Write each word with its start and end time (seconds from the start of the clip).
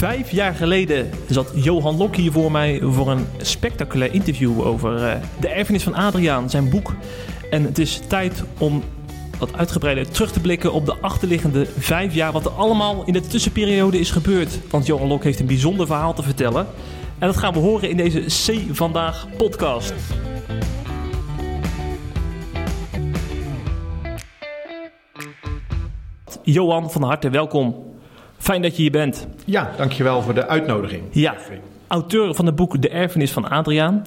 Vijf 0.00 0.30
jaar 0.30 0.54
geleden 0.54 1.10
zat 1.28 1.50
Johan 1.54 1.96
Lok 1.96 2.16
hier 2.16 2.32
voor 2.32 2.52
mij 2.52 2.80
voor 2.82 3.10
een 3.10 3.26
spectaculair 3.38 4.14
interview 4.14 4.60
over 4.60 4.96
uh, 4.96 5.12
de 5.40 5.48
erfenis 5.48 5.82
van 5.82 5.94
Adriaan, 5.94 6.50
zijn 6.50 6.70
boek. 6.70 6.94
En 7.50 7.64
het 7.64 7.78
is 7.78 8.00
tijd 8.06 8.44
om 8.58 8.82
wat 9.38 9.56
uitgebreider 9.56 10.10
terug 10.10 10.32
te 10.32 10.40
blikken 10.40 10.72
op 10.72 10.86
de 10.86 10.96
achterliggende 11.00 11.66
vijf 11.78 12.14
jaar. 12.14 12.32
Wat 12.32 12.44
er 12.44 12.50
allemaal 12.50 13.02
in 13.04 13.12
de 13.12 13.20
tussenperiode 13.20 13.98
is 13.98 14.10
gebeurd. 14.10 14.70
Want 14.70 14.86
Johan 14.86 15.08
Lok 15.08 15.24
heeft 15.24 15.40
een 15.40 15.46
bijzonder 15.46 15.86
verhaal 15.86 16.14
te 16.14 16.22
vertellen. 16.22 16.66
En 17.18 17.26
dat 17.26 17.36
gaan 17.36 17.52
we 17.52 17.58
horen 17.58 17.90
in 17.90 17.96
deze 17.96 18.20
C 18.20 18.74
Vandaag 18.74 19.26
podcast. 19.36 19.94
Johan, 26.42 26.90
van 26.90 27.02
harte 27.02 27.30
welkom. 27.30 27.89
Fijn 28.40 28.62
dat 28.62 28.76
je 28.76 28.82
hier 28.82 28.90
bent. 28.90 29.26
Ja, 29.44 29.70
dankjewel 29.76 30.22
voor 30.22 30.34
de 30.34 30.46
uitnodiging. 30.46 31.02
Ja, 31.10 31.36
auteur 31.88 32.34
van 32.34 32.46
het 32.46 32.56
boek 32.56 32.82
De 32.82 32.88
Erfenis 32.88 33.32
van 33.32 33.48
Adriaan. 33.48 34.04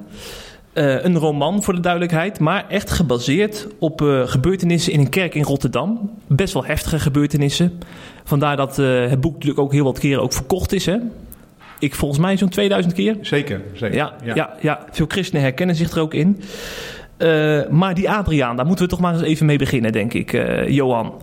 Uh, 0.74 1.04
een 1.04 1.18
roman 1.18 1.64
voor 1.64 1.74
de 1.74 1.80
duidelijkheid, 1.80 2.40
maar 2.40 2.66
echt 2.70 2.92
gebaseerd 2.92 3.68
op 3.80 4.02
uh, 4.02 4.28
gebeurtenissen 4.28 4.94
in 4.94 5.00
een 5.00 5.10
kerk 5.10 5.36
in 5.36 5.44
Rotterdam. 5.44 6.12
Best 6.28 6.54
wel 6.54 6.66
heftige 6.66 7.00
gebeurtenissen. 7.00 7.80
Vandaar 8.24 8.58
dat 8.58 8.80
uh, 8.80 9.10
het 9.10 9.22
boek 9.22 9.34
natuurlijk 9.34 9.60
ook 9.60 9.72
heel 9.72 9.84
wat 9.84 10.00
keren 10.00 10.22
ook 10.22 10.34
verkocht 10.34 10.72
is. 10.72 10.86
Hè? 10.86 10.98
Ik 11.80 11.96
volgens 11.96 12.20
mij 12.20 12.38
zo'n 12.38 12.50
2000 12.50 12.94
keer. 12.94 13.18
Zeker, 13.22 13.62
zeker. 13.74 13.96
Ja, 13.96 14.14
ja. 14.24 14.36
ja, 14.36 14.56
ja. 14.62 14.86
veel 14.92 15.06
christenen 15.08 15.42
herkennen 15.42 15.76
zich 15.76 15.92
er 15.92 16.02
ook 16.02 16.14
in. 16.14 16.42
maar 17.70 17.94
die 17.94 18.10
Adriaan, 18.10 18.56
daar 18.56 18.66
moeten 18.66 18.86
we 18.86 18.92
toch 18.92 19.00
maar 19.00 19.14
eens 19.14 19.24
even 19.24 19.46
mee 19.46 19.58
beginnen, 19.58 19.92
denk 19.92 20.14
ik, 20.14 20.32
Johan 20.68 21.14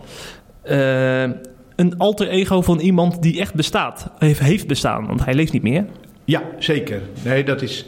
een 1.81 1.99
alter 1.99 2.29
ego 2.29 2.63
van 2.63 2.79
iemand 2.79 3.23
die 3.23 3.41
echt 3.41 3.55
bestaat, 3.55 4.11
heeft, 4.19 4.67
bestaan, 4.67 5.07
want 5.07 5.25
hij 5.25 5.35
leeft 5.35 5.53
niet 5.53 5.63
meer. 5.63 5.85
Ja, 6.25 6.43
zeker. 6.59 7.01
Nee, 7.25 7.45
dat 7.45 7.63
is. 7.63 7.87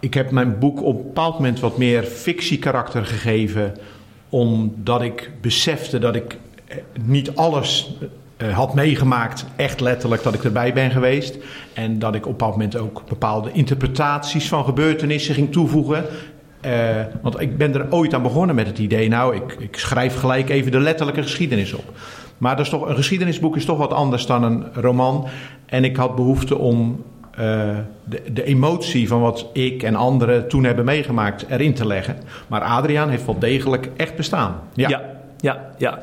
Ik 0.00 0.14
heb 0.14 0.30
mijn 0.30 0.58
boek 0.58 0.82
op 0.82 0.96
een 0.96 1.02
bepaald 1.02 1.34
moment 1.34 1.60
wat 1.60 1.78
meer 1.78 2.02
fictiekarakter 2.02 3.06
gegeven, 3.06 3.74
omdat 4.28 5.02
ik 5.02 5.30
besefte 5.40 5.98
dat 5.98 6.14
ik 6.14 6.36
eh, 6.66 6.76
niet 7.02 7.36
alles 7.36 7.96
uh, 8.38 8.56
had 8.56 8.74
meegemaakt, 8.74 9.46
echt 9.56 9.80
letterlijk 9.80 10.22
dat 10.22 10.34
ik 10.34 10.44
erbij 10.44 10.72
ben 10.72 10.90
geweest. 10.90 11.38
En 11.72 11.98
dat 11.98 12.14
ik 12.14 12.20
op 12.20 12.26
een 12.26 12.36
bepaald 12.36 12.52
moment 12.52 12.76
ook 12.76 13.02
bepaalde 13.08 13.52
interpretaties 13.52 14.48
van 14.48 14.64
gebeurtenissen 14.64 15.34
ging 15.34 15.52
toevoegen. 15.52 16.04
Uh, 16.66 16.70
want 17.22 17.40
ik 17.40 17.56
ben 17.56 17.74
er 17.74 17.86
ooit 17.90 18.14
aan 18.14 18.22
begonnen 18.22 18.54
met 18.54 18.66
het 18.66 18.78
idee, 18.78 19.08
nou, 19.08 19.36
ik, 19.36 19.56
ik 19.58 19.76
schrijf 19.76 20.16
gelijk 20.16 20.48
even 20.48 20.72
de 20.72 20.80
letterlijke 20.80 21.22
geschiedenis 21.22 21.72
op. 21.72 21.92
Maar 22.38 22.56
dat 22.56 22.64
is 22.64 22.70
toch, 22.70 22.88
een 22.88 22.96
geschiedenisboek 22.96 23.56
is 23.56 23.64
toch 23.64 23.78
wat 23.78 23.92
anders 23.92 24.26
dan 24.26 24.42
een 24.42 24.64
roman. 24.72 25.26
En 25.66 25.84
ik 25.84 25.96
had 25.96 26.16
behoefte 26.16 26.58
om 26.58 27.04
uh, 27.40 27.76
de, 28.04 28.22
de, 28.32 28.44
emotie 28.44 29.08
van 29.08 29.20
wat 29.20 29.46
ik 29.52 29.82
en 29.82 29.94
anderen 29.94 30.48
toen 30.48 30.64
hebben 30.64 30.84
meegemaakt 30.84 31.46
erin 31.48 31.74
te 31.74 31.86
leggen. 31.86 32.16
Maar 32.46 32.60
Adriaan 32.60 33.08
heeft 33.08 33.26
wel 33.26 33.38
degelijk 33.38 33.90
echt 33.96 34.16
bestaan. 34.16 34.60
Ja, 34.74 34.88
ja, 34.88 35.02
ja. 35.38 35.70
ja. 35.78 36.02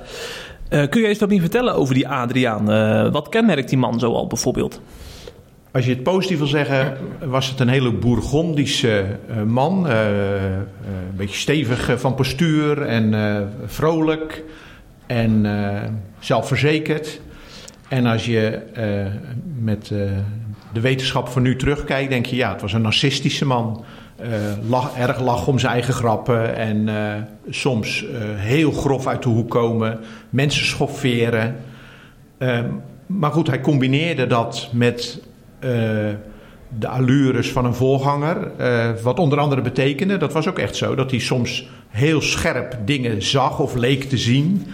Uh, 0.70 0.90
kun 0.90 1.02
je 1.02 1.08
eens 1.08 1.20
wat 1.20 1.30
meer 1.30 1.40
vertellen 1.40 1.76
over 1.76 1.94
die 1.94 2.08
Adriaan? 2.08 2.72
Uh, 2.72 3.12
wat 3.12 3.30
kenmerkt 3.30 3.70
die 3.70 3.78
man 3.78 4.00
zoal 4.00 4.28
bijvoorbeeld? 4.28 4.82
Als 5.72 5.86
je 5.86 5.92
het 5.92 6.04
positief 6.04 6.38
wil 6.38 6.48
zeggen, 6.48 6.98
was 7.26 7.50
het 7.50 7.60
een 7.60 7.70
hele 7.70 7.92
Bourgondische 7.92 9.06
man. 9.46 9.90
een 9.90 10.66
beetje 11.16 11.38
stevig 11.38 12.00
van 12.00 12.16
postuur 12.16 12.82
en 12.82 13.14
vrolijk 13.66 14.44
en 15.12 15.46
zelfverzekerd. 16.20 17.22
En 17.88 18.06
als 18.06 18.26
je 18.26 18.62
uh, 18.78 19.06
met 19.60 19.90
uh, 19.90 20.12
de 20.74 20.80
wetenschap 20.80 21.28
van 21.28 21.42
nu 21.42 21.56
terugkijkt, 21.56 22.10
denk 22.10 22.26
je 22.26 22.36
ja, 22.36 22.52
het 22.52 22.62
was 22.62 22.74
een 22.74 22.82
narcistische 22.82 23.46
man. 23.46 23.84
Erg 24.98 25.20
lach 25.20 25.48
om 25.48 25.60
zijn 25.60 25.74
eigen 25.74 25.94
grappen 25.94 26.56
en 26.56 26.90
soms 27.50 28.06
heel 28.36 28.72
grof 28.72 29.08
uit 29.08 29.24
de 29.24 29.30
hoek 29.30 29.50
komen, 29.50 30.00
mensen 30.30 30.66
schofferen. 30.66 31.56
Ehm, 32.38 32.66
maar 33.06 33.32
goed, 33.32 33.48
hij 33.48 33.62
combineerde 33.62 34.28
dat 34.28 34.70
met 34.74 35.22
de 36.80 36.88
allures 36.88 37.52
van 37.52 37.66
een 37.66 37.74
voorganger. 37.74 38.52
wat 39.04 39.20
onder 39.20 39.40
andere 39.40 39.62
betekende, 39.62 40.18
dat 40.18 40.34
was 40.34 40.48
ook 40.48 40.60
echt 40.60 40.76
zo, 40.76 40.96
dat 40.96 41.12
hij 41.12 41.20
soms 41.20 41.70
heel 41.90 42.22
scherp 42.22 42.78
dingen 42.86 43.22
zag 43.22 43.60
of 43.60 43.76
leek 43.76 44.04
te 44.04 44.18
zien. 44.18 44.66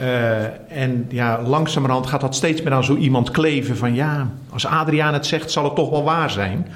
Uh, 0.00 0.42
en 0.78 1.06
ja, 1.08 1.42
langzamerhand 1.42 2.06
gaat 2.06 2.20
dat 2.20 2.34
steeds 2.34 2.62
meer 2.62 2.72
aan 2.72 2.84
zo 2.84 2.96
iemand 2.96 3.30
kleven 3.30 3.76
van 3.76 3.94
ja, 3.94 4.30
als 4.50 4.66
Adriaan 4.66 5.12
het 5.12 5.26
zegt, 5.26 5.50
zal 5.50 5.64
het 5.64 5.74
toch 5.74 5.90
wel 5.90 6.04
waar 6.04 6.30
zijn. 6.30 6.66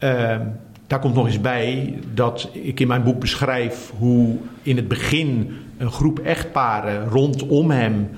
Uh, 0.00 0.36
daar 0.86 0.98
komt 0.98 1.14
nog 1.14 1.26
eens 1.26 1.40
bij 1.40 1.98
dat 2.14 2.48
ik 2.52 2.80
in 2.80 2.88
mijn 2.88 3.02
boek 3.02 3.20
beschrijf 3.20 3.92
hoe 3.98 4.36
in 4.62 4.76
het 4.76 4.88
begin 4.88 5.56
een 5.78 5.90
groep 5.90 6.18
echtparen 6.18 7.08
rondom 7.08 7.70
hem 7.70 8.10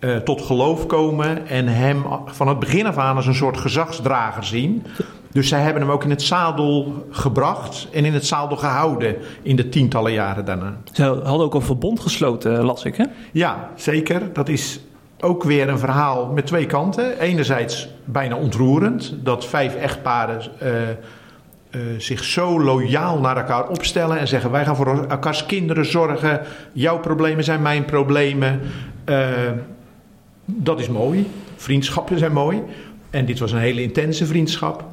uh, 0.00 0.16
tot 0.16 0.42
geloof 0.42 0.86
komen 0.86 1.46
en 1.46 1.66
hem 1.66 2.04
van 2.26 2.48
het 2.48 2.58
begin 2.58 2.86
af 2.86 2.98
aan 2.98 3.16
als 3.16 3.26
een 3.26 3.34
soort 3.34 3.56
gezagsdrager 3.56 4.44
zien. 4.44 4.86
Dus 5.32 5.48
zij 5.48 5.60
hebben 5.60 5.82
hem 5.82 5.90
ook 5.90 6.04
in 6.04 6.10
het 6.10 6.22
zadel 6.22 7.06
gebracht 7.10 7.88
en 7.92 8.04
in 8.04 8.14
het 8.14 8.26
zadel 8.26 8.56
gehouden 8.56 9.16
in 9.42 9.56
de 9.56 9.68
tientallen 9.68 10.12
jaren 10.12 10.44
daarna. 10.44 10.76
Ze 10.92 11.02
hadden 11.02 11.46
ook 11.46 11.54
een 11.54 11.62
verbond 11.62 12.00
gesloten, 12.00 12.58
eh, 12.58 12.64
las 12.64 12.84
ik, 12.84 12.96
hè? 12.96 13.04
Ja, 13.32 13.70
zeker. 13.76 14.32
Dat 14.32 14.48
is 14.48 14.80
ook 15.20 15.42
weer 15.42 15.68
een 15.68 15.78
verhaal 15.78 16.26
met 16.26 16.46
twee 16.46 16.66
kanten. 16.66 17.18
Enerzijds 17.18 17.88
bijna 18.04 18.36
ontroerend 18.36 19.14
dat 19.22 19.46
vijf 19.46 19.74
echtparen 19.74 20.40
uh, 20.62 20.68
uh, 21.70 21.80
zich 21.98 22.24
zo 22.24 22.60
loyaal 22.60 23.18
naar 23.18 23.36
elkaar 23.36 23.68
opstellen 23.68 24.18
en 24.18 24.28
zeggen: 24.28 24.50
wij 24.50 24.64
gaan 24.64 24.76
voor 24.76 25.06
elkaars 25.08 25.46
kinderen 25.46 25.86
zorgen. 25.86 26.40
Jouw 26.72 26.98
problemen 26.98 27.44
zijn 27.44 27.62
mijn 27.62 27.84
problemen. 27.84 28.60
Uh, 29.08 29.28
dat 30.44 30.80
is 30.80 30.88
mooi. 30.88 31.30
Vriendschappen 31.56 32.18
zijn 32.18 32.32
mooi. 32.32 32.62
En 33.10 33.24
dit 33.24 33.38
was 33.38 33.52
een 33.52 33.58
hele 33.58 33.82
intense 33.82 34.26
vriendschap. 34.26 34.91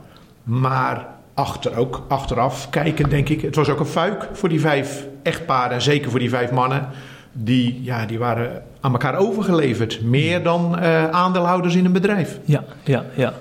Maar 0.49 1.07
achter 1.33 1.77
ook, 1.77 2.05
achteraf 2.07 2.69
kijken, 2.69 3.09
denk 3.09 3.29
ik, 3.29 3.41
het 3.41 3.55
was 3.55 3.69
ook 3.69 3.79
een 3.79 3.85
fuik 3.85 4.27
voor 4.33 4.49
die 4.49 4.59
vijf 4.59 5.05
echtparen 5.23 5.71
en 5.71 5.81
zeker 5.81 6.09
voor 6.09 6.19
die 6.19 6.29
vijf 6.29 6.51
mannen. 6.51 6.87
Die, 7.31 7.83
ja, 7.83 8.05
die 8.05 8.19
waren 8.19 8.63
aan 8.81 8.91
elkaar 8.91 9.15
overgeleverd. 9.15 10.01
Meer 10.01 10.43
dan 10.43 10.75
uh, 10.79 11.09
aandeelhouders 11.09 11.75
in 11.75 11.85
een 11.85 11.91
bedrijf. 11.91 12.39
Ja, 12.43 12.63
ja, 12.83 13.05
ja. 13.15 13.33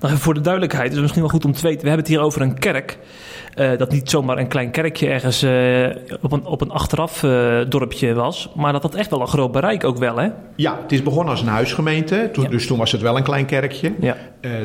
Nou, 0.00 0.16
voor 0.16 0.34
de 0.34 0.40
duidelijkheid, 0.40 0.86
is 0.86 0.92
het 0.92 1.00
misschien 1.00 1.22
wel 1.22 1.30
goed 1.30 1.44
om 1.44 1.52
te 1.52 1.62
weten. 1.62 1.80
We 1.80 1.88
hebben 1.88 2.06
het 2.06 2.14
hier 2.14 2.24
over 2.24 2.42
een 2.42 2.58
kerk. 2.58 2.98
Uh, 3.60 3.78
dat 3.78 3.92
niet 3.92 4.10
zomaar 4.10 4.38
een 4.38 4.48
klein 4.48 4.70
kerkje 4.70 5.08
ergens 5.08 5.42
uh, 5.42 5.86
op, 6.20 6.32
een, 6.32 6.44
op 6.44 6.60
een 6.60 6.70
achteraf 6.70 7.22
uh, 7.22 7.58
dorpje 7.68 8.14
was. 8.14 8.50
Maar 8.54 8.72
dat 8.72 8.82
had 8.82 8.94
echt 8.94 9.10
wel 9.10 9.20
een 9.20 9.28
groot 9.28 9.52
bereik 9.52 9.84
ook 9.84 9.98
wel, 9.98 10.16
hè? 10.16 10.28
Ja, 10.56 10.78
het 10.82 10.92
is 10.92 11.02
begonnen 11.02 11.30
als 11.30 11.40
een 11.40 11.48
huisgemeente. 11.48 12.28
Toen, 12.32 12.44
ja. 12.44 12.50
Dus 12.50 12.66
toen 12.66 12.78
was 12.78 12.92
het 12.92 13.00
wel 13.00 13.16
een 13.16 13.22
klein 13.22 13.46
kerkje. 13.46 13.92
Ja. 14.00 14.16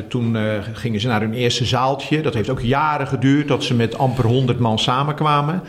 toen 0.08 0.36
gingen 0.72 1.00
ze 1.00 1.06
naar 1.06 1.20
hun 1.20 1.34
eerste 1.34 1.64
zaaltje. 1.64 2.22
Dat 2.22 2.34
heeft 2.34 2.50
ook 2.50 2.60
jaren 2.60 3.06
geduurd 3.06 3.48
dat 3.48 3.64
ze 3.64 3.74
met 3.74 3.98
amper 3.98 4.24
100 4.24 4.58
man 4.58 4.78
samenkwamen. 4.78 5.62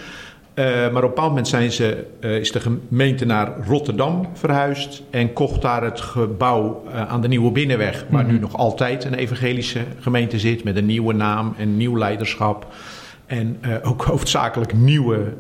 Maar 0.56 0.88
op 0.88 0.94
een 0.94 1.02
bepaald 1.02 1.30
moment 1.30 1.48
zijn 1.48 1.72
ze, 1.72 2.06
is 2.20 2.52
de 2.52 2.60
gemeente 2.60 3.26
naar 3.26 3.52
Rotterdam 3.66 4.28
verhuisd 4.34 5.04
en 5.10 5.34
kocht 5.34 5.62
daar 5.62 5.84
het 5.84 6.02
gebouw 6.02 6.84
aan 7.08 7.22
de 7.22 7.28
Nieuwe 7.28 7.52
Binnenweg, 7.52 8.06
waar 8.10 8.22
mm 8.22 8.30
-hmm. 8.30 8.36
nu 8.36 8.42
nog 8.42 8.58
altijd 8.58 9.04
een 9.04 9.14
evangelische 9.14 9.82
gemeente 10.00 10.40
zit 10.40 10.64
met 10.64 10.76
een 10.76 10.86
nieuwe 10.86 11.14
naam 11.14 11.54
en 11.58 11.78
nieuw 11.78 11.98
leiderschap 11.98 12.68
en 13.28 13.60
ook 13.84 14.02
hoofdzakelijk 14.12 14.74
nieuwe 14.74 15.34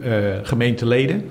gemeenteleden. 0.44 1.30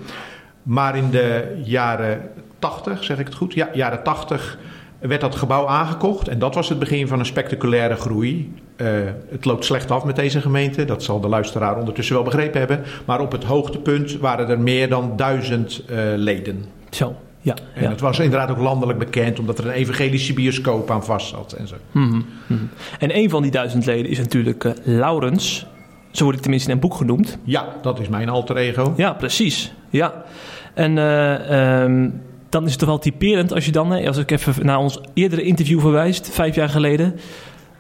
Maar 0.63 0.97
in 0.97 1.11
de 1.11 1.61
jaren 1.65 2.21
80, 2.59 3.05
zeg 3.05 3.19
ik 3.19 3.27
het 3.27 3.35
goed? 3.35 3.55
Ja, 3.55 3.69
jaren 3.73 4.03
80 4.03 4.59
werd 4.99 5.21
dat 5.21 5.35
gebouw 5.35 5.67
aangekocht. 5.67 6.29
En 6.29 6.39
dat 6.39 6.55
was 6.55 6.69
het 6.69 6.79
begin 6.79 7.09
van 7.09 7.19
een 7.19 7.27
spectaculaire 7.27 7.97
groei. 7.97 8.53
Uh, 8.77 8.89
het 9.31 9.45
loopt 9.45 9.65
slecht 9.65 9.91
af 9.91 10.05
met 10.05 10.17
deze 10.17 10.41
gemeente. 10.41 10.85
Dat 10.85 11.03
zal 11.03 11.21
de 11.21 11.29
luisteraar 11.29 11.79
ondertussen 11.79 12.15
wel 12.15 12.25
begrepen 12.25 12.59
hebben. 12.59 12.83
Maar 13.05 13.21
op 13.21 13.33
het 13.33 13.45
hoogtepunt 13.45 14.19
waren 14.19 14.49
er 14.49 14.61
meer 14.61 14.89
dan 14.89 15.13
duizend 15.17 15.83
uh, 15.91 15.97
leden. 16.17 16.65
Zo. 16.91 17.17
Ja, 17.41 17.55
en 17.75 17.83
ja. 17.83 17.91
het 17.91 18.01
was 18.01 18.19
inderdaad 18.19 18.51
ook 18.51 18.59
landelijk 18.59 18.99
bekend, 18.99 19.39
omdat 19.39 19.59
er 19.59 19.67
een 19.67 19.73
evangelische 19.73 20.33
bioscoop 20.33 20.91
aan 20.91 21.05
vast 21.05 21.29
zat 21.29 21.53
en 21.53 21.69
zo. 21.69 21.75
Mm 21.91 22.25
-hmm. 22.47 22.69
En 22.99 23.17
een 23.17 23.31
van 23.31 23.43
die 23.43 23.51
duizend 23.51 23.87
leden 23.87 24.11
is 24.11 24.19
natuurlijk 24.19 24.65
uh, 24.65 24.73
Laurens. 24.85 25.67
Zo 26.17 26.23
wordt 26.25 26.39
hij 26.39 26.41
tenminste 26.41 26.69
in 26.69 26.75
een 26.75 26.89
boek 26.89 26.95
genoemd. 26.95 27.39
Ja, 27.45 27.67
dat 27.83 28.01
is 28.01 28.09
mijn 28.09 28.29
alter 28.29 28.57
ego. 28.57 28.95
Ja, 28.97 29.13
precies. 29.13 29.73
Ja. 29.91 30.25
En 30.75 30.99
um, 30.99 32.21
dan 32.49 32.65
is 32.65 32.71
het 32.71 32.79
toch 32.79 32.89
wel 32.89 32.99
typerend 32.99 33.53
als 33.53 33.65
je 33.65 33.73
dan, 33.73 34.07
als 34.07 34.17
ik 34.17 34.31
even 34.31 34.67
naar 34.67 34.79
ons 34.79 35.01
eerdere 35.15 35.43
interview 35.43 35.81
verwijst, 35.81 36.31
vijf 36.31 36.55
jaar 36.55 36.69
geleden, 36.69 37.15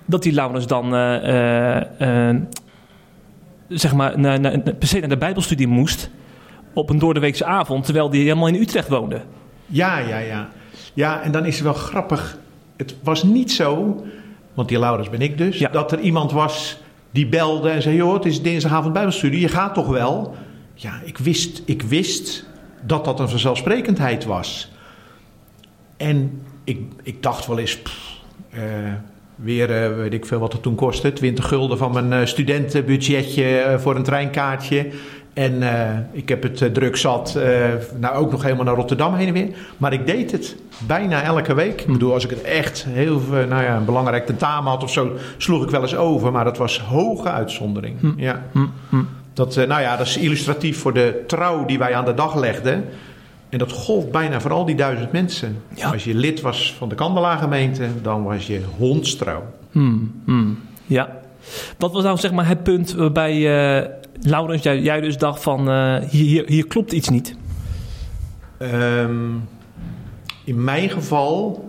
dat 0.04 0.22
die 0.22 0.32
Laurens 0.32 0.66
dan, 0.66 0.94
uh, 0.94 1.80
uh, 2.00 2.36
zeg 3.68 3.94
maar, 3.94 4.18
naar, 4.18 4.40
naar, 4.40 4.58
per 4.58 4.88
se 4.88 4.98
naar 4.98 5.08
de 5.08 5.16
Bijbelstudie 5.16 5.66
moest 5.66 6.10
op 6.74 6.90
een 6.90 6.98
doordeweekse 6.98 7.44
avond, 7.44 7.84
terwijl 7.84 8.10
hij 8.10 8.18
helemaal 8.18 8.48
in 8.48 8.54
Utrecht 8.54 8.88
woonde. 8.88 9.20
Ja, 9.66 9.98
ja, 9.98 10.18
ja. 10.18 10.48
Ja, 10.94 11.22
en 11.22 11.32
dan 11.32 11.46
is 11.46 11.54
het 11.54 11.64
wel 11.64 11.72
grappig. 11.72 12.38
Het 12.76 12.96
was 13.02 13.22
niet 13.22 13.52
zo 13.52 14.02
want 14.56 14.68
die 14.68 14.78
Laurens 14.78 15.10
ben 15.10 15.20
ik 15.20 15.38
dus, 15.38 15.58
Ja. 15.58 15.68
dat 15.68 15.92
er 15.92 16.00
iemand 16.00 16.32
was 16.32 16.78
die 17.16 17.26
belde 17.26 17.70
en 17.70 17.82
zei: 17.82 17.96
Joh, 17.96 18.14
het 18.14 18.24
is 18.24 18.42
dinsdagavond 18.42 18.92
Bijbelstudie, 18.92 19.40
je 19.40 19.48
gaat 19.48 19.74
toch 19.74 19.88
wel? 19.88 20.34
Ja, 20.74 21.00
ik 21.04 21.18
wist, 21.18 21.62
ik 21.64 21.82
wist 21.82 22.44
dat 22.82 23.04
dat 23.04 23.20
een 23.20 23.28
vanzelfsprekendheid 23.28 24.24
was. 24.24 24.70
En 25.96 26.42
ik, 26.64 26.80
ik 27.02 27.22
dacht 27.22 27.46
wel 27.46 27.58
eens, 27.58 27.78
pff, 27.78 28.20
eh, 28.50 28.62
weer 29.34 29.70
eh, 29.70 29.96
weet 29.96 30.12
ik 30.12 30.26
veel 30.26 30.38
wat 30.38 30.52
het 30.52 30.62
toen 30.62 30.74
kostte, 30.74 31.12
20 31.12 31.48
gulden 31.48 31.78
van 31.78 31.92
mijn 31.92 32.12
eh, 32.12 32.26
studentenbudgetje 32.26 33.76
voor 33.78 33.96
een 33.96 34.02
treinkaartje. 34.02 34.90
En 35.36 35.62
eh, 35.62 35.98
ik 36.12 36.28
heb 36.28 36.42
het 36.42 36.62
eh, 36.62 36.70
druk 36.70 36.96
zat, 36.96 37.34
eh, 37.36 37.68
nou 37.98 38.14
ook 38.14 38.30
nog 38.30 38.42
helemaal 38.42 38.64
naar 38.64 38.74
Rotterdam 38.74 39.14
heen 39.14 39.26
en 39.26 39.32
weer. 39.32 39.48
Maar 39.76 39.92
ik 39.92 40.06
deed 40.06 40.32
het 40.32 40.56
bijna 40.86 41.22
elke 41.22 41.54
week. 41.54 41.80
Ik 41.80 41.92
bedoel, 41.92 42.12
als 42.12 42.24
ik 42.24 42.30
het 42.30 42.42
echt 42.42 42.84
heel, 42.88 43.20
nou 43.30 43.62
ja, 43.62 43.76
een 43.76 43.84
belangrijk 43.84 44.26
tentamen 44.26 44.70
had 44.70 44.82
of 44.82 44.92
zo, 44.92 45.12
sloeg 45.36 45.62
ik 45.64 45.70
wel 45.70 45.82
eens 45.82 45.96
over. 45.96 46.32
Maar 46.32 46.44
dat 46.44 46.58
was 46.58 46.80
hoge 46.80 47.30
uitzondering. 47.30 48.14
Ja. 48.16 48.42
Hm, 48.52 48.66
hm. 48.88 49.02
Dat, 49.32 49.56
nou 49.56 49.80
ja, 49.80 49.96
dat 49.96 50.06
is 50.06 50.16
illustratief 50.16 50.78
voor 50.78 50.92
de 50.92 51.24
trouw 51.26 51.64
die 51.64 51.78
wij 51.78 51.94
aan 51.94 52.04
de 52.04 52.14
dag 52.14 52.34
legden. 52.34 52.84
En 53.48 53.58
dat 53.58 53.72
golft 53.72 54.10
bijna 54.10 54.40
voor 54.40 54.52
al 54.52 54.64
die 54.64 54.76
duizend 54.76 55.12
mensen. 55.12 55.62
Ja. 55.74 55.92
Als 55.92 56.04
je 56.04 56.14
lid 56.14 56.40
was 56.40 56.74
van 56.78 56.88
de 56.88 56.94
Kandelaargemeente, 56.94 57.88
dan 58.02 58.24
was 58.24 58.46
je 58.46 58.60
hondstrouw. 58.76 59.42
Hmm, 59.70 60.22
hmm. 60.24 60.58
Ja. 60.86 61.16
Wat 61.78 61.92
was 61.92 62.02
nou 62.02 62.18
zeg 62.18 62.32
maar 62.32 62.48
het 62.48 62.62
punt 62.62 62.94
waarbij 62.94 63.34
eh 63.34 64.04
Laurens, 64.20 64.62
jij, 64.62 65.00
dus 65.00 65.18
dacht 65.18 65.42
van 65.42 65.70
eh, 65.70 65.98
hier, 65.98 66.44
hier, 66.46 66.66
klopt 66.66 66.92
iets 66.92 67.08
niet? 67.08 67.36
Ehm, 68.58 69.30
in 70.44 70.64
mijn 70.64 70.90
geval, 70.90 71.68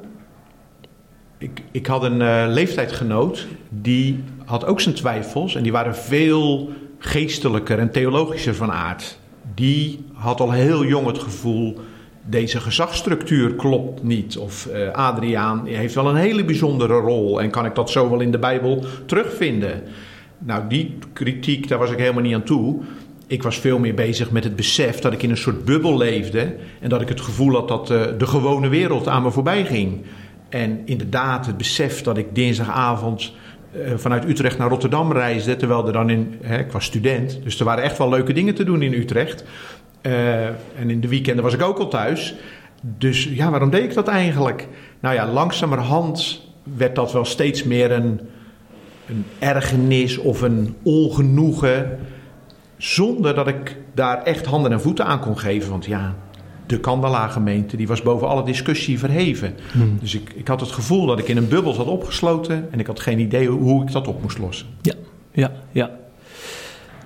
ik, 1.38 1.62
ik 1.72 1.86
had 1.86 2.04
een 2.04 2.22
eh, 2.22 2.46
leeftijdgenoot 2.48 3.48
die 3.70 4.24
had 4.46 4.66
ook 4.66 4.82
zijn 4.82 4.96
twijfels 4.96 5.56
en 5.56 5.64
die 5.64 5.72
waren 5.72 5.96
veel 5.96 6.70
geestelijker 7.00 7.80
en 7.80 7.92
theologischer 7.92 8.56
van 8.56 8.72
aard. 8.72 9.20
Die 9.56 10.06
had 10.14 10.40
al 10.40 10.52
heel 10.52 10.86
jong 10.86 11.08
het 11.08 11.20
gevoel, 11.20 11.80
deze 12.26 12.60
gezagsstructuur 12.60 13.54
klopt 13.54 14.04
niet. 14.04 14.38
Of 14.38 14.66
eh, 14.66 14.92
Adriaan 14.92 15.66
heeft 15.66 15.96
wel 15.96 16.10
een 16.10 16.16
hele 16.16 16.46
bijzondere 16.46 16.94
rol 16.94 17.42
en 17.42 17.50
kan 17.50 17.66
ik 17.66 17.76
dat 17.76 17.90
zo 17.90 18.10
wel 18.10 18.20
in 18.20 18.32
de 18.32 18.40
Bijbel 18.40 18.86
terugvinden. 19.06 19.84
Nou, 20.38 20.68
die 20.68 20.98
kritiek, 21.13 21.68
daar 21.68 21.80
was 21.80 21.92
ik 21.92 21.98
helemaal 21.98 22.24
niet 22.24 22.34
aan 22.34 22.44
toe. 22.44 22.80
Ik 23.28 23.44
was 23.44 23.60
veel 23.60 23.80
meer 23.80 23.94
bezig 23.94 24.31
met 24.31 24.44
het 24.44 24.56
besef 24.56 25.00
dat 25.00 25.13
ik 25.13 25.24
in 25.24 25.30
een 25.30 25.38
soort 25.38 25.66
bubbel 25.66 25.98
leefde. 25.98 26.56
En 26.80 26.89
dat 26.89 27.01
ik 27.01 27.10
het 27.10 27.22
gevoel 27.22 27.54
had 27.54 27.68
dat 27.68 27.92
eh, 27.92 28.01
de 28.18 28.28
gewone 28.28 28.68
wereld 28.68 29.07
aan 29.07 29.24
me 29.24 29.31
voorbij 29.31 29.66
ging. 29.66 30.01
En 30.50 30.81
inderdaad, 30.86 31.45
het 31.45 31.57
besef 31.57 32.01
dat 32.01 32.18
ik 32.18 32.36
dinsdagavond 32.36 33.34
eh, 33.72 33.92
vanuit 33.95 34.25
Utrecht 34.25 34.57
naar 34.57 34.69
Rotterdam 34.69 35.12
reisde. 35.12 35.56
Terwijl 35.56 35.88
er 35.88 35.94
dan 35.94 36.10
in. 36.10 36.36
Hè, 36.42 36.60
ik 36.60 36.72
was 36.72 36.86
student, 36.86 37.39
dus 37.44 37.60
er 37.60 37.66
waren 37.66 37.84
echt 37.84 37.98
wel 37.98 38.10
leuke 38.10 38.34
dingen 38.34 38.56
te 38.56 38.63
doen 38.63 38.81
in 38.81 38.94
Utrecht. 38.94 39.44
Eh, 40.01 40.45
en 40.45 40.89
in 40.89 41.01
de 41.01 41.07
weekenden 41.07 41.44
was 41.44 41.54
ik 41.54 41.62
ook 41.62 41.78
al 41.78 41.88
thuis. 41.88 42.36
Dus 42.81 43.24
ja, 43.24 43.50
waarom 43.50 43.69
deed 43.69 43.84
ik 43.84 43.94
dat 43.94 44.07
eigenlijk? 44.07 44.68
Nou 45.00 45.16
ja, 45.16 45.31
langzamerhand 45.31 46.42
werd 46.78 46.95
dat 46.95 47.13
wel 47.13 47.25
steeds 47.25 47.63
meer 47.63 47.92
een, 47.92 48.19
een 49.07 49.25
ergernis 49.39 50.18
of 50.18 50.42
een 50.42 50.75
ongenoegen. 50.83 51.98
Zonder 52.77 53.36
dat 53.36 53.48
ik 53.48 53.77
daar 53.94 54.24
echt 54.24 54.45
handen 54.45 54.71
en 54.71 54.81
voeten 54.81 55.06
aan 55.06 55.19
kon 55.19 55.39
geven. 55.39 55.69
Want 55.69 55.86
ja, 55.86 56.15
de 56.65 56.80
Kandelaargemeente 56.80 57.77
die 57.77 57.88
was 57.88 58.01
boven 58.01 58.27
alle 58.27 58.44
discussie 58.44 59.00
verheven. 59.00 59.56
Dus 60.00 60.15
ik, 60.15 60.33
ik 60.36 60.48
had 60.48 60.59
het 60.59 60.71
gevoel 60.71 61.06
dat 61.06 61.19
ik 61.19 61.27
in 61.27 61.38
een 61.38 61.48
bubbel 61.48 61.74
zat 61.74 61.88
opgesloten. 61.88 62.71
En 62.71 62.80
ik 62.80 62.88
had 62.88 63.00
geen 63.00 63.19
idee 63.19 63.48
hoe 63.48 63.83
ik 63.83 63.92
dat 63.92 64.07
op 64.07 64.21
moest 64.21 64.38
lossen. 64.38 64.68
Ja, 64.81 64.94
ja, 65.31 65.51
ja. 65.71 65.92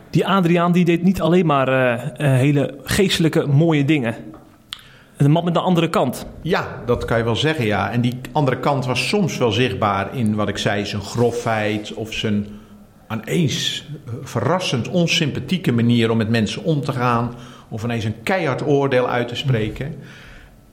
Die 0.09 0.27
Adriaan 0.27 0.71
die 0.71 0.86
deed 0.86 1.04
niet 1.04 1.21
alleen 1.21 1.45
maar 1.45 1.68
eh, 1.68 2.33
eh, 2.33 2.39
hele 2.39 2.77
geestelijke 2.83 3.47
mooie 3.47 3.86
dingen. 3.86 4.15
Een 5.25 5.31
man 5.31 5.44
met 5.44 5.56
een 5.56 5.62
andere 5.62 5.89
kant. 5.89 6.25
Ja, 6.41 6.81
dat 6.85 7.06
kan 7.06 7.18
je 7.18 7.23
wel 7.23 7.35
zeggen, 7.35 7.65
ja. 7.65 7.91
En 7.91 8.01
die 8.01 8.19
andere 8.31 8.59
kant 8.59 8.85
was 8.85 9.07
soms 9.07 9.38
wel 9.38 9.51
zichtbaar 9.51 10.15
in 10.15 10.35
wat 10.35 10.47
ik 10.47 10.57
zei, 10.57 10.85
zijn 10.85 11.01
grofheid 11.01 11.94
of 11.94 12.13
zijn 12.13 12.47
aaneens 13.07 13.85
eh, 14.06 14.13
verrassend 14.21 14.88
onsympathieke 14.88 15.71
manier 15.71 16.12
om 16.12 16.18
met 16.18 16.29
mensen 16.29 16.63
om 16.63 16.81
te 16.81 16.91
gaan. 16.91 17.33
Of 17.69 17.83
ineens 17.83 18.03
een 18.03 18.23
keihard 18.23 18.68
oordeel 18.68 19.09
uit 19.09 19.27
te 19.27 19.35
spreken. 19.35 19.95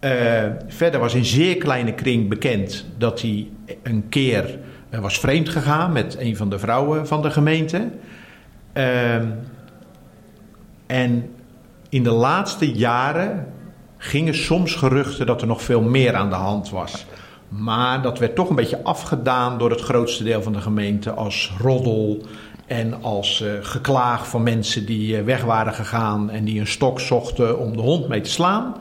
Eh, 0.00 0.44
verder 0.66 1.00
was 1.00 1.14
in 1.14 1.24
zeer 1.24 1.56
kleine 1.56 1.92
kring 1.92 2.28
bekend 2.28 2.86
dat 2.98 3.20
hij 3.20 3.48
een 3.82 4.08
keer 4.08 4.58
eh, 4.90 5.00
was 5.00 5.18
vreemd 5.18 5.48
gegaan 5.48 5.92
met 5.92 6.16
een 6.18 6.36
van 6.36 6.50
de 6.50 6.58
vrouwen 6.58 7.06
van 7.06 7.22
de 7.22 7.30
gemeente. 7.30 7.88
Ehm, 8.72 9.26
en 10.86 11.30
in 11.88 12.02
de 12.02 12.10
laatste 12.10 12.72
jaren 12.72 13.46
gingen 13.98 14.34
soms 14.34 14.74
geruchten 14.74 15.26
dat 15.26 15.40
er 15.40 15.46
nog 15.46 15.62
veel 15.62 15.82
meer 15.82 16.14
aan 16.14 16.28
de 16.28 16.36
hand 16.36 16.70
was. 16.70 17.06
Maar 17.48 18.02
dat 18.02 18.18
werd 18.18 18.34
toch 18.34 18.48
een 18.48 18.56
beetje 18.56 18.82
afgedaan 18.82 19.58
door 19.58 19.70
het 19.70 19.80
grootste 19.80 20.24
deel 20.24 20.42
van 20.42 20.52
de 20.52 20.60
gemeente 20.60 21.10
als 21.10 21.52
roddel 21.58 22.22
en 22.66 23.02
als 23.02 23.42
eh, 23.42 23.50
geklaag 23.60 24.28
van 24.28 24.42
mensen 24.42 24.86
die 24.86 25.16
eh, 25.16 25.24
weg 25.24 25.44
waren 25.44 25.74
gegaan 25.74 26.30
en 26.30 26.44
die 26.44 26.60
een 26.60 26.66
stok 26.66 27.00
zochten 27.00 27.58
om 27.58 27.76
de 27.76 27.82
hond 27.82 28.08
mee 28.08 28.20
te 28.20 28.30
slaan. 28.30 28.74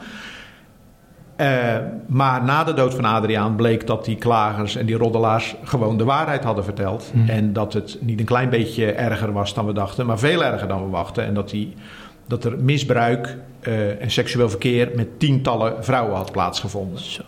Eh, 1.36 1.76
maar 2.08 2.44
na 2.44 2.64
de 2.64 2.74
dood 2.74 2.94
van 2.94 3.06
Adriaan 3.06 3.56
bleek 3.56 3.88
dat 3.88 4.06
die 4.06 4.16
klagers 4.16 4.76
en 4.76 4.86
die 4.86 4.98
roddelaars 4.98 5.56
gewoon 5.64 5.98
de 5.98 6.04
waarheid 6.04 6.44
hadden 6.44 6.64
verteld. 6.64 7.12
En 7.28 7.54
dat 7.54 7.74
het 7.74 7.98
niet 8.02 8.20
een 8.20 8.26
klein 8.26 8.50
beetje 8.50 8.92
erger 8.92 9.32
was 9.32 9.54
dan 9.54 9.66
we 9.66 9.74
dachten, 9.74 10.06
maar 10.06 10.20
veel 10.20 10.44
erger 10.44 10.68
dan 10.68 10.84
we 10.84 10.90
wachten. 10.90 11.26
En 11.26 11.34
dat, 11.34 11.50
die, 11.50 11.74
dat 12.28 12.44
er 12.44 12.60
misbruik 12.60 13.38
eh, 13.60 14.02
en 14.02 14.12
seksueel 14.12 14.50
verkeer 14.50 14.92
met 14.96 15.20
tientallen 15.20 15.84
vrouwen 15.84 16.16
had 16.16 16.32
plaatsgevonden. 16.32 17.00
Zo. 17.00 17.22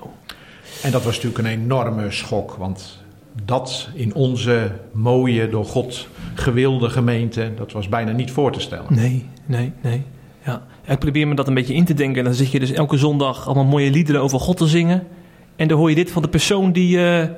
En 0.84 0.92
dat 0.92 1.04
was 1.04 1.16
natuurlijk 1.16 1.38
een 1.38 1.62
enorme 1.62 2.12
schok, 2.12 2.56
want 2.56 3.00
dat 3.46 3.90
in 3.94 4.14
onze 4.14 4.72
mooie, 4.92 5.50
door 5.50 5.66
God 5.66 6.08
gewilde 6.34 6.90
gemeente, 6.90 7.52
dat 7.56 7.72
was 7.72 7.90
bijna 7.90 8.12
niet 8.12 8.32
voor 8.32 8.52
te 8.52 8.60
stellen. 8.60 8.94
Nee, 8.94 9.26
nee, 9.46 9.72
nee. 9.82 10.04
Ja. 10.46 10.64
Ik 10.86 11.00
probeer 11.00 11.28
me 11.28 11.36
dat 11.36 11.48
een 11.48 11.54
beetje 11.54 11.74
in 11.74 11.86
te 11.86 11.94
denken. 11.94 12.18
En 12.18 12.24
dan 12.24 12.34
zit 12.34 12.52
je 12.52 12.60
dus 12.60 12.72
elke 12.72 12.98
zondag 12.98 13.46
allemaal 13.46 13.66
mooie 13.66 13.92
liederen 13.92 14.22
over 14.22 14.40
God 14.40 14.58
te 14.58 14.68
zingen. 14.68 15.08
En 15.56 15.68
dan 15.68 15.78
hoor 15.78 15.90
je 15.90 15.96
dit 15.96 16.12
van 16.12 16.22
de 16.22 16.28
persoon 16.28 16.72
die, 16.72 16.98
eh, 16.98 17.30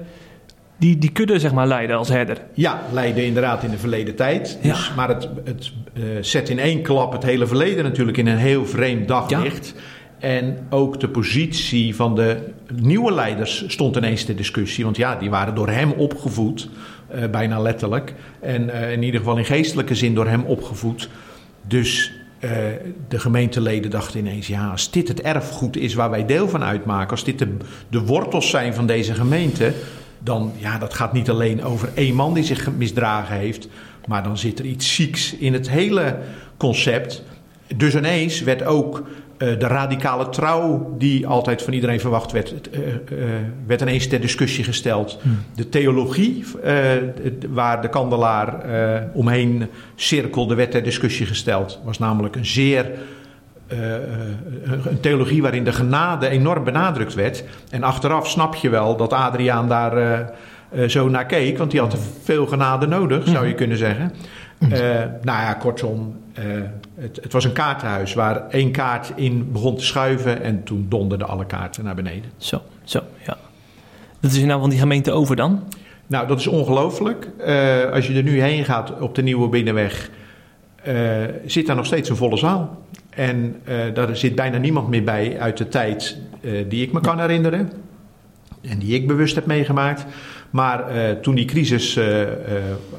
die, 0.82 0.98
die 0.98 1.12
kudde 1.12 1.40
zeg 1.40 1.54
maar 1.54 1.68
leidde 1.68 1.94
als 1.94 2.10
herder. 2.10 2.38
Ja, 2.54 2.82
leidde 2.92 3.26
inderdaad 3.26 3.64
in 3.64 3.70
de 3.70 3.78
verleden 3.78 4.16
tijd. 4.16 4.58
Dus, 4.62 4.88
Ja. 4.88 4.96
Maar 4.96 5.08
het, 5.08 5.30
het 5.44 5.72
eh, 5.94 6.02
zet 6.22 6.50
in 6.50 6.60
één 6.60 6.82
klap 6.82 7.12
het 7.12 7.24
hele 7.24 7.48
verleden 7.48 7.84
natuurlijk 7.84 8.18
in 8.18 8.28
een 8.28 8.38
heel 8.38 8.66
vreemd 8.66 9.08
daglicht. 9.08 9.74
En 10.20 10.58
ook 10.70 11.00
de 11.00 11.10
positie 11.10 11.96
van 11.96 12.16
de 12.16 12.38
nieuwe 12.74 13.14
leiders 13.14 13.64
stond 13.68 13.96
ineens 13.96 14.24
ter 14.24 14.36
discussie. 14.36 14.84
Want 14.84 14.98
ja, 14.98 15.16
die 15.16 15.30
waren 15.30 15.56
door 15.56 15.70
hem 15.70 15.92
opgevoed, 15.92 16.70
eh, 17.08 17.30
bijna 17.30 17.60
letterlijk. 17.60 18.14
En 18.40 18.70
eh, 18.70 18.92
in 18.92 19.04
ieder 19.04 19.20
geval 19.20 19.38
in 19.38 19.46
geestelijke 19.46 19.96
zin 19.96 20.16
door 20.16 20.28
hem 20.28 20.44
opgevoed. 20.44 21.10
Dus 21.68 22.12
de 23.08 23.20
gemeenteleden 23.20 23.92
dachten 23.92 24.20
ineens: 24.20 24.48
ja, 24.48 24.70
als 24.70 24.92
dit 24.92 25.08
het 25.08 25.22
erfgoed 25.22 25.78
is 25.78 25.94
waar 25.94 26.10
wij 26.10 26.26
deel 26.26 26.50
van 26.50 26.64
uitmaken, 26.64 27.10
als 27.10 27.24
dit 27.24 27.40
de, 27.40 27.58
de 27.90 28.00
wortels 28.00 28.50
zijn 28.50 28.74
van 28.74 28.86
deze 28.86 29.14
gemeente, 29.14 29.74
dan 30.24 30.52
ja, 30.58 30.78
dat 30.78 30.94
gaat 30.94 31.14
niet 31.14 31.30
alleen 31.30 31.64
over 31.64 31.90
één 31.94 32.16
man 32.16 32.34
die 32.34 32.44
zich 32.44 32.72
misdragen 32.78 33.36
heeft, 33.36 33.68
maar 34.08 34.24
dan 34.24 34.38
zit 34.38 34.60
er 34.60 34.66
iets 34.66 34.96
zieks 34.96 35.34
in 35.34 35.54
het 35.54 35.70
hele 35.70 36.18
concept. 36.58 37.24
Dus 37.76 37.96
ineens 37.96 38.42
werd 38.42 38.64
ook 38.64 39.04
eh, 39.42 39.60
de 39.60 39.68
radicale 39.68 40.30
trouw, 40.30 40.96
die 40.98 41.28
altijd 41.28 41.62
van 41.62 41.74
iedereen 41.74 42.00
verwacht 42.00 42.32
werd, 42.32 42.70
eh, 42.70 42.80
eh, 42.80 42.96
werd 43.66 43.82
ineens 43.82 44.08
ter 44.08 44.22
discussie 44.22 44.64
gesteld. 44.64 45.20
De 45.56 45.70
theologie, 45.70 46.46
waar 47.50 47.82
de 47.82 47.90
kandelaar 47.90 48.66
omheen 49.14 49.68
cirkelde, 49.96 50.56
werd 50.56 50.72
ter 50.72 50.84
discussie 50.84 51.26
gesteld. 51.26 51.80
Was 51.84 52.00
namelijk 52.00 52.36
een 52.36 52.46
zeer 52.46 52.92
eh, 53.72 53.96
eh, 53.96 54.02
een 54.86 55.00
theologie 55.00 55.42
waarin 55.42 55.64
de 55.64 55.72
genade 55.72 56.28
enorm 56.28 56.64
benadrukt 56.64 57.14
werd. 57.14 57.44
En 57.70 57.84
achteraf 57.84 58.30
snap 58.30 58.56
je 58.56 58.70
wel 58.70 58.98
dat 58.98 59.14
Adriaan 59.14 59.68
daar 59.68 60.28
eh, 60.72 60.88
zo 60.88 61.10
naar 61.10 61.26
keek, 61.26 61.58
want 61.58 61.72
die 61.72 61.80
had 61.80 61.98
veel 62.24 62.46
genade 62.48 62.88
nodig, 62.88 63.28
zou 63.28 63.48
je 63.48 63.54
kunnen 63.54 63.78
zeggen. 63.78 64.14
Eh, 64.60 64.70
nou 65.22 65.42
ja, 65.42 65.54
kortom, 65.54 66.16
het, 66.96 67.20
het 67.22 67.34
was 67.34 67.44
een 67.44 67.54
kaartenhuis 67.54 68.14
waar 68.14 68.50
één 68.50 68.72
kaart 68.72 69.12
in 69.16 69.52
begon 69.52 69.76
te 69.76 69.86
schuiven 69.86 70.42
en 70.42 70.64
toen 70.64 70.86
donderden 70.90 71.28
alle 71.28 71.46
kaarten 71.46 71.84
naar 71.84 71.96
beneden. 71.96 72.32
Zo, 72.38 72.62
zo, 72.84 73.00
ja. 73.26 73.38
Dat 74.20 74.32
is 74.32 74.44
nou 74.44 74.60
van 74.60 74.70
die 74.70 74.80
gemeente 74.80 75.12
over 75.12 75.36
dan? 75.36 75.64
Nou, 76.08 76.28
dat 76.28 76.40
is 76.40 76.48
ongelooflijk. 76.48 77.30
Als 77.94 78.08
je 78.08 78.14
er 78.14 78.24
nu 78.24 78.42
heen 78.42 78.66
gaat 78.66 79.00
op 79.00 79.16
de 79.16 79.22
Nieuwe 79.22 79.50
Binnenweg, 79.50 80.10
zit 81.46 81.68
daar 81.68 81.76
nog 81.76 81.86
steeds 81.86 82.10
een 82.10 82.16
volle 82.16 82.38
zaal. 82.38 82.84
En 83.16 83.56
eh, 83.64 83.76
daar 83.94 84.16
zit 84.16 84.36
bijna 84.36 84.58
niemand 84.58 84.90
meer 84.90 85.04
bij 85.04 85.40
uit 85.40 85.58
de 85.58 85.68
tijd 85.68 86.18
eh, 86.42 86.52
die 86.70 86.84
ik 86.84 86.92
me 86.92 87.02
kan 87.02 87.20
herinneren. 87.20 87.72
En 88.62 88.80
die 88.80 88.96
ik 88.96 89.08
bewust 89.08 89.36
heb 89.36 89.46
meegemaakt. 89.46 90.06
Maar 90.50 90.96
uh, 90.96 91.12
toen 91.12 91.36
die 91.36 91.46
crisis 91.46 92.00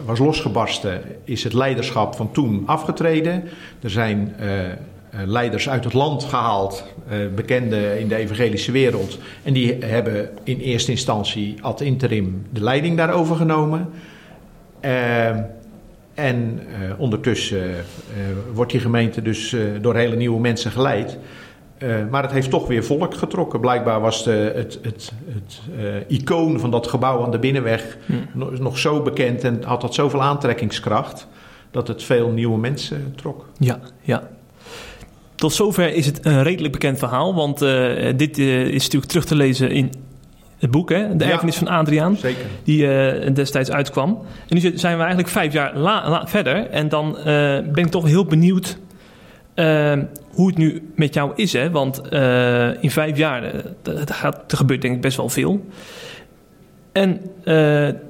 was 0.04 0.19
losgebarsten, 0.19 1.02
is 1.25 1.45
het 1.45 1.52
leiderschap 1.52 2.14
van 2.14 2.33
toen 2.33 2.62
afgetreden. 2.66 3.45
Er 3.83 3.90
zijn 3.90 4.35
leiders 5.25 5.69
uit 5.69 5.85
het 5.85 5.92
land 5.92 6.25
gehaald, 6.25 6.85
bekende 7.35 8.00
in 8.00 8.09
de 8.09 8.16
evangelische 8.16 8.73
wereld. 8.73 9.19
En 9.42 9.52
die 9.52 9.76
hebben 9.85 10.31
in 10.45 10.59
eerste 10.59 10.90
instantie 10.90 11.57
ad 11.61 11.81
interim 11.81 12.47
de 12.50 12.62
leiding 12.62 12.97
daarover 12.97 13.37
genomen. 13.37 13.90
En 16.14 16.61
ondertussen 16.99 17.75
wordt 18.54 18.73
die 18.73 18.81
gemeente 18.81 19.23
dus 19.23 19.57
door 19.81 19.97
hele 19.97 20.16
nieuwe 20.16 20.40
mensen 20.40 20.71
geleid. 20.71 21.19
Maar 22.11 22.23
het 22.23 22.33
heeft 22.33 22.50
toch 22.50 22.66
weer 22.66 22.85
volk 22.85 23.14
getrokken. 23.14 23.61
Blijkbaar 23.61 24.00
was 24.00 24.25
de, 24.25 24.52
het, 24.54 24.78
het, 24.83 25.12
het 25.26 25.61
icoon 26.09 26.61
van 26.61 26.71
dat 26.71 26.87
gebouw 26.87 27.25
aan 27.25 27.31
de 27.31 27.38
binnenweg 27.38 27.97
nog, 28.33 28.59
nog, 28.59 28.78
zo 28.78 29.02
bekend 29.02 29.45
en 29.45 29.62
had 29.64 29.81
dat 29.81 29.95
zoveel 29.95 30.23
aantrekkingskracht 30.23 31.26
dat 31.71 31.88
het 31.88 32.02
veel 32.02 32.28
nieuwe 32.28 32.59
mensen 32.59 33.12
trok. 33.16 33.49
Ja, 33.59 33.81
ja. 34.00 34.28
Tot 35.35 35.52
zover 35.52 35.95
is 35.95 36.07
het 36.07 36.26
een 36.26 36.42
redelijk 36.42 36.73
bekend 36.73 36.99
verhaal, 36.99 37.35
want 37.35 37.59
dit 38.16 38.38
is 38.38 38.83
natuurlijk 38.83 39.11
terug 39.11 39.25
te 39.25 39.35
lezen 39.35 39.71
in 39.71 39.92
het 40.62 40.71
boek, 40.71 40.90
hè? 40.90 41.16
De 41.16 41.25
erfenis 41.25 41.57
van 41.57 41.69
Adriaan, 41.69 42.16
zeker. 42.16 42.45
die 42.64 43.33
destijds 43.33 43.71
uitkwam. 43.71 44.19
En 44.49 44.57
nu 44.57 44.61
zijn 44.61 44.95
we 44.95 45.00
eigenlijk 45.00 45.28
vijf 45.28 45.52
jaar 45.52 45.76
la, 45.76 46.09
la, 46.09 46.26
verder 46.26 46.66
en 46.66 46.88
dan 46.88 47.16
ben 47.73 47.85
ik 47.85 47.87
toch 47.87 48.07
heel 48.07 48.25
benieuwd 48.25 48.78
uh, 49.54 49.92
hoe 50.33 50.47
het 50.47 50.57
nu 50.57 50.92
met 50.97 51.14
jou 51.14 51.33
is, 51.35 51.52
hè? 51.52 51.71
want 51.71 52.00
in 52.81 52.90
vijf 52.90 53.16
jaar 53.16 53.52
gaat, 54.04 54.52
er 54.52 54.57
gebeurt 54.57 54.83
denk 54.83 54.95
ik 54.95 55.00
best 55.00 55.16
wel 55.16 55.28
veel. 55.28 55.66
En 56.92 57.21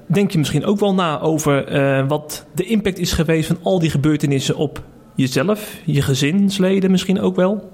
denk 0.06 0.30
je 0.30 0.38
misschien 0.38 0.64
ook 0.64 0.80
wel 0.80 0.94
na 0.94 1.20
over 1.20 2.06
wat 2.06 2.46
de 2.54 2.64
impact 2.64 2.98
is 2.98 3.12
geweest 3.12 3.46
van 3.46 3.58
al 3.62 3.78
die 3.78 3.90
gebeurtenissen 3.90 4.56
op 4.56 4.82
jezelf, 5.14 5.76
je 5.84 6.02
gezinsleden 6.02 6.90
misschien 6.90 7.20
ook 7.20 7.36
wel? 7.36 7.70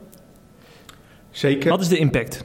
Zeker. 1.30 1.70
Wat 1.70 1.80
is 1.80 1.88
de 1.88 1.98
impact? 1.98 2.44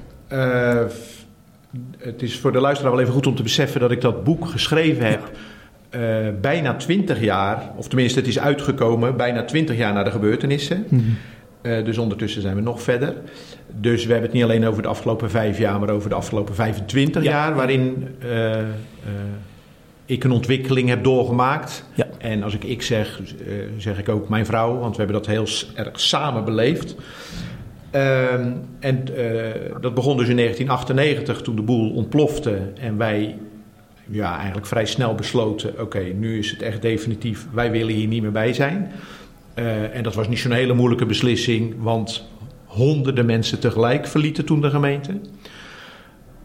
Het 1.97 2.21
is 2.21 2.39
voor 2.39 2.51
de 2.51 2.59
luisteraar 2.59 2.91
wel 2.91 3.01
even 3.01 3.13
goed 3.13 3.27
om 3.27 3.35
te 3.35 3.43
beseffen 3.43 3.79
dat 3.79 3.91
ik 3.91 4.01
dat 4.01 4.23
boek 4.23 4.47
geschreven 4.47 5.05
heb. 5.05 5.31
Uh, 5.91 6.27
bijna 6.41 6.75
twintig 6.75 7.21
jaar, 7.21 7.71
of 7.75 7.87
tenminste 7.87 8.19
het 8.19 8.27
is 8.27 8.39
uitgekomen, 8.39 9.17
bijna 9.17 9.43
twintig 9.43 9.77
jaar 9.77 9.93
na 9.93 10.03
de 10.03 10.11
gebeurtenissen. 10.11 10.85
Mm 10.89 10.99
-hmm. 10.99 11.17
uh, 11.71 11.85
dus 11.85 11.97
ondertussen 11.97 12.41
zijn 12.41 12.55
we 12.55 12.61
nog 12.61 12.81
verder. 12.81 13.13
Dus 13.79 14.05
we 14.05 14.11
hebben 14.11 14.29
het 14.29 14.33
niet 14.33 14.43
alleen 14.43 14.67
over 14.67 14.81
de 14.81 14.87
afgelopen 14.87 15.29
vijf 15.29 15.57
jaar, 15.57 15.79
maar 15.79 15.89
over 15.89 16.09
de 16.09 16.15
afgelopen 16.15 16.55
25 16.55 17.23
ja. 17.23 17.29
jaar, 17.29 17.55
waarin 17.55 18.07
uh, 18.23 18.57
ik 20.05 20.23
een 20.23 20.31
ontwikkeling 20.31 20.89
heb 20.89 21.03
doorgemaakt. 21.03 21.85
Ja. 21.93 22.07
En 22.17 22.43
als 22.43 22.53
ik 22.53 22.63
ik 22.63 22.81
zeg, 22.81 23.21
zeg 23.77 23.99
ik 23.99 24.09
ook 24.09 24.29
mijn 24.29 24.45
vrouw, 24.45 24.77
want 24.77 24.95
we 24.95 25.03
hebben 25.03 25.21
dat 25.21 25.27
heel 25.27 25.47
erg 25.75 25.99
samen 25.99 26.45
beleefd. 26.45 26.95
Ehm, 27.93 28.51
en 28.79 29.05
dat 29.81 29.93
begon 29.93 30.17
dus 30.17 30.27
in 30.27 30.35
1998 30.35 31.41
toen 31.41 31.55
de 31.55 31.61
boel 31.61 31.91
ontplofte 31.91 32.57
en 32.79 32.97
wij 32.97 33.37
ja, 34.09 34.35
eigenlijk 34.35 34.67
vrij 34.67 34.85
snel 34.85 35.15
besloten: 35.15 35.79
oké, 35.79 35.99
nu 35.99 36.37
is 36.37 36.51
het 36.51 36.61
echt 36.61 36.81
definitief, 36.81 37.47
wij 37.51 37.71
willen 37.71 37.93
hier 37.93 38.07
niet 38.07 38.21
meer 38.21 38.31
bij 38.31 38.53
zijn. 38.53 38.91
Uh, 39.55 39.95
en 39.95 40.03
dat 40.03 40.15
was 40.15 40.27
niet 40.27 40.39
zo'n 40.39 40.51
hele 40.51 40.73
moeilijke 40.73 41.05
beslissing, 41.05 41.75
want 41.77 42.27
honderden 42.65 43.25
mensen 43.25 43.59
tegelijk 43.59 44.07
verlieten 44.07 44.45
toen 44.45 44.61
de 44.61 44.69
gemeente. 44.69 45.11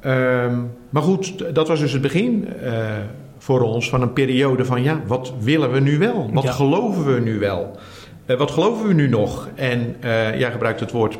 Uh, 0.06 0.58
maar 0.90 1.02
goed, 1.02 1.54
dat 1.54 1.68
was 1.68 1.80
dus 1.80 1.92
het 1.92 2.02
begin 2.02 2.48
uh, 2.62 2.96
voor 3.38 3.60
ons 3.60 3.88
van 3.88 4.02
een 4.02 4.12
periode 4.12 4.64
van: 4.64 4.82
ja, 4.82 5.00
wat 5.06 5.32
willen 5.40 5.72
we 5.72 5.80
nu 5.80 5.98
wel? 5.98 6.30
Wat 6.32 6.42
ja. 6.42 6.52
geloven 6.52 7.14
we 7.14 7.20
nu 7.20 7.38
wel? 7.38 7.76
Uh, 8.26 8.36
wat 8.36 8.50
geloven 8.50 8.88
we 8.88 8.94
nu 8.94 9.08
nog? 9.08 9.48
En 9.54 9.96
jij 10.38 10.50
gebruikt 10.50 10.80
het 10.80 10.90
woord 10.90 11.18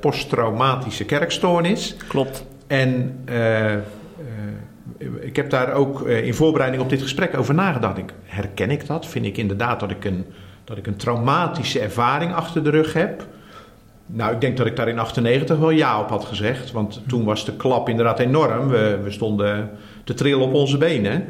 posttraumatische 0.00 1.04
kerkstoornis. 1.04 1.96
Klopt. 2.08 2.44
En 2.66 3.18
ik 5.20 5.36
heb 5.36 5.50
daar 5.50 5.72
ook 5.72 6.06
eh, 6.06 6.26
in 6.26 6.34
voorbereiding 6.34 6.82
op 6.82 6.88
dit 6.88 7.02
gesprek 7.02 7.36
over 7.36 7.54
nagedacht. 7.54 7.98
Ik, 7.98 8.12
herken 8.24 8.70
ik 8.70 8.86
dat? 8.86 9.06
Vind 9.06 9.26
ik 9.26 9.36
inderdaad 9.36 9.80
dat 9.80 9.90
ik, 9.90 10.04
een, 10.04 10.26
dat 10.64 10.76
ik 10.76 10.86
een 10.86 10.96
traumatische 10.96 11.80
ervaring 11.80 12.34
achter 12.34 12.64
de 12.64 12.70
rug 12.70 12.92
heb? 12.92 13.26
Nou, 14.06 14.34
ik 14.34 14.40
denk 14.40 14.56
dat 14.56 14.66
ik 14.66 14.76
daar 14.76 14.88
in 14.88 14.98
98 14.98 15.58
wel 15.58 15.70
ja 15.70 16.00
op 16.00 16.08
had 16.08 16.24
gezegd. 16.24 16.72
Want 16.72 17.02
toen 17.06 17.24
was 17.24 17.44
de 17.44 17.56
klap 17.56 17.88
inderdaad 17.88 18.18
enorm. 18.18 18.68
We, 18.68 18.98
we 19.02 19.10
stonden 19.10 19.70
te 20.04 20.14
trillen 20.14 20.46
op 20.46 20.54
onze 20.54 20.78
benen. 20.78 21.24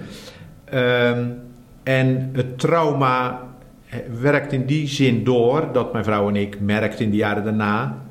Um, 0.75 1.41
en 1.83 2.31
het 2.33 2.59
trauma 2.59 3.41
eh, 3.89 3.99
werkt 4.21 4.53
in 4.53 4.67
die 4.67 4.89
zin 4.89 5.25
door 5.25 5.69
dat 5.73 5.93
mijn 5.93 6.05
vrouw 6.05 6.29
en 6.29 6.37
ik 6.37 6.61
merkten 6.61 7.05
in 7.05 7.11
de 7.11 7.17
jaren 7.17 7.45
daarna... 7.45 8.04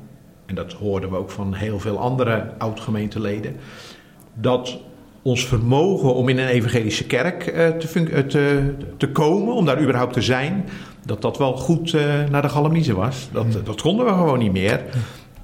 en 0.46 0.54
dat 0.54 0.72
hoorden 0.72 1.10
we 1.10 1.16
ook 1.16 1.30
van 1.30 1.54
heel 1.54 1.78
veel 1.78 1.98
andere 1.98 2.52
oud-gemeenteleden... 2.58 3.56
dat 4.34 4.78
ons 5.22 5.46
vermogen 5.46 6.14
om 6.14 6.28
in 6.28 6.38
een 6.38 6.48
evangelische 6.48 7.06
kerk 7.06 7.46
uh, 7.46 7.68
te, 7.68 8.00
uh, 8.00 8.18
te, 8.18 8.74
te, 8.96 9.08
komen, 9.08 9.54
om 9.54 9.64
daar 9.64 9.80
überhaupt 9.80 10.12
te 10.12 10.22
zijn, 10.22 10.68
dat 11.06 11.22
dat 11.22 11.38
wel 11.38 11.56
goed 11.56 11.92
uh, 11.92 12.02
naar 12.30 12.42
de 12.42 12.48
galamiezen 12.48 12.96
was. 12.96 13.28
Dat, 13.32 13.46
dat 13.64 13.80
konden 13.80 14.06
we 14.06 14.12
gewoon 14.12 14.38
niet 14.38 14.52
meer. 14.52 14.82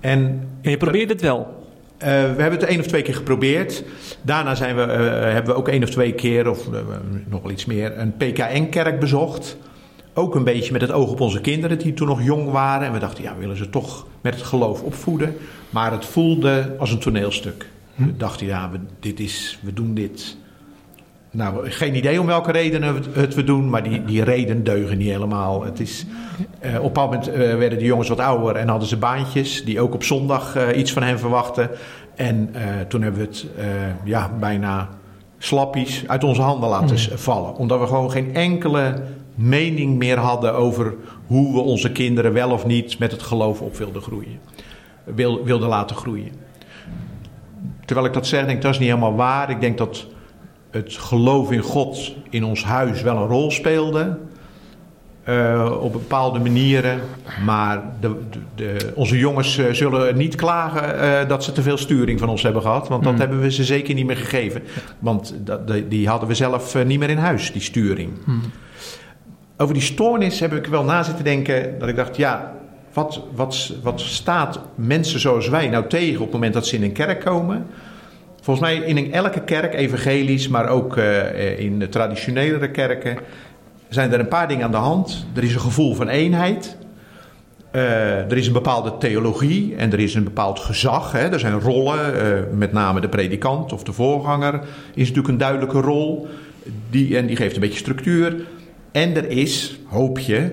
En, 0.00 0.48
en 0.62 0.70
je 0.70 0.76
probeerde 0.76 1.12
het 1.12 1.22
wel? 1.22 1.58
we 1.98 2.06
hebben 2.06 2.52
het 2.52 2.62
één 2.62 2.80
of 2.80 2.86
twee 2.86 3.02
keer 3.02 3.14
geprobeerd. 3.14 3.84
Daarna 4.22 4.54
zijn 4.54 4.76
we, 4.76 4.80
hebben 4.82 5.54
we 5.54 5.58
ook 5.58 5.68
één 5.68 5.82
of 5.82 5.90
twee 5.90 6.12
keer, 6.12 6.50
of 6.50 6.68
nog 7.26 7.42
wel 7.42 7.50
iets 7.50 7.64
meer, 7.64 7.98
een 7.98 8.16
PKN-kerk 8.16 9.00
bezocht. 9.00 9.56
Ook 10.14 10.34
een 10.34 10.44
beetje 10.44 10.72
met 10.72 10.80
het 10.80 10.92
oog 10.92 11.10
op 11.10 11.20
onze 11.20 11.40
kinderen 11.40 11.78
die 11.78 11.94
toen 11.94 12.08
nog 12.08 12.22
jong 12.22 12.50
waren. 12.50 12.86
En 12.86 12.92
we 12.92 12.98
dachten, 12.98 13.24
ja, 13.24 13.34
we 13.34 13.40
willen 13.40 13.56
ze 13.56 13.70
toch 13.70 14.06
met 14.20 14.34
het 14.34 14.42
geloof 14.42 14.82
opvoeden. 14.82 15.36
Maar 15.70 15.92
het 15.92 16.04
voelde 16.04 16.76
als 16.78 16.90
een 16.90 16.98
toneelstuk. 16.98 17.68
Hm? 17.94 18.10
dachten, 18.16 18.46
ja, 18.46 18.70
we, 18.70 18.78
dit 19.00 19.20
is, 19.20 19.58
we 19.62 19.72
doen 19.72 19.94
dit. 19.94 20.36
Nou, 21.30 21.70
geen 21.70 21.96
idee 21.96 22.20
om 22.20 22.26
welke 22.26 22.52
redenen 22.52 23.02
het 23.12 23.34
we 23.34 23.44
doen, 23.44 23.70
maar 23.70 23.82
die, 23.82 24.04
die 24.04 24.24
redenen 24.24 24.64
deugen 24.64 24.98
niet 24.98 25.08
helemaal. 25.08 25.64
Het 25.64 25.80
is, 25.80 26.06
uh, 26.64 26.70
op 26.70 26.74
een 26.74 26.82
bepaald 26.82 27.10
moment 27.10 27.28
uh, 27.28 27.34
werden 27.34 27.78
de 27.78 27.84
jongens 27.84 28.08
wat 28.08 28.20
ouder 28.20 28.56
en 28.56 28.68
hadden 28.68 28.88
ze 28.88 28.96
baantjes 28.96 29.64
die 29.64 29.80
ook 29.80 29.94
op 29.94 30.02
zondag 30.02 30.56
uh, 30.56 30.78
iets 30.78 30.92
van 30.92 31.02
hen 31.02 31.18
verwachten. 31.18 31.70
En 32.14 32.54
toen 32.88 33.02
hebben 33.02 33.20
we 33.20 33.26
het 33.26 33.46
ja, 34.04 34.30
bijna 34.40 34.88
slappies 35.38 36.04
uit 36.06 36.24
onze 36.24 36.42
handen 36.42 36.68
laten 36.68 36.96
mm. 36.96 37.18
vallen. 37.18 37.54
Omdat 37.54 37.80
we 37.80 37.86
gewoon 37.86 38.10
geen 38.10 38.34
enkele 38.34 39.02
mening 39.40 39.98
meer 39.98 40.18
hadden 40.18 40.54
over 40.54 40.94
hoe 41.26 41.52
we 41.52 41.60
onze 41.60 41.92
kinderen 41.92 42.32
wel 42.32 42.50
of 42.50 42.66
niet 42.66 42.98
met 42.98 43.10
het 43.10 43.22
geloof 43.22 43.60
op 43.60 43.76
wilden 43.76 44.02
groeien. 44.02 44.40
Wil, 45.04 45.44
wilden 45.44 45.68
laten 45.68 45.96
groeien. 45.96 46.32
Terwijl 47.84 48.08
ik 48.08 48.14
dat 48.14 48.26
zeg, 48.26 48.44
denk 48.44 48.56
ik 48.56 48.62
dat 48.62 48.72
is 48.72 48.78
niet 48.78 48.88
helemaal 48.88 49.14
waar. 49.14 49.50
Ik 49.50 49.60
denk 49.60 49.78
dat 49.78 50.06
het 50.70 50.96
geloof 50.96 51.50
in 51.50 51.62
God 51.62 52.14
in 52.30 52.44
ons 52.44 52.64
huis 52.64 53.02
wel 53.02 53.16
een 53.16 53.28
rol 53.28 53.50
speelde. 53.50 54.18
Uh, 55.28 55.76
op 55.80 55.92
bepaalde 55.92 56.38
manieren. 56.38 57.00
Maar 57.44 57.82
de, 58.00 58.16
de, 58.54 58.92
onze 58.94 59.18
jongens 59.18 59.58
uh, 59.58 59.72
zullen 59.72 60.16
niet 60.16 60.34
klagen 60.34 60.94
uh, 60.94 61.28
dat 61.28 61.44
ze 61.44 61.52
te 61.52 61.62
veel 61.62 61.76
sturing 61.76 62.18
van 62.18 62.28
ons 62.28 62.42
hebben 62.42 62.62
gehad. 62.62 62.88
Want 62.88 63.04
dat 63.04 63.12
mm. 63.12 63.18
hebben 63.18 63.40
we 63.40 63.50
ze 63.50 63.64
zeker 63.64 63.94
niet 63.94 64.06
meer 64.06 64.16
gegeven. 64.16 64.62
Want 64.98 65.34
dat, 65.38 65.68
die, 65.68 65.88
die 65.88 66.08
hadden 66.08 66.28
we 66.28 66.34
zelf 66.34 66.84
niet 66.84 66.98
meer 66.98 67.10
in 67.10 67.18
huis, 67.18 67.52
die 67.52 67.62
sturing. 67.62 68.10
Mm. 68.24 68.40
Over 69.60 69.74
die 69.74 69.82
stoornis 69.82 70.40
heb 70.40 70.52
ik 70.52 70.66
wel 70.66 70.84
na 70.84 71.02
zitten 71.02 71.24
denken. 71.24 71.78
Dat 71.78 71.88
ik 71.88 71.96
dacht, 71.96 72.16
ja, 72.16 72.54
wat, 72.92 73.22
wat, 73.34 73.72
wat 73.82 74.00
staat 74.00 74.60
mensen 74.74 75.20
zoals 75.20 75.48
wij 75.48 75.68
nou 75.68 75.86
tegen 75.86 76.16
op 76.16 76.24
het 76.24 76.32
moment 76.32 76.54
dat 76.54 76.66
ze 76.66 76.76
in 76.76 76.82
een 76.82 76.92
kerk 76.92 77.20
komen? 77.20 77.66
Volgens 78.40 78.66
mij 78.66 78.76
in 78.76 79.12
elke 79.12 79.40
kerk, 79.40 79.74
evangelisch, 79.74 80.48
maar 80.48 80.68
ook 80.68 80.96
uh, 80.96 81.58
in 81.58 81.78
de 81.78 81.88
traditionelere 81.88 82.70
kerken, 82.70 83.18
zijn 83.88 84.12
er 84.12 84.20
een 84.20 84.28
paar 84.28 84.48
dingen 84.48 84.64
aan 84.64 84.70
de 84.70 84.76
hand. 84.76 85.26
Er 85.34 85.42
is 85.42 85.54
een 85.54 85.60
gevoel 85.60 85.94
van 85.94 86.08
eenheid. 86.08 86.76
Uh, 87.72 87.82
er 88.30 88.36
is 88.36 88.46
een 88.46 88.52
bepaalde 88.52 88.98
theologie 88.98 89.74
en 89.76 89.92
er 89.92 90.00
is 90.00 90.14
een 90.14 90.24
bepaald 90.24 90.58
gezag. 90.58 91.12
Hè. 91.12 91.32
Er 91.32 91.40
zijn 91.40 91.60
rollen, 91.60 92.58
met 92.58 92.72
name 92.72 93.00
de 93.00 93.08
predikant 93.08 93.72
of 93.72 93.82
de 93.82 93.92
voorganger 93.92 94.60
is 94.94 95.08
natuurlijk 95.08 95.28
een 95.28 95.38
duidelijke 95.38 95.80
rol. 95.80 96.28
Die, 96.90 97.16
en 97.16 97.26
die 97.26 97.36
geeft 97.36 97.54
een 97.54 97.60
beetje 97.60 97.78
structuur. 97.78 98.36
En 98.92 99.16
er 99.16 99.30
is, 99.30 99.78
hoop 99.86 100.18
je, 100.18 100.50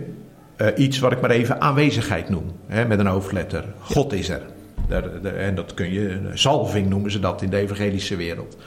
uh, 0.58 0.68
iets 0.76 1.00
wat 1.00 1.12
ik 1.12 1.22
maar 1.22 1.30
even 1.30 1.62
aanwezigheid 1.62 2.30
noem, 2.30 2.52
hè, 2.68 2.86
met 2.86 3.00
een 3.00 3.08
hoofdletter. 3.08 3.66
God 3.80 4.14
is 4.14 4.30
er. 4.30 4.42
Daar, 4.88 5.22
daar, 5.22 5.36
en 5.36 5.56
dat 5.56 5.74
kun 5.74 5.94
je, 5.94 6.20
salving 6.34 6.90
noemen 6.90 7.12
ze 7.12 7.20
dat 7.20 7.42
in 7.42 7.50
de 7.50 7.58
evangelische 7.58 8.16
wereld. 8.16 8.58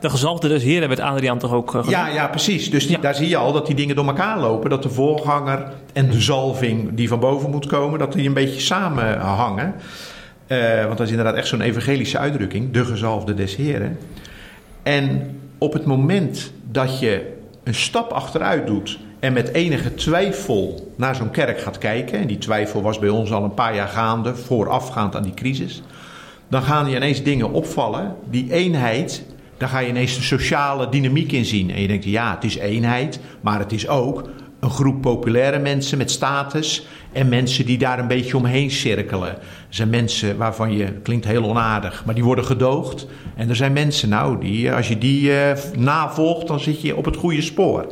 De 0.00 0.10
gezalfde 0.10 0.48
des 0.48 0.62
Heren 0.62 0.88
werd 0.88 1.00
Adriaan 1.00 1.38
toch 1.38 1.52
ook 1.52 1.74
uh, 1.74 1.84
Ja, 1.88 2.08
ja, 2.08 2.28
precies. 2.28 2.70
Dus 2.70 2.86
die, 2.86 2.96
ja. 2.96 3.02
daar 3.02 3.14
zie 3.14 3.28
je 3.28 3.36
al 3.36 3.52
dat 3.52 3.66
die 3.66 3.76
dingen 3.76 3.96
door 3.96 4.06
elkaar 4.06 4.38
lopen. 4.38 4.70
Dat 4.70 4.82
de 4.82 4.90
voorganger 4.90 5.72
en 5.92 6.10
de 6.10 6.20
zalving 6.20 6.94
die 6.94 7.08
van 7.08 7.20
boven 7.20 7.50
moet 7.50 7.66
komen, 7.66 7.98
dat 7.98 8.12
die 8.12 8.26
een 8.26 8.34
beetje 8.34 8.60
samenhangen. 8.60 9.74
Uh, 10.46 10.84
want 10.84 10.98
dat 10.98 11.06
is 11.06 11.10
inderdaad 11.10 11.34
echt 11.34 11.46
zo'n 11.46 11.60
evangelische 11.60 12.18
uitdrukking. 12.18 12.72
De 12.72 12.84
gezalfde 12.84 13.34
des 13.34 13.56
Heren. 13.56 13.98
En 14.82 15.36
op 15.58 15.72
het 15.72 15.84
moment 15.84 16.52
dat 16.70 16.98
je 16.98 17.33
een 17.64 17.74
stap 17.74 18.12
achteruit 18.12 18.66
doet 18.66 18.98
en 19.20 19.32
met 19.32 19.52
enige 19.52 19.94
twijfel 19.94 20.92
naar 20.96 21.14
zo'n 21.14 21.30
kerk 21.30 21.60
gaat 21.60 21.78
kijken, 21.78 22.18
en 22.18 22.26
die 22.26 22.38
twijfel 22.38 22.82
was 22.82 22.98
bij 22.98 23.08
ons 23.08 23.32
al 23.32 23.44
een 23.44 23.54
paar 23.54 23.74
jaar 23.74 23.88
gaande, 23.88 24.34
voorafgaand 24.34 25.16
aan 25.16 25.22
die 25.22 25.34
crisis, 25.34 25.82
dan 26.48 26.62
gaan 26.62 26.88
je 26.90 26.96
ineens 26.96 27.22
dingen 27.22 27.52
opvallen. 27.52 28.16
Die 28.30 28.52
eenheid, 28.52 29.24
daar 29.56 29.68
ga 29.68 29.78
je 29.78 29.88
ineens 29.88 30.16
de 30.16 30.22
sociale 30.22 30.88
dynamiek 30.88 31.32
in 31.32 31.44
zien. 31.44 31.70
En 31.70 31.80
je 31.80 31.86
denkt, 31.86 32.04
ja, 32.04 32.34
het 32.34 32.44
is 32.44 32.56
eenheid, 32.56 33.20
maar 33.40 33.58
het 33.58 33.72
is 33.72 33.88
ook 33.88 34.28
een 34.64 34.70
groep 34.70 35.00
populaire 35.00 35.58
mensen 35.58 35.98
met 35.98 36.10
status 36.10 36.86
en 37.12 37.28
mensen 37.28 37.66
die 37.66 37.78
daar 37.78 37.98
een 37.98 38.08
beetje 38.08 38.36
omheen 38.36 38.70
cirkelen. 38.70 39.28
Er 39.28 39.38
zijn 39.68 39.90
mensen 39.90 40.36
waarvan 40.36 40.72
je, 40.76 40.92
klinkt 41.02 41.26
heel 41.26 41.44
onaardig, 41.44 42.04
maar 42.04 42.14
die 42.14 42.24
worden 42.24 42.44
gedoogd. 42.44 43.06
En 43.36 43.48
er 43.48 43.56
zijn 43.56 43.72
mensen, 43.72 44.08
nou, 44.08 44.40
die, 44.40 44.72
als 44.72 44.88
je 44.88 44.98
die 44.98 45.30
uh, 45.30 45.52
navolgt, 45.76 46.46
dan 46.46 46.60
zit 46.60 46.80
je 46.80 46.96
op 46.96 47.04
het 47.04 47.16
goede 47.16 47.42
spoor. 47.42 47.86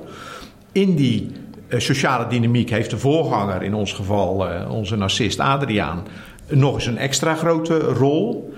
In 0.73 0.95
die 0.95 1.31
uh, 1.69 1.81
sociale 1.81 2.27
dynamiek 2.27 2.71
heeft 2.71 2.91
de 2.91 2.99
voorganger, 2.99 3.63
in 3.63 3.75
ons 3.75 3.93
geval 3.93 4.47
onze 4.69 4.97
narcist 4.97 5.41
Adriaan, 5.41 6.07
nog 6.49 6.75
eens 6.75 6.87
een 6.87 6.99
extra 6.99 7.35
grote 7.35 7.79
rol. 7.79 8.55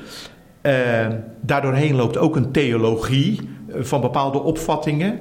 daardoorheen 1.40 1.94
loopt 1.94 2.16
ook 2.16 2.36
een 2.36 2.52
theologie 2.52 3.40
van 3.80 4.00
bepaalde 4.00 4.42
opvattingen. 4.42 5.20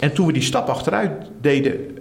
En 0.00 0.12
toen 0.12 0.26
we 0.26 0.32
die 0.32 0.42
stap 0.42 0.68
achteruit 0.68 1.12
deden, 1.40 1.98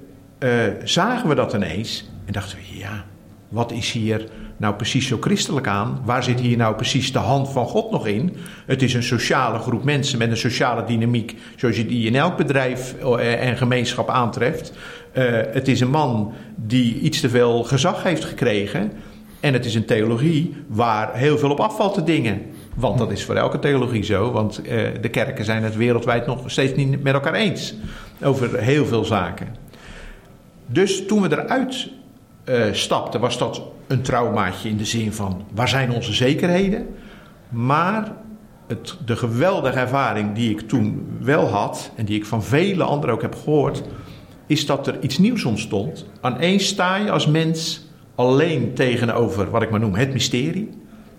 zagen 0.83 1.29
we 1.29 1.35
dat 1.35 1.53
ineens. 1.53 2.09
En 2.25 2.33
dachten 2.33 2.57
we, 2.57 2.77
ja, 2.77 3.05
wat 3.49 3.71
is 3.71 3.91
hier 3.91 4.25
nou 4.57 4.75
precies 4.75 5.07
zo 5.07 5.17
christelijk 5.19 5.67
aan? 5.67 6.01
Waar 6.05 6.23
zit 6.23 6.39
hier 6.39 6.57
nou 6.57 6.75
precies 6.75 7.11
de 7.11 7.19
hand 7.19 7.49
van 7.49 7.65
God 7.65 7.91
nog 7.91 8.07
in? 8.07 8.35
Het 8.65 8.81
is 8.81 8.93
een 8.93 9.03
sociale 9.03 9.59
groep 9.59 9.83
mensen 9.83 10.17
met 10.17 10.29
een 10.29 10.37
sociale 10.37 10.83
dynamiek, 10.83 11.35
zoals 11.55 11.77
je 11.77 11.85
die 11.85 12.07
in 12.07 12.15
elk 12.15 12.37
bedrijf 12.37 12.95
eh, 12.99 13.47
en 13.47 13.57
gemeenschap 13.57 14.09
aantreft. 14.09 14.73
Uh, 15.13 15.23
het 15.51 15.67
is 15.67 15.79
een 15.79 15.89
man 15.89 16.33
die 16.55 16.99
iets 16.99 17.19
te 17.19 17.29
veel 17.29 17.63
gezag 17.63 18.03
heeft 18.03 18.25
gekregen. 18.25 18.91
En 19.39 19.53
het 19.53 19.65
is 19.65 19.75
een 19.75 19.85
theologie 19.85 20.55
waar 20.67 21.15
heel 21.15 21.37
veel 21.37 21.51
op 21.51 21.59
afvalt 21.59 21.93
te 21.93 22.03
dingen. 22.03 22.41
Want 22.75 22.97
dat 22.97 23.11
is 23.11 23.23
voor 23.23 23.35
elke 23.35 23.59
theologie 23.59 24.03
zo. 24.03 24.31
Want 24.31 24.61
de 25.01 25.09
kerken 25.11 25.45
zijn 25.45 25.63
het 25.63 25.75
wereldwijd 25.75 26.25
nog 26.25 26.43
steeds 26.45 26.75
niet 26.75 27.03
met 27.03 27.13
elkaar 27.13 27.33
eens. 27.33 27.73
Over 28.21 28.59
heel 28.59 28.85
veel 28.85 29.05
zaken. 29.05 29.60
Dus 30.71 31.05
toen 31.05 31.21
we 31.21 31.31
eruit 31.31 31.89
uh, 32.45 32.65
stapte, 32.71 33.19
was 33.19 33.37
dat 33.37 33.61
een 33.87 34.01
traumaatje 34.01 34.69
in 34.69 34.77
de 34.77 34.85
zin 34.85 35.13
van 35.13 35.43
waar 35.53 35.69
zijn 35.69 35.91
onze 35.91 36.13
zekerheden? 36.13 36.87
Maar 37.49 38.11
het, 38.67 38.97
de 39.05 39.15
geweldige 39.15 39.79
ervaring 39.79 40.33
die 40.33 40.49
ik 40.49 40.61
toen 40.61 41.07
wel 41.19 41.47
had 41.47 41.91
en 41.95 42.05
die 42.05 42.15
ik 42.15 42.25
van 42.25 42.43
vele 42.43 42.83
anderen 42.83 43.15
ook 43.15 43.21
heb 43.21 43.35
gehoord, 43.35 43.83
is 44.47 44.65
dat 44.65 44.87
er 44.87 45.01
iets 45.01 45.17
nieuws 45.17 45.45
ontstond. 45.45 46.05
Aan 46.21 46.39
één 46.39 46.59
sta 46.59 46.95
je 46.95 47.11
als 47.11 47.27
mens 47.27 47.85
alleen 48.15 48.73
tegenover 48.73 49.49
wat 49.49 49.61
ik 49.61 49.69
maar 49.69 49.79
noem 49.79 49.95
het 49.95 50.13
mysterie. 50.13 50.69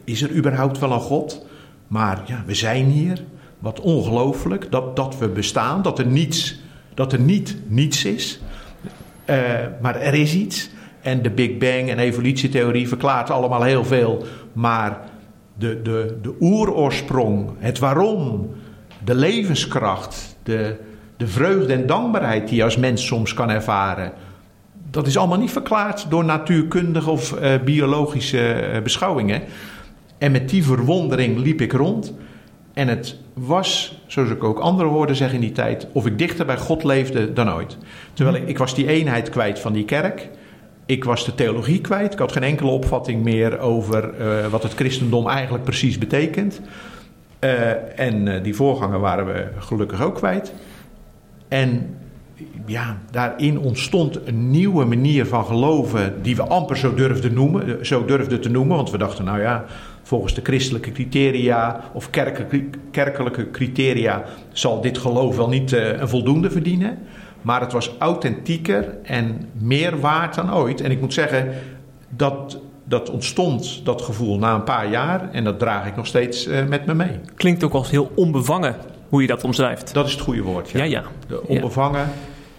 Is 0.05 0.23
er 0.23 0.35
überhaupt 0.35 0.79
wel 0.79 0.93
een 0.93 1.01
God? 1.01 1.47
Maar 1.87 2.23
ja, 2.27 2.43
we 2.47 2.55
zijn 2.55 2.87
hier. 2.87 3.25
Wat 3.59 3.81
ongelooflijk 3.81 4.71
dat, 4.71 4.97
dat 4.97 5.19
we 5.19 5.29
bestaan, 5.29 5.83
dat 5.83 5.99
er 5.99 6.07
niets, 6.07 6.61
dat 6.95 7.13
er 7.13 7.21
niet 7.21 7.57
niets 7.67 8.05
is. 8.05 8.41
Uh, 9.33 9.39
maar 9.81 10.01
er 10.01 10.15
is 10.15 10.35
iets. 10.35 10.71
En 11.01 11.23
de 11.23 11.31
Big 11.31 11.59
Bang 11.59 11.89
en 11.89 11.99
evolutietheorie 11.99 12.89
verklaart 12.89 13.31
allemaal 13.31 13.63
heel 13.63 13.85
veel. 13.85 14.25
Maar 14.53 14.99
de, 15.59 15.83
de, 15.83 16.19
de 16.23 16.35
oeroorsprong, 16.41 17.51
het 17.59 17.79
waarom, 17.79 18.51
de 19.05 19.15
levenskracht, 19.15 20.37
de, 20.43 20.77
de 21.17 21.27
vreugde 21.27 21.73
en 21.73 21.87
dankbaarheid 21.87 22.49
die 22.49 22.57
je 22.57 22.65
als 22.65 22.77
mens 22.77 23.07
soms 23.07 23.35
kan 23.35 23.51
ervaren. 23.51 24.13
Dat 24.91 25.07
is 25.07 25.17
allemaal 25.17 25.39
niet 25.39 25.51
verklaard 25.51 26.07
door 26.09 26.25
natuurkundige 26.25 27.11
of 27.11 27.41
uh, 27.41 27.55
biologische 27.65 28.71
uh, 28.75 28.83
beschouwingen. 28.83 29.43
En 30.19 30.33
met 30.33 30.49
die 30.49 30.65
verwondering 30.65 31.39
liep 31.39 31.61
ik 31.61 31.73
rond. 31.73 32.15
En 32.73 32.89
het 32.89 33.17
was, 33.35 33.99
zoals 34.07 34.31
ik 34.31 34.45
ook 34.45 34.59
anderen 34.59 34.93
hoorde 34.93 35.15
zeggen 35.15 35.35
in 35.35 35.45
die 35.45 35.53
tijd, 35.53 35.87
of 35.93 36.07
ik 36.07 36.19
dichter 36.19 36.47
bij 36.47 36.59
God 36.59 36.85
leefde 36.85 37.33
dan 37.33 37.53
ooit. 37.53 37.77
Terwijl 38.13 38.43
ik, 38.47 38.59
was 38.59 38.75
die 38.75 38.87
eenheid 38.87 39.31
kwijt 39.31 39.59
van 39.59 39.73
die 39.73 39.85
kerk. 39.85 40.29
Ik 40.87 41.05
was 41.05 41.25
de 41.25 41.35
theologie 41.35 41.81
kwijt. 41.81 42.13
Ik 42.13 42.19
had 42.19 42.33
geen 42.33 42.43
enkele 42.43 42.71
opvatting 42.71 43.23
meer 43.23 43.59
over 43.59 44.11
uh, 44.21 44.47
wat 44.47 44.63
het 44.63 44.75
christendom 44.75 45.29
eigenlijk 45.29 45.65
precies 45.65 45.99
betekent. 45.99 46.61
Uh, 47.41 48.01
en 48.01 48.27
uh, 48.27 48.43
die 48.43 48.55
voorganger 48.55 49.01
waren 49.01 49.27
we 49.27 49.47
gelukkig 49.59 50.03
ook 50.03 50.15
kwijt. 50.15 50.53
En 51.49 51.97
ja, 52.67 52.99
daarin 53.11 53.59
ontstond 53.59 54.27
een 54.27 54.51
nieuwe 54.51 54.85
manier 54.85 55.27
van 55.27 55.45
geloven 55.45 56.23
die 56.23 56.37
we 56.37 56.43
amper 56.43 56.77
zo 56.77 56.95
durfden, 56.95 57.35
noemen, 57.35 57.87
zo 57.87 58.05
durfden 58.05 58.41
te 58.41 58.51
noemen. 58.51 58.77
Want 58.77 58.91
we 58.91 58.99
dachten, 58.99 59.25
nou 59.25 59.41
ja, 59.41 59.65
volgens 60.13 60.35
de 60.35 60.41
christelijke 60.43 60.93
criteria 60.93 61.81
of 61.93 62.11
kerkelijke 62.91 63.51
criteria 63.51 64.25
zal 64.53 64.81
dit 64.81 64.99
geloof 64.99 65.37
wel 65.37 65.49
niet 65.49 65.73
een 65.73 66.09
voldoende 66.09 66.51
verdienen. 66.51 66.99
Maar 67.43 67.61
het 67.61 67.73
was 67.73 67.95
authentieker 67.99 68.97
en 69.03 69.49
meer 69.53 70.01
waard 70.01 70.35
dan 70.35 70.55
ooit. 70.55 70.81
En 70.81 70.91
ik 70.91 71.01
moet 71.01 71.13
zeggen, 71.13 71.53
dat, 72.09 72.61
dat 72.85 73.11
ontstond, 73.11 73.85
dat 73.85 74.03
gevoel, 74.03 74.39
na 74.39 74.55
een 74.55 74.65
paar 74.65 74.91
jaar. 74.91 75.31
En 75.31 75.45
dat 75.45 75.59
draag 75.59 75.87
ik 75.87 75.97
nog 75.97 76.07
steeds 76.07 76.47
uh, 76.47 76.67
met 76.67 76.87
me 76.87 76.95
mee. 76.95 77.21
Klinkt 77.35 77.65
ook 77.65 77.73
als 77.73 77.91
heel 77.91 78.11
onbevangen 78.15 78.77
hoe 79.09 79.21
je 79.21 79.27
dat 79.27 79.45
omschrijft. 79.45 79.95
Dat 79.95 80.07
is 80.07 80.13
het 80.13 80.21
goede 80.21 80.43
woord. 80.43 80.71
Ja, 80.71 80.85
ja. 80.85 80.85
ja. 80.85 81.03
De 81.27 81.47
onbevangen. 81.47 82.01
Ja. 82.01 82.13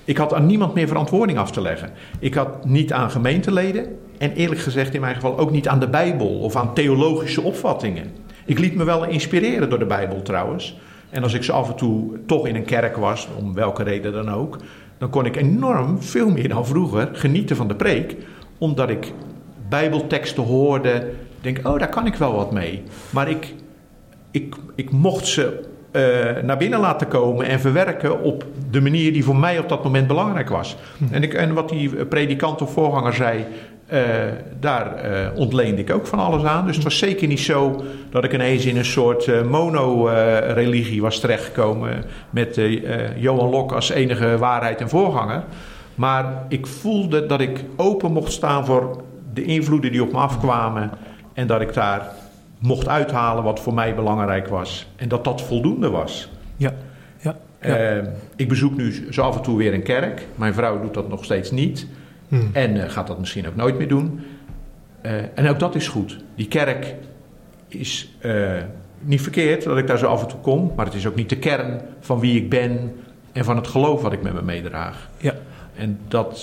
Ik 0.06 0.18
had 0.18 0.34
aan 0.34 0.46
niemand 0.46 0.74
meer 0.74 0.88
verantwoording 0.88 1.38
af 1.38 1.52
te 1.52 1.62
leggen. 1.62 1.92
Ik 2.20 2.34
had 2.34 2.66
niet 2.66 2.94
aan 2.94 3.12
gemeenteleden. 3.12 3.98
En 4.24 4.32
eerlijk 4.32 4.62
gezegd 4.62 4.94
in 4.94 5.02
mijn 5.02 5.16
geval 5.16 5.38
ook 5.38 5.52
niet 5.52 5.68
aan 5.68 5.80
de 5.80 5.88
Bijbel 5.88 6.28
of 6.28 6.56
aan 6.56 6.74
theologische 6.74 7.42
opvattingen. 7.42 8.12
Ik 8.46 8.60
liet 8.60 8.76
me 8.76 8.84
wel 8.84 9.06
inspireren 9.06 9.70
door 9.70 9.80
de 9.80 9.86
Bijbel 9.86 10.22
trouwens. 10.22 10.78
En 11.10 11.24
als 11.24 11.34
ik 11.34 11.44
zo 11.44 11.52
af 11.52 11.70
en 11.70 11.76
toe 11.76 12.20
toch 12.26 12.48
in 12.48 12.56
een 12.56 12.66
kerk 12.66 12.96
was, 12.96 13.28
om 13.40 13.54
welke 13.54 13.84
reden 13.84 14.14
dan 14.14 14.30
ook, 14.30 14.58
dan 14.98 15.10
kon 15.10 15.26
ik 15.26 15.36
enorm, 15.36 16.02
veel 16.02 16.30
meer 16.30 16.50
dan 16.50 16.66
vroeger, 16.66 17.10
genieten 17.14 17.56
van 17.56 17.68
de 17.68 17.76
preek. 17.76 18.16
Omdat 18.58 18.90
ik 18.90 19.12
Bijbelteksten 19.70 20.44
hoorde, 20.44 21.10
denk, 21.42 21.68
oh, 21.68 21.80
daar 21.80 21.90
kan 21.90 22.06
ik 22.06 22.16
wel 22.16 22.36
wat 22.36 22.52
mee. 22.52 22.84
Maar 23.10 23.30
ik, 23.30 23.54
ik, 24.32 24.56
ik 24.76 24.92
mocht 24.92 25.28
ze 25.28 25.60
uh, 25.92 26.44
naar 26.44 26.58
binnen 26.58 26.80
laten 26.80 27.08
komen 27.08 27.46
en 27.46 27.60
verwerken 27.60 28.22
op 28.22 28.46
de 28.70 28.82
manier 28.82 29.14
die 29.14 29.24
voor 29.24 29.38
mij 29.38 29.60
op 29.60 29.70
dat 29.70 29.84
moment 29.84 30.08
belangrijk 30.08 30.50
was. 30.50 30.78
Hm. 30.98 31.14
En, 31.14 31.24
ik, 31.24 31.34
en 31.34 31.54
wat 31.54 31.70
die 31.70 32.06
predikant 32.06 32.62
of 32.62 32.74
voorganger 32.74 33.14
zei, 33.14 33.46
daar 34.60 35.12
uh, 35.12 35.27
ontleende 35.36 35.82
ik 35.82 35.93
ook 35.93 36.08
van 36.08 36.19
alles 36.19 36.43
aan. 36.43 36.65
Dus 36.65 36.75
het 36.75 36.84
was 36.84 36.97
zeker 36.97 37.27
niet 37.27 37.39
zo 37.39 37.84
dat 38.10 38.23
ik 38.23 38.34
ineens 38.34 38.65
in 38.65 38.77
een 38.77 38.86
soort 38.86 39.27
uh, 39.27 39.41
mono-religie 39.41 41.01
was 41.01 41.19
terechtgekomen 41.19 42.03
met 42.29 42.62
Johan 43.15 43.49
Lok 43.49 43.71
als 43.71 43.89
enige 43.89 44.38
waarheid 44.38 44.82
en 44.82 44.89
voorganger. 44.89 45.43
Maar 45.95 46.45
ik 46.49 46.67
voelde 46.67 47.25
dat 47.25 47.41
ik 47.41 47.63
open 47.75 48.12
mocht 48.12 48.32
staan 48.32 48.65
voor 48.65 49.03
de 49.34 49.43
invloeden 49.43 49.91
die 49.91 50.03
op 50.03 50.12
me 50.12 50.17
afkwamen 50.17 50.91
en 51.34 51.47
dat 51.47 51.62
ik 51.62 51.73
daar 51.73 52.12
mocht 52.60 52.88
uithalen 52.88 53.43
wat 53.43 53.60
voor 53.60 53.73
mij 53.73 53.95
belangrijk 53.95 54.47
was. 54.47 54.88
En 54.95 55.08
dat 55.08 55.23
dat 55.23 55.41
voldoende 55.41 55.89
was. 55.89 56.29
Ja. 56.58 56.73
ja, 57.19 57.36
ja. 57.62 58.01
ik 58.36 58.47
bezoek 58.47 58.77
nu 58.77 59.08
zo 59.12 59.21
af 59.21 59.36
en 59.36 59.41
toe 59.41 59.58
weer 59.58 59.73
een 59.73 59.84
kerk. 59.84 60.27
Mijn 60.36 60.53
vrouw 60.53 60.82
doet 60.82 60.93
dat 60.93 61.10
nog 61.10 61.23
steeds 61.23 61.51
niet. 61.51 61.88
Hmm. 62.34 62.50
En 62.54 62.76
uh, 62.76 62.89
gaat 62.89 63.08
dat 63.08 63.19
misschien 63.19 63.48
ook 63.48 63.56
nooit 63.56 63.78
meer 63.78 63.88
doen. 63.88 64.19
Uh, 65.06 65.12
en 65.36 65.50
ook 65.50 65.60
dat 65.60 65.76
is 65.76 65.88
goed. 65.88 66.17
Die 66.36 66.48
kerk 66.48 66.96
is 67.67 68.13
uh, 68.22 68.52
niet 69.00 69.22
verkeerd 69.22 69.63
dat 69.63 69.78
ik 69.78 69.88
daar 69.88 69.98
zo 69.98 70.06
af 70.06 70.22
en 70.22 70.28
toe 70.28 70.39
kom, 70.39 70.72
maar 70.76 70.86
het 70.86 70.93
is 70.93 71.08
ook 71.08 71.15
niet 71.15 71.30
de 71.30 71.38
kern 71.38 71.82
van 72.00 72.19
wie 72.19 72.36
ik 72.38 72.50
ben 72.50 72.96
en 73.32 73.46
van 73.46 73.56
het 73.56 73.67
geloof 73.67 74.02
wat 74.02 74.13
ik 74.13 74.22
met 74.22 74.34
me 74.34 74.41
meedraag. 74.41 75.10
Ja. 75.17 75.34
En 75.76 76.00
dat 76.08 76.34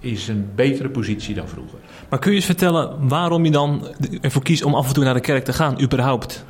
is 0.00 0.28
een 0.28 0.48
betere 0.54 0.88
positie 0.88 1.34
dan 1.34 1.48
vroeger. 1.48 1.78
Maar 2.08 2.18
kun 2.18 2.30
je 2.30 2.36
eens 2.36 2.46
vertellen 2.46 3.08
waarom 3.08 3.44
je 3.44 3.50
dan 3.50 3.86
ervoor 4.20 4.42
kiest 4.42 4.64
om 4.64 4.74
af 4.74 4.88
en 4.88 4.94
toe 4.94 5.04
naar 5.04 5.14
de 5.14 5.20
kerk 5.20 5.44
te 5.44 5.52
gaan, 5.52 5.82
überhaupt? 5.82 6.44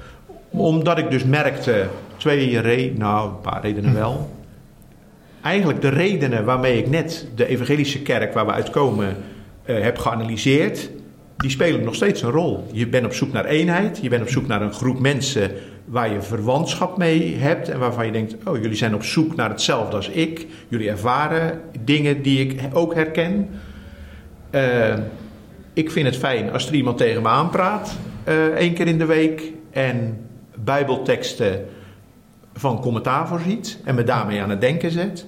Omdat 0.50 0.98
ik 0.98 1.10
dus 1.10 1.24
merkte, 1.24 1.88
twee 2.16 2.60
redenen, 2.60 2.98
nou 2.98 3.28
een 3.28 3.40
paar 3.40 3.62
redenen 3.62 3.94
wel 3.94 4.35
eigenlijk 5.46 5.80
de 5.80 5.88
redenen 5.88 6.44
waarmee 6.44 6.78
ik 6.78 6.88
net 6.88 7.26
de 7.34 7.46
evangelische 7.46 8.02
kerk 8.02 8.34
waar 8.34 8.46
we 8.46 8.52
uitkomen 8.52 9.16
uh, 9.66 9.80
heb 9.80 9.98
geanalyseerd, 9.98 10.90
die 11.36 11.50
spelen 11.50 11.84
nog 11.84 11.94
steeds 11.94 12.22
een 12.22 12.30
rol. 12.30 12.66
Je 12.72 12.88
bent 12.88 13.04
op 13.04 13.12
zoek 13.12 13.32
naar 13.32 13.44
eenheid, 13.44 13.98
je 14.02 14.08
bent 14.08 14.22
op 14.22 14.28
zoek 14.28 14.46
naar 14.46 14.62
een 14.62 14.72
groep 14.72 15.00
mensen 15.00 15.50
waar 15.84 16.12
je 16.12 16.22
verwantschap 16.22 16.96
mee 16.98 17.36
hebt 17.36 17.68
en 17.68 17.78
waarvan 17.78 18.06
je 18.06 18.12
denkt, 18.12 18.36
oh 18.44 18.56
jullie 18.56 18.76
zijn 18.76 18.94
op 18.94 19.04
zoek 19.04 19.36
naar 19.36 19.50
hetzelfde 19.50 19.96
als 19.96 20.08
ik, 20.08 20.46
jullie 20.68 20.90
ervaren 20.90 21.60
dingen 21.84 22.22
die 22.22 22.48
ik 22.48 22.60
ook 22.72 22.94
herken. 22.94 23.48
Uh, 24.50 24.94
ik 25.72 25.90
vind 25.90 26.06
het 26.06 26.16
fijn 26.16 26.52
als 26.52 26.68
er 26.68 26.74
iemand 26.74 26.98
tegen 26.98 27.22
me 27.22 27.28
aanpraat, 27.28 27.96
uh, 28.28 28.44
één 28.44 28.74
keer 28.74 28.86
in 28.86 28.98
de 28.98 29.04
week 29.04 29.52
en 29.70 30.18
bijbelteksten 30.54 31.64
van 32.54 32.80
commentaar 32.80 33.28
voorziet 33.28 33.78
en 33.84 33.94
me 33.94 34.04
daarmee 34.04 34.42
aan 34.42 34.50
het 34.50 34.60
denken 34.60 34.90
zet. 34.90 35.26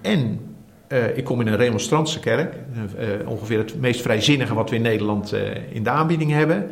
En 0.00 0.40
uh, 0.88 1.16
ik 1.16 1.24
kom 1.24 1.40
in 1.40 1.46
een 1.46 1.56
remonstrantse 1.56 2.20
kerk, 2.20 2.54
uh, 2.54 3.28
ongeveer 3.28 3.58
het 3.58 3.80
meest 3.80 4.02
vrijzinnige 4.02 4.54
wat 4.54 4.70
we 4.70 4.76
in 4.76 4.82
Nederland 4.82 5.34
in 5.70 5.82
de 5.82 5.90
aanbieding 5.90 6.30
hebben. 6.30 6.70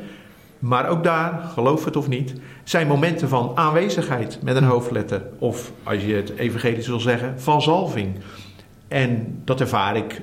Maar 0.59 0.89
ook 0.89 1.05
daar, 1.05 1.41
geloof 1.53 1.85
het 1.85 1.97
of 1.97 2.09
niet, 2.09 2.35
zijn 2.65 2.87
momenten 2.87 3.29
van 3.29 3.53
aanwezigheid 3.55 4.39
met 4.43 4.57
een 4.57 4.65
hoofdletter. 4.65 5.23
Of 5.39 5.73
als 5.83 6.05
je 6.05 6.15
het 6.15 6.37
evangelisch 6.37 6.87
wil 6.87 7.01
zeggen, 7.01 7.41
van 7.41 7.63
zalving. 7.63 8.17
En 8.89 9.41
dat 9.45 9.61
ervaar 9.61 9.97
ik 9.97 10.21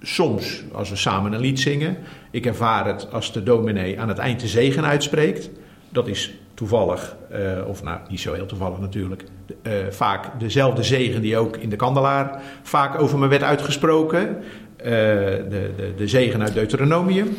soms 0.00 0.64
als 0.72 0.90
we 0.90 0.96
samen 0.96 1.32
een 1.32 1.40
lied 1.40 1.60
zingen. 1.60 1.96
Ik 2.30 2.46
ervaar 2.46 2.86
het 2.86 3.12
als 3.12 3.32
de 3.32 3.42
dominee 3.42 4.00
aan 4.00 4.08
het 4.08 4.18
eind 4.18 4.40
de 4.40 4.48
zegen 4.48 4.84
uitspreekt. 4.84 5.50
Dat 5.88 6.08
is 6.08 6.39
toevallig, 6.60 7.16
uh, 7.32 7.68
of 7.68 7.82
nou 7.82 7.98
niet 8.08 8.20
zo 8.20 8.32
heel 8.32 8.46
toevallig 8.46 8.78
natuurlijk, 8.78 9.24
uh, 9.62 9.72
vaak 9.90 10.40
dezelfde 10.40 10.82
zegen 10.82 11.22
die 11.22 11.36
ook 11.36 11.56
in 11.56 11.68
de 11.68 11.76
kandelaar 11.76 12.42
vaak 12.62 13.00
over 13.00 13.18
me 13.18 13.26
werd 13.26 13.42
uitgesproken. 13.42 14.28
Uh, 14.28 14.84
de, 14.84 15.72
de, 15.76 15.92
de 15.96 16.08
zegen 16.08 16.42
uit 16.42 16.54
Deuteronomium. 16.54 17.36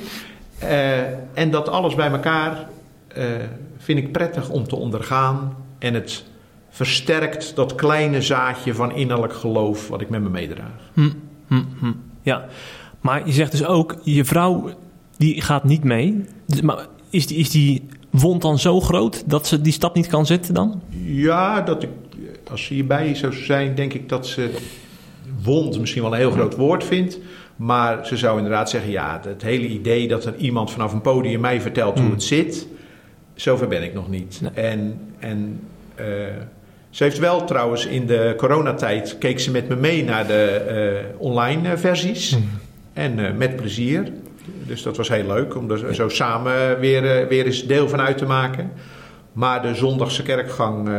en 1.34 1.51
dat 1.51 1.69
alles 1.69 1.95
bij 1.95 2.12
elkaar 2.12 2.67
vind 3.77 3.99
ik 3.99 4.12
prettig 4.12 4.49
om 4.49 4.67
te 4.67 4.75
ondergaan. 4.75 5.55
En 5.79 5.93
het 5.93 6.23
versterkt 6.69 7.55
dat 7.55 7.75
kleine 7.75 8.21
zaadje 8.21 8.73
van 8.73 8.95
innerlijk 8.95 9.34
geloof 9.34 9.88
wat 9.88 10.01
ik 10.01 10.10
met 10.10 10.21
me 10.21 10.29
meedraag. 10.29 10.91
Hm, 10.93 11.10
hm, 11.47 11.63
hm. 11.79 11.91
Ja, 12.21 12.45
maar 13.01 13.25
je 13.25 13.34
zegt 13.34 13.51
dus 13.51 13.65
ook, 13.65 13.95
je 14.03 14.25
vrouw 14.25 14.69
die 15.17 15.41
gaat 15.41 15.63
niet 15.63 15.84
mee. 15.84 16.25
Dus, 16.45 16.62
maar 16.62 16.88
is 17.10 17.27
die, 17.27 17.38
is 17.38 17.49
die 17.49 17.88
wond 18.12 18.41
dan 18.41 18.60
zo 18.60 18.80
groot 18.80 19.24
dat 19.30 19.47
ze 19.47 19.62
die 19.62 19.74
stap 19.74 19.95
niet 19.95 20.08
kan 20.08 20.26
zetten 20.26 20.54
dan? 20.54 20.82
Ja, 21.04 21.62
dat 21.62 21.84
ik, 21.84 21.89
als 22.52 22.65
ze 22.65 22.74
hierbij 22.74 23.15
zou 23.15 23.34
zijn, 23.34 23.76
denk 23.76 23.93
ik 23.93 24.10
dat 24.10 24.28
ze 24.28 24.52
wond 25.43 25.80
misschien 25.80 26.02
wel 26.02 26.12
een 26.12 26.17
heel 26.17 26.32
groot 26.32 26.56
woord 26.56 26.84
vindt. 26.84 27.19
Maar 27.56 28.08
ze 28.08 28.17
zou 28.17 28.38
inderdaad 28.38 28.69
zeggen: 28.69 28.91
ja, 28.91 29.21
het 29.28 29.41
hele 29.41 29.67
idee 29.67 30.08
dat 30.08 30.26
er 30.26 30.36
iemand 30.36 30.71
vanaf 30.71 30.93
een 30.93 31.02
podium 31.02 31.39
mij 31.41 31.62
vertelt 31.62 31.93
hoe 31.93 32.04
hmm. 32.04 32.12
het 32.12 32.24
zit, 32.24 32.67
zover 33.34 33.67
ben 33.67 33.84
ik 33.84 33.93
nog 33.93 34.10
niet. 34.10 34.41
En, 34.54 35.00
en 35.19 35.60
uh, 36.00 36.06
ze 36.89 37.04
heeft 37.04 37.19
wel 37.19 37.45
trouwens 37.45 37.86
in 37.86 38.06
de 38.06 38.34
coronatijd 38.38 39.17
keek 39.17 39.39
ze 39.39 39.52
met 39.52 39.67
me 39.67 39.76
mee 39.76 40.04
naar 40.04 40.28
de 40.28 41.02
uh, 41.13 41.21
online 41.21 41.78
versies. 41.78 42.32
Hmm. 42.32 42.50
En 42.93 43.19
uh, 43.19 43.34
met 43.38 43.56
plezier. 43.56 44.12
Dus 44.65 44.84
dat 44.84 44.97
was 44.97 45.10
heel 45.10 45.27
leuk 45.27 45.56
om 45.56 45.71
er 45.71 45.95
zo 45.95 46.10
samen 46.10 46.80
weer, 46.80 47.21
uh, 47.21 47.27
weer 47.27 47.45
eens 47.45 47.65
deel 47.65 47.89
van 47.89 48.01
uit 48.01 48.17
te 48.17 48.25
maken. 48.25 48.71
Maar 49.34 49.62
de 49.62 49.75
zondagse 49.75 50.23
kerkgang. 50.23 50.89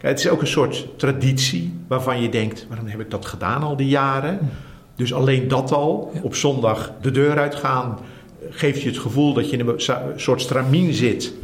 het 0.00 0.18
is 0.18 0.28
ook 0.28 0.40
een 0.40 0.46
soort 0.46 0.86
traditie 0.96 1.78
waarvan 1.88 2.22
je 2.22 2.28
denkt: 2.28 2.66
waarom 2.68 2.86
heb 2.86 3.00
ik 3.00 3.10
dat 3.10 3.26
gedaan 3.26 3.62
al 3.62 3.76
die 3.76 3.88
jaren? 3.88 4.38
Dus 4.96 5.14
alleen 5.14 5.48
dat 5.48 5.72
al, 5.72 6.12
op 6.22 6.34
zondag 6.34 6.92
de 7.00 7.10
deur 7.10 7.38
uitgaan, 7.38 7.98
geeft 8.50 8.82
je 8.82 8.88
het 8.88 8.98
gevoel 8.98 9.34
dat 9.34 9.50
je 9.50 9.56
in 9.56 9.68
een 9.68 9.80
soort 10.16 10.40
stramien 10.40 10.92
zit 10.92 11.34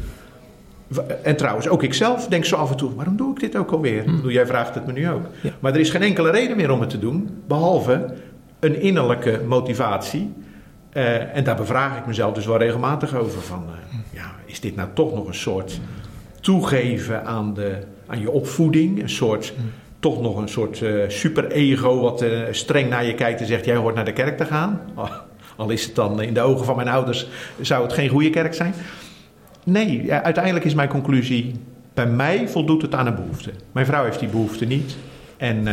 en 1.23 1.37
trouwens, 1.37 1.69
ook 1.69 1.83
ikzelf 1.83 2.27
denk 2.27 2.45
zo 2.45 2.57
af 2.57 2.71
en 2.71 2.77
toe: 2.77 2.95
waarom 2.95 3.17
doe 3.17 3.31
ik 3.31 3.41
dit 3.41 3.57
ook 3.57 3.71
alweer? 3.71 4.05
Hmm. 4.05 4.31
Jij 4.31 4.47
vraagt 4.47 4.75
het 4.75 4.87
me 4.87 4.93
nu 4.93 5.11
ook. 5.11 5.23
Maar 5.61 5.73
er 5.73 5.81
is 5.81 5.91
geen 5.91 6.03
enkele 6.03 6.31
reden 6.31 6.57
meer 6.57 6.71
om 6.71 6.81
het 6.81 6.91
te 6.91 6.99
doen, 6.99 7.43
behalve 7.47 8.15
een 8.61 8.81
innerlijke 8.81 9.41
motivatie. 9.47 10.33
Uh, 10.97 11.37
en 11.37 11.45
daar 11.45 11.57
bevraag 11.57 11.99
ik 11.99 12.07
mezelf 12.07 12.35
dus 12.35 12.47
wel 12.47 12.59
regelmatig 12.59 13.15
over: 13.15 13.43
van, 13.43 13.65
uh, 13.69 13.99
ja, 14.11 14.35
is 14.45 14.61
dit 14.61 14.77
nou 14.77 14.89
toch 14.95 15.15
nog 15.15 15.27
een 15.27 15.35
soort 15.35 15.81
toegeven 16.41 17.25
aan, 17.25 17.55
de, 17.55 17.79
aan 18.07 18.21
je 18.21 18.31
opvoeding? 18.31 19.03
Een 19.03 19.11
soort, 19.11 19.55
toch 20.01 20.21
nog 20.21 20.37
een 20.37 20.49
soort 20.49 20.81
uh, 20.81 21.09
super-ego 21.09 22.01
wat 22.01 22.25
streng 22.51 22.89
naar 22.89 23.05
je 23.05 23.15
kijkt 23.15 23.41
en 23.41 23.47
zegt: 23.47 23.65
jij 23.65 23.77
hoort 23.77 23.95
naar 23.95 24.05
de 24.05 24.13
kerk 24.13 24.37
te 24.37 24.45
gaan. 24.45 24.81
al 25.57 25.71
is 25.71 25.85
het 25.85 25.95
dan 25.95 26.23
in 26.23 26.35
de 26.35 26.41
ogen 26.41 26.65
van 26.65 26.77
mijn 26.77 26.89
ouders, 26.89 27.29
zou 27.61 27.83
het 27.83 27.93
geen 27.93 28.09
goede 28.09 28.31
kerk 28.31 28.55
zijn. 28.55 28.75
Nee, 29.65 30.13
uiteindelijk 30.13 30.65
is 30.65 30.75
mijn 30.75 30.89
conclusie: 30.89 31.55
bij 31.95 32.07
mij 32.07 32.49
voldoet 32.49 32.83
het 32.83 32.95
aan 32.95 33.07
een 33.07 33.15
behoefte. 33.15 33.51
Mijn 33.73 33.87
vrouw 33.87 34.05
heeft 34.05 34.21
die 34.21 34.29
behoefte 34.29 34.65
niet. 34.65 34.97
En, 35.37 35.67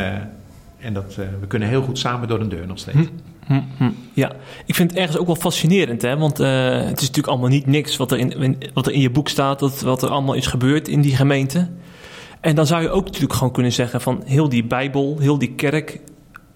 en 0.80 0.94
dat, 0.94 1.16
we 1.16 1.48
kunnen 1.48 1.68
heel 1.68 1.82
goed 1.82 2.00
samen 2.00 2.28
door 2.28 2.40
een 2.40 2.50
deur 2.50 2.68
nog 2.68 2.80
steeds. 2.80 2.98
Hm, 2.98 3.33
hm, 3.48 3.62
hm. 3.78 3.92
Ja, 4.14 4.32
ik 4.66 4.76
vind 4.76 4.90
het 4.90 5.00
ergens 5.00 5.18
ook 5.18 5.26
wel 5.26 5.36
fascinerend, 5.36 6.02
hè? 6.02 6.18
want 6.18 6.40
uh, 6.40 6.48
het 6.72 7.02
is 7.02 7.08
natuurlijk 7.08 7.28
allemaal 7.28 7.50
niet 7.50 7.66
niks 7.66 7.98
wat 7.98 8.12
er 8.12 8.18
in, 8.18 8.58
wat 8.74 8.88
er 8.88 8.94
in 8.94 9.00
je 9.00 9.10
boek 9.10 9.30
staat, 9.30 9.60
dat, 9.60 9.82
wat 9.82 10.02
er 10.04 10.10
allemaal 10.10 10.36
is 10.36 10.48
gebeurd 10.48 10.88
in 10.88 11.02
die 11.02 11.16
gemeente. 11.16 11.70
En 12.42 12.56
dan 12.56 12.68
zou 12.68 12.82
je 12.82 12.90
ook 12.90 13.06
natuurlijk 13.06 13.34
gewoon 13.34 13.54
kunnen 13.54 13.72
zeggen 13.72 14.02
van 14.02 14.22
heel 14.26 14.50
die 14.50 14.66
Bijbel, 14.66 15.18
heel 15.20 15.38
die 15.38 15.56
kerk, 15.56 16.00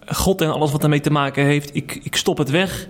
God 0.06 0.40
en 0.40 0.52
alles 0.52 0.72
wat 0.72 0.82
ermee 0.82 1.00
te 1.00 1.10
maken 1.10 1.44
heeft, 1.44 1.74
ik, 1.74 2.00
ik 2.02 2.16
stop 2.16 2.38
het 2.38 2.50
weg. 2.50 2.88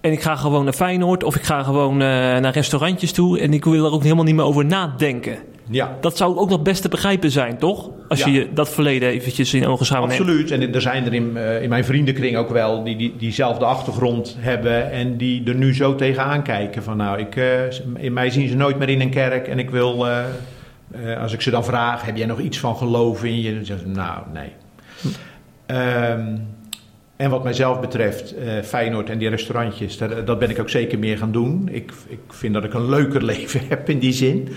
En 0.00 0.12
ik 0.12 0.22
ga 0.22 0.36
gewoon 0.36 0.64
naar 0.64 0.72
Feyenoord 0.72 1.24
of 1.24 1.36
ik 1.36 1.42
ga 1.42 1.62
gewoon 1.62 1.92
uh, 1.92 1.98
naar 1.98 2.52
restaurantjes 2.52 3.12
toe. 3.12 3.40
En 3.40 3.52
ik 3.52 3.64
wil 3.64 3.84
er 3.84 3.92
ook 3.92 4.02
helemaal 4.02 4.24
niet 4.24 4.34
meer 4.34 4.44
over 4.44 4.64
nadenken. 4.64 5.38
Ja. 5.70 5.96
Dat 6.00 6.16
zou 6.16 6.36
ook 6.36 6.48
nog 6.48 6.62
best 6.62 6.82
te 6.82 6.88
begrijpen 6.88 7.30
zijn, 7.30 7.58
toch? 7.58 7.90
Als 8.08 8.24
je 8.24 8.48
dat 8.54 8.68
verleden 8.68 9.08
eventjes 9.08 9.54
in 9.54 9.66
ogenschouw 9.66 10.06
neemt. 10.06 10.20
Absoluut. 10.20 10.50
En 10.50 10.74
er 10.74 10.80
zijn 10.80 11.06
er 11.06 11.14
in, 11.14 11.32
uh, 11.34 11.62
in 11.62 11.68
mijn 11.68 11.84
vriendenkring 11.84 12.36
ook 12.36 12.50
wel 12.50 12.84
die, 12.84 12.96
die 12.96 13.14
diezelfde 13.18 13.64
achtergrond 13.64 14.36
hebben. 14.38 14.90
En 14.90 15.16
die 15.16 15.44
er 15.44 15.54
nu 15.54 15.74
zo 15.74 15.94
tegenaan 15.94 16.42
kijken. 16.42 16.82
Van 16.82 16.96
nou, 16.96 17.18
ik, 17.18 17.36
uh, 17.36 17.44
in 17.96 18.12
mij 18.12 18.30
zien 18.30 18.48
ze 18.48 18.56
nooit 18.56 18.78
meer 18.78 18.88
in 18.88 19.00
een 19.00 19.10
kerk. 19.10 19.48
En 19.48 19.58
ik 19.58 19.70
wil, 19.70 20.06
als 21.20 21.32
ik 21.32 21.40
ze 21.40 21.50
dan 21.50 21.64
vraag, 21.64 22.04
heb 22.04 22.16
jij 22.16 22.26
nog 22.26 22.40
iets 22.40 22.58
van 22.58 22.76
geloof 22.76 23.24
in 23.24 23.40
je? 23.40 23.54
Dan 23.54 23.64
zeggen 23.64 23.86
ze, 23.86 24.00
nou, 24.00 24.22
nee. 24.32 24.52
Um, 26.10 26.55
en 27.16 27.30
wat 27.30 27.44
mijzelf 27.44 27.80
betreft, 27.80 28.34
uh, 28.38 28.62
Feyenoord 28.62 29.10
en 29.10 29.18
die 29.18 29.28
restaurantjes, 29.28 29.98
dat, 29.98 30.26
dat, 30.26 30.38
ben 30.38 30.50
ik 30.50 30.60
ook 30.60 30.68
zeker 30.68 30.98
meer 30.98 31.18
gaan 31.18 31.32
doen. 31.32 31.68
Ik, 31.72 31.92
ik 32.08 32.20
vind 32.28 32.54
dat 32.54 32.64
ik 32.64 32.74
een 32.74 32.88
leuker 32.88 33.24
leven 33.34 33.60
heb 33.68 33.88
in 33.88 33.98
die 33.98 34.12
zin. 34.12 34.48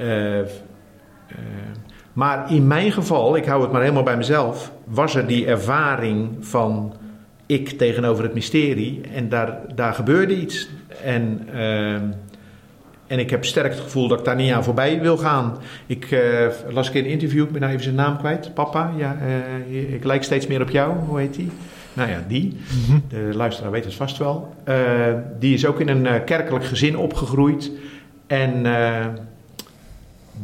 Uh, 0.00 0.38
uh, 0.38 0.44
maar 2.12 2.52
in 2.52 2.66
mijn 2.66 2.92
geval, 2.92 3.36
ik 3.36 3.44
hou 3.44 3.62
het 3.62 3.72
maar 3.72 3.80
helemaal 3.80 4.02
bij 4.02 4.16
mezelf, 4.16 4.72
was 4.84 5.14
er 5.14 5.26
die 5.26 5.46
ervaring 5.46 6.36
van 6.40 6.94
ik 7.46 7.68
tegenover 7.68 8.24
het 8.24 8.34
mysterie. 8.34 9.00
En 9.14 9.28
daar, 9.28 9.58
daar 9.74 9.94
gebeurde 9.94 10.36
iets. 10.36 10.68
En, 11.04 11.48
en 13.06 13.18
ik 13.18 13.30
heb 13.30 13.44
sterk 13.44 13.72
het 13.72 13.80
gevoel 13.80 14.08
dat 14.08 14.18
ik 14.18 14.24
daar 14.24 14.36
niet 14.36 14.52
aan 14.52 14.64
voorbij 14.64 15.00
wil 15.00 15.16
gaan. 15.16 15.58
Ik 15.86 16.18
las 16.68 16.86
een 16.86 16.92
keer 16.92 17.04
een 17.04 17.10
interview, 17.10 17.44
ik 17.44 17.50
ben 17.50 17.60
nou 17.60 17.72
even 17.72 17.84
zijn 17.84 17.94
naam 17.94 18.18
kwijt. 18.18 18.54
Papa, 18.54 18.92
ja, 18.96 19.16
ik 19.68 20.04
lijk 20.04 20.24
steeds 20.24 20.46
meer 20.46 20.62
op 20.62 20.70
jou. 20.70 20.98
Hoe 20.98 21.18
heet 21.18 21.36
hij? 21.36 21.48
Nou 21.92 22.10
ja, 22.10 22.24
die, 22.28 22.56
mhm. 22.86 22.98
de 23.08 23.30
luisteraar 23.36 23.70
weet 23.70 23.84
het 23.84 23.94
vast 23.94 24.18
wel. 24.18 24.54
Uh, 24.68 24.74
die 25.38 25.54
is 25.54 25.66
ook 25.66 25.80
in 25.80 25.88
een 25.88 26.04
uh, 26.04 26.24
kerkelijk 26.24 26.64
gezin 26.64 26.96
opgegroeid. 26.96 27.70
En 28.26 28.66
uh, 28.66 29.06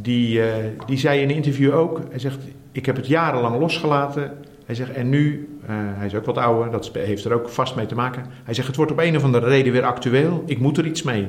die, 0.01 0.41
die 0.87 0.99
zei 0.99 1.21
in 1.21 1.29
een 1.29 1.35
interview 1.35 1.75
ook: 1.75 2.01
Hij 2.11 2.19
zegt, 2.19 2.39
ik 2.73 2.87
heb 2.87 2.97
het 2.97 3.07
jarenlang 3.07 3.59
losgelaten. 3.59 4.33
Hij 4.67 4.75
zegt, 4.75 4.93
en 4.93 5.09
nu, 5.09 5.49
hij 5.67 6.07
is 6.07 6.15
ook 6.15 6.25
wat 6.25 6.39
ouder, 6.39 6.71
dat 6.71 6.91
heeft 6.93 7.25
er 7.25 7.33
ook 7.33 7.49
vast 7.49 7.77
mee 7.77 7.87
te 7.87 7.95
maken. 7.95 8.25
Hij 8.45 8.55
zegt, 8.55 8.67
het 8.67 8.77
wordt 8.77 8.93
op 8.93 8.99
een 8.99 9.17
of 9.17 9.25
andere 9.25 9.49
reden 9.49 9.73
weer 9.73 9.85
actueel. 9.85 10.43
Ik 10.47 10.59
moet 10.59 10.79
er 10.79 10.87
iets 10.87 11.03
mee. 11.03 11.29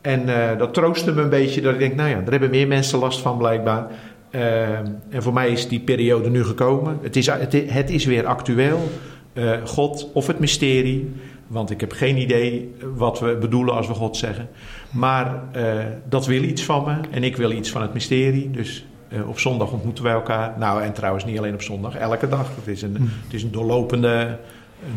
En 0.00 0.26
dat 0.58 0.74
troostte 0.74 1.12
me 1.12 1.22
een 1.22 1.28
beetje, 1.28 1.60
dat 1.60 1.72
ik 1.72 1.78
denk, 1.78 1.94
nou 1.94 2.08
ja, 2.08 2.22
er 2.24 2.30
hebben 2.30 2.50
meer 2.50 2.66
mensen 2.66 2.98
last 2.98 3.20
van 3.20 3.38
blijkbaar. 3.38 3.86
en 4.30 5.22
voor 5.22 5.32
mij 5.32 5.50
is 5.50 5.68
die 5.68 5.80
periode 5.80 6.30
nu 6.30 6.44
gekomen. 6.44 6.98
Het 7.02 7.16
is, 7.16 7.26
het, 7.26 7.52
het 7.66 7.90
is 7.90 8.04
weer 8.04 8.26
actueel. 8.26 8.90
Uh, 9.34 9.52
God 9.64 10.08
of 10.12 10.26
het 10.26 10.38
mysterie. 10.38 11.12
Want 11.46 11.70
ik 11.70 11.80
heb 11.80 11.92
geen 11.92 12.16
idee 12.16 12.74
wat 12.94 13.20
we 13.20 13.36
bedoelen 13.40 13.74
als 13.74 13.86
we 13.86 13.94
God 13.94 14.16
zeggen. 14.16 14.48
Maar 14.90 15.42
uh, 15.56 15.72
dat 16.08 16.26
wil 16.26 16.42
iets 16.42 16.62
van 16.62 16.84
me 16.84 16.94
en 17.10 17.24
ik 17.24 17.36
wil 17.36 17.50
iets 17.50 17.70
van 17.70 17.82
het 17.82 17.92
mysterie. 17.92 18.50
Dus 18.50 18.86
uh, 19.08 19.28
op 19.28 19.38
zondag 19.38 19.72
ontmoeten 19.72 20.04
wij 20.04 20.12
elkaar. 20.12 20.54
Nou, 20.58 20.82
en 20.82 20.92
trouwens 20.92 21.24
niet 21.24 21.38
alleen 21.38 21.54
op 21.54 21.62
zondag, 21.62 21.96
elke 21.96 22.28
dag. 22.28 22.50
Het 22.56 22.66
is 22.66 22.82
een, 22.82 22.96
hmm. 22.96 23.10
het 23.24 23.34
is 23.34 23.42
een 23.42 23.52
doorlopende, 23.52 24.38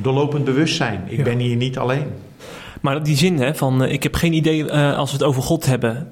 doorlopend 0.02 0.43
bewustzijn. 0.43 1.04
Ik 1.08 1.17
ja. 1.17 1.23
ben 1.23 1.39
hier 1.39 1.56
niet 1.56 1.78
alleen. 1.78 2.08
Maar 2.82 3.04
die 3.04 3.15
zin 3.15 3.39
hè, 3.39 3.56
van 3.56 3.86
ik 3.86 4.04
heb 4.04 4.15
geen 4.15 4.34
idee 4.34 4.71
als 4.73 5.12
we 5.12 5.17
het 5.17 5.26
over 5.26 5.41
God 5.41 5.65
hebben 5.65 6.08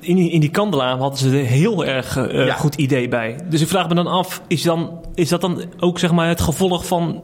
in 0.00 0.16
die, 0.16 0.30
in 0.30 0.40
die 0.40 0.50
kandelaar 0.50 0.96
hadden 0.96 1.18
ze 1.18 1.38
een 1.38 1.44
heel 1.44 1.84
erg 1.84 2.16
uh, 2.16 2.56
goed 2.56 2.74
idee 2.74 3.08
bij. 3.08 3.36
Dus 3.48 3.60
ik 3.60 3.68
vraag 3.68 3.88
me 3.88 3.94
dan 3.94 4.06
af, 4.06 4.42
is, 4.46 4.62
dan, 4.62 5.04
is 5.14 5.28
dat 5.28 5.40
dan 5.40 5.62
ook 5.78 5.98
zeg 5.98 6.12
maar, 6.12 6.28
het 6.28 6.40
gevolg 6.40 6.86
van 6.86 7.22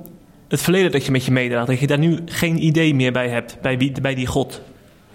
het 0.48 0.60
verleden 0.60 0.90
dat 0.90 1.04
je 1.04 1.10
met 1.10 1.24
je 1.24 1.32
meedraagt? 1.32 1.66
Dat 1.66 1.80
je 1.80 1.86
daar 1.86 1.98
nu 1.98 2.18
geen 2.24 2.64
idee 2.64 2.94
meer 2.94 3.12
bij 3.12 3.28
hebt, 3.28 3.58
bij, 3.60 3.78
wie, 3.78 4.00
bij 4.00 4.14
die 4.14 4.26
God? 4.26 4.60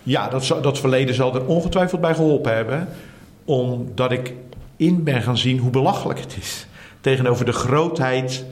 Ja, 0.03 0.29
dat, 0.29 0.57
dat 0.61 0.79
verleden 0.79 1.15
zal 1.15 1.35
er 1.35 1.45
ongetwijfeld 1.45 2.01
bij 2.01 2.15
geholpen 2.15 2.55
hebben. 2.55 2.87
Omdat 3.45 4.11
ik 4.11 4.33
in 4.77 5.03
ben 5.03 5.21
gaan 5.21 5.37
zien 5.37 5.57
hoe 5.57 5.71
belachelijk 5.71 6.19
het 6.19 6.35
is. 6.39 6.67
Tegenover 7.01 7.45
de 7.45 7.51
grootheid 7.51 8.45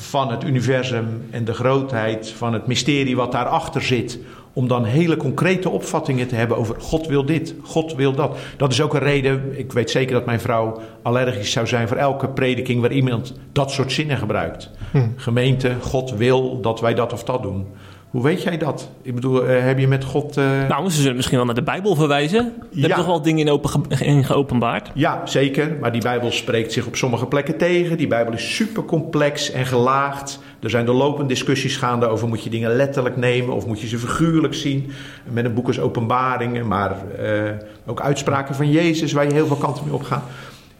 van 0.00 0.30
het 0.30 0.44
universum 0.44 1.26
en 1.30 1.44
de 1.44 1.54
grootheid 1.54 2.28
van 2.30 2.52
het 2.52 2.66
mysterie 2.66 3.16
wat 3.16 3.32
daarachter 3.32 3.82
zit 3.82 4.18
om 4.58 4.68
dan 4.68 4.84
hele 4.84 5.16
concrete 5.16 5.70
opvattingen 5.70 6.28
te 6.28 6.34
hebben 6.34 6.56
over 6.56 6.80
God 6.80 7.06
wil 7.06 7.24
dit, 7.24 7.54
God 7.62 7.94
wil 7.94 8.12
dat. 8.12 8.38
Dat 8.56 8.72
is 8.72 8.80
ook 8.80 8.94
een 8.94 9.00
reden, 9.00 9.58
ik 9.58 9.72
weet 9.72 9.90
zeker 9.90 10.12
dat 10.14 10.26
mijn 10.26 10.40
vrouw 10.40 10.80
allergisch 11.02 11.50
zou 11.50 11.66
zijn 11.66 11.88
voor 11.88 11.96
elke 11.96 12.28
prediking 12.28 12.80
waar 12.80 12.92
iemand 12.92 13.34
dat 13.52 13.70
soort 13.70 13.92
zinnen 13.92 14.16
gebruikt. 14.16 14.70
Hm. 14.90 15.06
Gemeente, 15.16 15.74
God 15.80 16.10
wil 16.10 16.60
dat 16.60 16.80
wij 16.80 16.94
dat 16.94 17.12
of 17.12 17.24
dat 17.24 17.42
doen. 17.42 17.66
Hoe 18.10 18.22
weet 18.22 18.42
jij 18.42 18.58
dat? 18.58 18.90
Ik 19.02 19.14
bedoel, 19.14 19.46
eh, 19.46 19.64
heb 19.64 19.78
je 19.78 19.88
met 19.88 20.04
God. 20.04 20.36
Uh... 20.36 20.68
Nou, 20.68 20.90
ze 20.90 21.00
zullen 21.00 21.16
misschien 21.16 21.36
wel 21.36 21.46
naar 21.46 21.54
de 21.54 21.62
Bijbel 21.62 21.94
verwijzen. 21.94 22.38
Er 22.38 22.52
ja. 22.70 22.80
hebben 22.80 22.98
toch 22.98 23.06
wel 23.06 23.22
dingen 23.22 23.46
in, 23.46 23.52
open 23.52 23.82
in 23.98 24.24
geopenbaard? 24.24 24.90
Ja, 24.94 25.26
zeker. 25.26 25.76
Maar 25.80 25.92
die 25.92 26.02
Bijbel 26.02 26.32
spreekt 26.32 26.72
zich 26.72 26.86
op 26.86 26.96
sommige 26.96 27.26
plekken 27.26 27.56
tegen. 27.56 27.96
Die 27.96 28.06
Bijbel 28.06 28.32
is 28.32 28.54
super 28.54 28.84
complex 28.84 29.50
en 29.50 29.66
gelaagd. 29.66 30.40
Er 30.60 30.70
zijn 30.70 30.86
doorlopend 30.86 31.28
discussies 31.28 31.76
gaande 31.76 32.06
over 32.06 32.28
moet 32.28 32.44
je 32.44 32.50
dingen 32.50 32.76
letterlijk 32.76 33.16
nemen 33.16 33.54
of 33.54 33.66
moet 33.66 33.80
je 33.80 33.86
ze 33.86 33.98
figuurlijk 33.98 34.54
zien. 34.54 34.90
Met 35.24 35.44
een 35.44 35.54
boek 35.54 35.66
als 35.66 35.80
Openbaringen, 35.80 36.66
maar 36.66 36.96
uh, 37.20 37.50
ook 37.86 38.00
uitspraken 38.00 38.54
van 38.54 38.70
Jezus 38.70 39.12
waar 39.12 39.24
je 39.24 39.32
heel 39.32 39.46
veel 39.46 39.56
kanten 39.56 39.84
mee 39.84 39.94
op 39.94 40.02
gaat. 40.02 40.24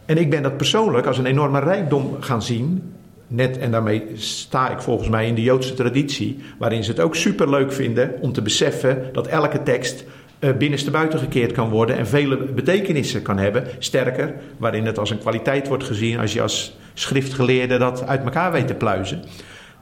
En 0.05 0.17
ik 0.17 0.29
ben 0.29 0.43
dat 0.43 0.57
persoonlijk 0.57 1.07
als 1.07 1.17
een 1.17 1.25
enorme 1.25 1.59
rijkdom 1.59 2.17
gaan 2.19 2.41
zien 2.41 2.93
net, 3.29 3.57
en 3.57 3.71
daarmee 3.71 4.03
sta 4.15 4.69
ik 4.69 4.81
volgens 4.81 5.09
mij 5.09 5.27
in 5.27 5.35
de 5.35 5.41
Joodse 5.41 5.73
traditie, 5.73 6.39
waarin 6.57 6.83
ze 6.83 6.91
het 6.91 6.99
ook 6.99 7.15
superleuk 7.15 7.71
vinden 7.71 8.13
om 8.21 8.33
te 8.33 8.41
beseffen 8.41 9.09
dat 9.11 9.27
elke 9.27 9.63
tekst 9.63 10.03
uh, 10.39 10.51
binnenste 10.57 10.91
buiten 10.91 11.19
gekeerd 11.19 11.51
kan 11.51 11.69
worden 11.69 11.97
en 11.97 12.07
vele 12.07 12.37
betekenissen 12.37 13.21
kan 13.21 13.37
hebben. 13.37 13.67
Sterker, 13.79 14.33
waarin 14.57 14.85
het 14.85 14.99
als 14.99 15.09
een 15.09 15.19
kwaliteit 15.19 15.67
wordt 15.67 15.83
gezien 15.83 16.19
als 16.19 16.33
je 16.33 16.41
als 16.41 16.77
schriftgeleerde 16.93 17.77
dat 17.77 18.07
uit 18.07 18.23
elkaar 18.23 18.51
weet 18.51 18.67
te 18.67 18.73
pluizen. 18.73 19.23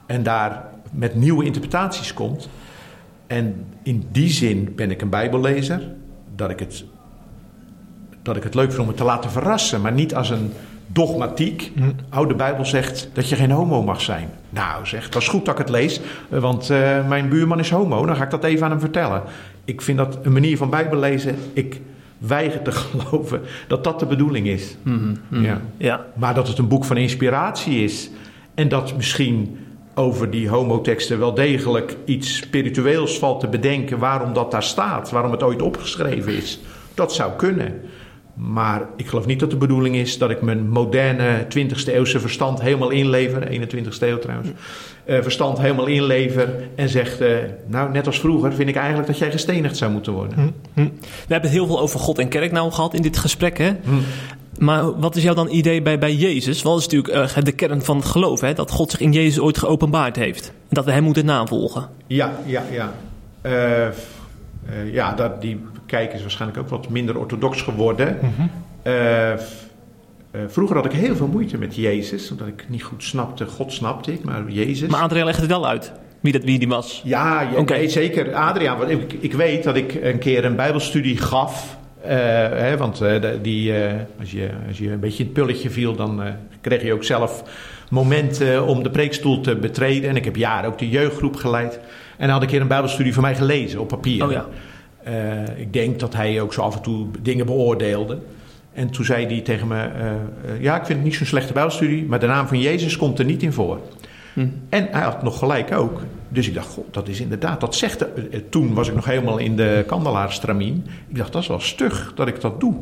En 0.08 0.22
daar 0.22 0.64
met 0.90 1.14
nieuwe 1.14 1.44
interpretaties 1.44 2.14
komt. 2.14 2.48
En 3.26 3.66
in 3.82 4.06
die 4.12 4.30
zin 4.30 4.72
ben 4.76 4.90
ik 4.90 5.02
een 5.02 5.08
Bijbellezer, 5.08 5.82
dat 6.34 6.50
ik 6.50 6.58
het, 6.58 6.84
dat 8.22 8.36
ik 8.36 8.42
het 8.42 8.54
leuk 8.54 8.68
vind 8.68 8.80
om 8.80 8.88
het 8.88 8.96
te 8.96 9.04
laten 9.04 9.30
verrassen, 9.30 9.80
maar 9.80 9.92
niet 9.92 10.14
als 10.14 10.30
een 10.30 10.52
dogmatiek. 10.86 11.72
Hm. 11.74 11.82
Oude 12.08 12.34
Bijbel 12.34 12.64
zegt 12.64 13.10
dat 13.12 13.28
je 13.28 13.36
geen 13.36 13.50
homo 13.50 13.82
mag 13.82 14.00
zijn. 14.00 14.30
Nou 14.50 14.86
zeg, 14.86 15.08
dat 15.08 15.22
is 15.22 15.28
goed 15.28 15.44
dat 15.44 15.54
ik 15.54 15.60
het 15.66 15.68
lees, 15.68 16.00
want 16.28 16.70
uh, 16.70 17.08
mijn 17.08 17.28
buurman 17.28 17.58
is 17.58 17.70
homo. 17.70 18.06
Dan 18.06 18.16
ga 18.16 18.24
ik 18.24 18.30
dat 18.30 18.44
even 18.44 18.64
aan 18.64 18.70
hem 18.70 18.80
vertellen. 18.80 19.22
Ik 19.64 19.82
vind 19.82 19.98
dat 19.98 20.18
een 20.22 20.32
manier 20.32 20.56
van 20.56 20.70
Bijbel 20.70 20.98
lezen. 20.98 21.36
Ik 21.52 21.80
weiger 22.18 22.62
te 22.62 22.72
geloven 22.80 23.40
dat 23.68 23.84
dat 23.84 24.00
de 24.00 24.06
bedoeling 24.06 24.46
is. 24.46 24.76
Mm 24.82 25.18
-hmm. 25.28 25.44
ja. 25.44 25.60
ja. 25.76 26.06
Maar 26.14 26.34
dat 26.34 26.48
het 26.48 26.58
een 26.58 26.68
boek 26.68 26.84
van 26.84 26.96
inspiratie 26.96 27.84
is. 27.84 28.10
En 28.54 28.68
dat 28.68 28.96
misschien 28.96 29.58
over 29.98 30.30
die 30.30 30.48
homoteksten 30.48 31.18
wel 31.18 31.34
degelijk 31.34 31.96
iets 32.04 32.36
spiritueels 32.36 33.18
valt 33.18 33.40
te 33.40 33.48
bedenken. 33.48 33.98
Waarom 33.98 34.32
dat 34.32 34.50
daar 34.50 34.62
staat. 34.62 35.10
Waarom 35.10 35.30
het 35.30 35.42
ooit 35.42 35.62
opgeschreven 35.62 36.36
is. 36.36 36.60
Dat 36.94 37.14
zou 37.14 37.32
kunnen. 37.32 37.80
Maar 38.34 38.82
ik 38.96 39.06
geloof 39.06 39.26
niet 39.26 39.40
dat 39.40 39.50
de 39.50 39.56
bedoeling 39.56 39.96
is 39.96 40.18
dat 40.18 40.30
ik 40.30 40.42
mijn 40.42 40.68
moderne 40.68 41.46
20e 41.58 41.92
eeuwse 41.92 42.20
verstand 42.20 42.60
helemaal 42.60 42.90
inlever. 42.90 43.48
21e 43.50 43.98
eeuw 44.00 44.18
trouwens. 44.18 44.48
Uh, 45.06 45.22
verstand 45.22 45.58
helemaal 45.58 45.86
inlever 45.86 46.54
en 46.74 46.88
zegt: 46.88 47.20
uh, 47.20 47.28
Nou, 47.66 47.90
net 47.90 48.06
als 48.06 48.20
vroeger 48.20 48.52
vind 48.52 48.68
ik 48.68 48.76
eigenlijk 48.76 49.06
dat 49.06 49.18
jij 49.18 49.30
gestenigd 49.30 49.76
zou 49.76 49.92
moeten 49.92 50.12
worden. 50.12 50.38
Hm, 50.38 50.80
hm. 50.80 50.88
We 51.00 51.32
hebben 51.32 51.50
het 51.50 51.58
heel 51.58 51.66
veel 51.66 51.80
over 51.80 52.00
God 52.00 52.18
en 52.18 52.28
kerk 52.28 52.52
nou 52.52 52.72
gehad 52.72 52.94
in 52.94 53.02
dit 53.02 53.16
gesprek. 53.16 53.58
Hè? 53.58 53.68
Hm. 53.84 53.90
Maar 54.58 54.98
wat 55.00 55.16
is 55.16 55.22
jouw 55.22 55.34
dan 55.34 55.50
idee 55.50 55.82
bij, 55.82 55.98
bij 55.98 56.14
Jezus? 56.14 56.62
Wat 56.62 56.78
is 56.78 56.88
natuurlijk 56.88 57.36
uh, 57.36 57.44
de 57.44 57.52
kern 57.52 57.82
van 57.82 57.96
het 57.96 58.06
geloof: 58.06 58.40
hè? 58.40 58.54
dat 58.54 58.70
God 58.70 58.90
zich 58.90 59.00
in 59.00 59.12
Jezus 59.12 59.40
ooit 59.40 59.58
geopenbaard 59.58 60.16
heeft. 60.16 60.52
Dat 60.68 60.84
we 60.84 60.92
hem 60.92 61.02
moeten 61.02 61.24
navolgen. 61.24 61.88
Ja, 62.06 62.32
ja, 62.46 62.62
ja. 62.70 62.92
ja, 64.92 65.12
dat, 65.14 65.40
die 65.40 65.60
kijken 65.86 66.14
is 66.14 66.20
waarschijnlijk 66.20 66.60
ook 66.60 66.68
wat 66.68 66.88
minder 66.88 67.18
orthodox 67.18 67.62
geworden. 67.62 68.18
Mm 68.20 68.50
vroeger 70.46 70.76
had 70.76 70.84
ik 70.84 70.92
heel 70.92 71.16
veel 71.16 71.26
moeite 71.26 71.58
met 71.58 71.74
Jezus, 71.74 72.30
omdat 72.30 72.46
ik 72.46 72.64
niet 72.68 72.82
goed 72.82 73.04
snapte. 73.04 73.46
God 73.46 73.72
snapte 73.72 74.12
ik, 74.12 74.24
maar 74.24 74.50
Jezus. 74.50 74.88
Maar 74.88 75.00
Adriaan 75.00 75.26
legde 75.26 75.40
het 75.40 75.50
wel 75.50 75.66
uit. 75.66 75.92
Wie, 76.20 76.32
dat, 76.32 76.44
wie 76.44 76.58
die 76.58 76.68
was? 76.68 77.02
Ja, 77.04 77.40
ja 77.40 77.58
okay. 77.58 77.88
zeker. 77.88 78.34
Adriaan, 78.34 78.78
want 78.78 78.90
ik, 78.90 79.12
ik 79.20 79.32
weet 79.32 79.64
dat 79.64 79.76
ik 79.76 79.94
een 80.02 80.18
keer 80.18 80.44
een 80.44 80.56
Bijbelstudie 80.56 81.16
gaf. 81.16 81.77
Uh, 82.04 82.10
hè, 82.10 82.76
want 82.76 83.02
uh, 83.02 83.24
die, 83.42 83.72
uh, 83.72 83.92
als, 84.20 84.30
je, 84.30 84.50
als 84.68 84.78
je 84.78 84.90
een 84.90 85.00
beetje 85.00 85.18
in 85.18 85.24
het 85.24 85.32
pulletje 85.32 85.70
viel, 85.70 85.96
dan 85.96 86.22
kreeg 86.60 86.82
je 86.82 86.92
ook 86.92 87.04
zelf 87.04 87.42
momenten 87.90 88.66
om 88.66 88.82
de 88.82 88.90
preekstoel 88.90 89.40
te 89.40 89.56
betreden. 89.56 90.10
En 90.10 90.16
ik 90.16 90.24
heb 90.24 90.36
jaren 90.36 90.70
ook 90.70 90.78
de 90.78 90.88
jeugdgroep 90.88 91.36
geleid. 91.36 91.80
En 92.16 92.26
dan 92.26 92.30
had 92.30 92.36
ik 92.36 92.42
een 92.42 92.48
keer 92.48 92.60
een 92.60 92.68
Bijbelstudie 92.68 93.14
van 93.14 93.22
mij 93.22 93.34
gelezen 93.34 93.80
op 93.80 93.88
papier. 93.88 94.24
Oh 94.24 94.30
ja. 94.30 94.46
Uh, 95.08 95.58
ik 95.60 95.72
denk 95.72 96.00
dat 96.00 96.14
hij 96.14 96.40
ook 96.40 96.52
zo 96.52 96.60
af 96.60 96.76
en 96.76 96.82
toe 96.82 97.06
dingen 97.22 97.46
beoordeelde. 97.46 98.18
En 98.72 98.90
toen 98.90 99.04
zei 99.04 99.26
hij 99.26 99.40
tegen 99.40 99.68
me: 99.68 99.74
uh, 99.74 100.54
uh, 100.54 100.62
Ja, 100.62 100.76
ik 100.76 100.86
vind 100.86 100.98
het 100.98 101.06
niet 101.06 101.14
zo'n 101.14 101.26
slechte 101.26 101.52
Bijbelstudie, 101.52 102.04
maar 102.04 102.20
de 102.20 102.26
naam 102.26 102.46
van 102.46 102.60
Jezus 102.60 102.96
komt 102.96 103.18
er 103.18 103.24
niet 103.24 103.42
in 103.42 103.52
voor. 103.52 103.80
Hm. 104.32 104.46
En 104.68 104.88
hij 104.90 105.02
had 105.02 105.22
nog 105.22 105.38
gelijk 105.38 105.72
ook. 105.72 106.00
Dus 106.28 106.48
ik 106.48 106.54
dacht: 106.54 106.68
God, 106.68 106.94
dat 106.94 107.08
is 107.08 107.20
inderdaad, 107.20 107.60
dat 107.60 107.74
zegt. 107.74 108.04
toen 108.50 108.74
was 108.74 108.88
ik 108.88 108.94
nog 108.94 109.04
helemaal 109.04 109.38
in 109.38 109.56
de 109.56 109.84
kandelaarsstramien. 109.86 110.86
Ik 111.08 111.16
dacht: 111.16 111.32
Dat 111.32 111.42
is 111.42 111.48
wel 111.48 111.60
stug 111.60 112.12
dat 112.14 112.28
ik 112.28 112.40
dat 112.40 112.60
doe. 112.60 112.74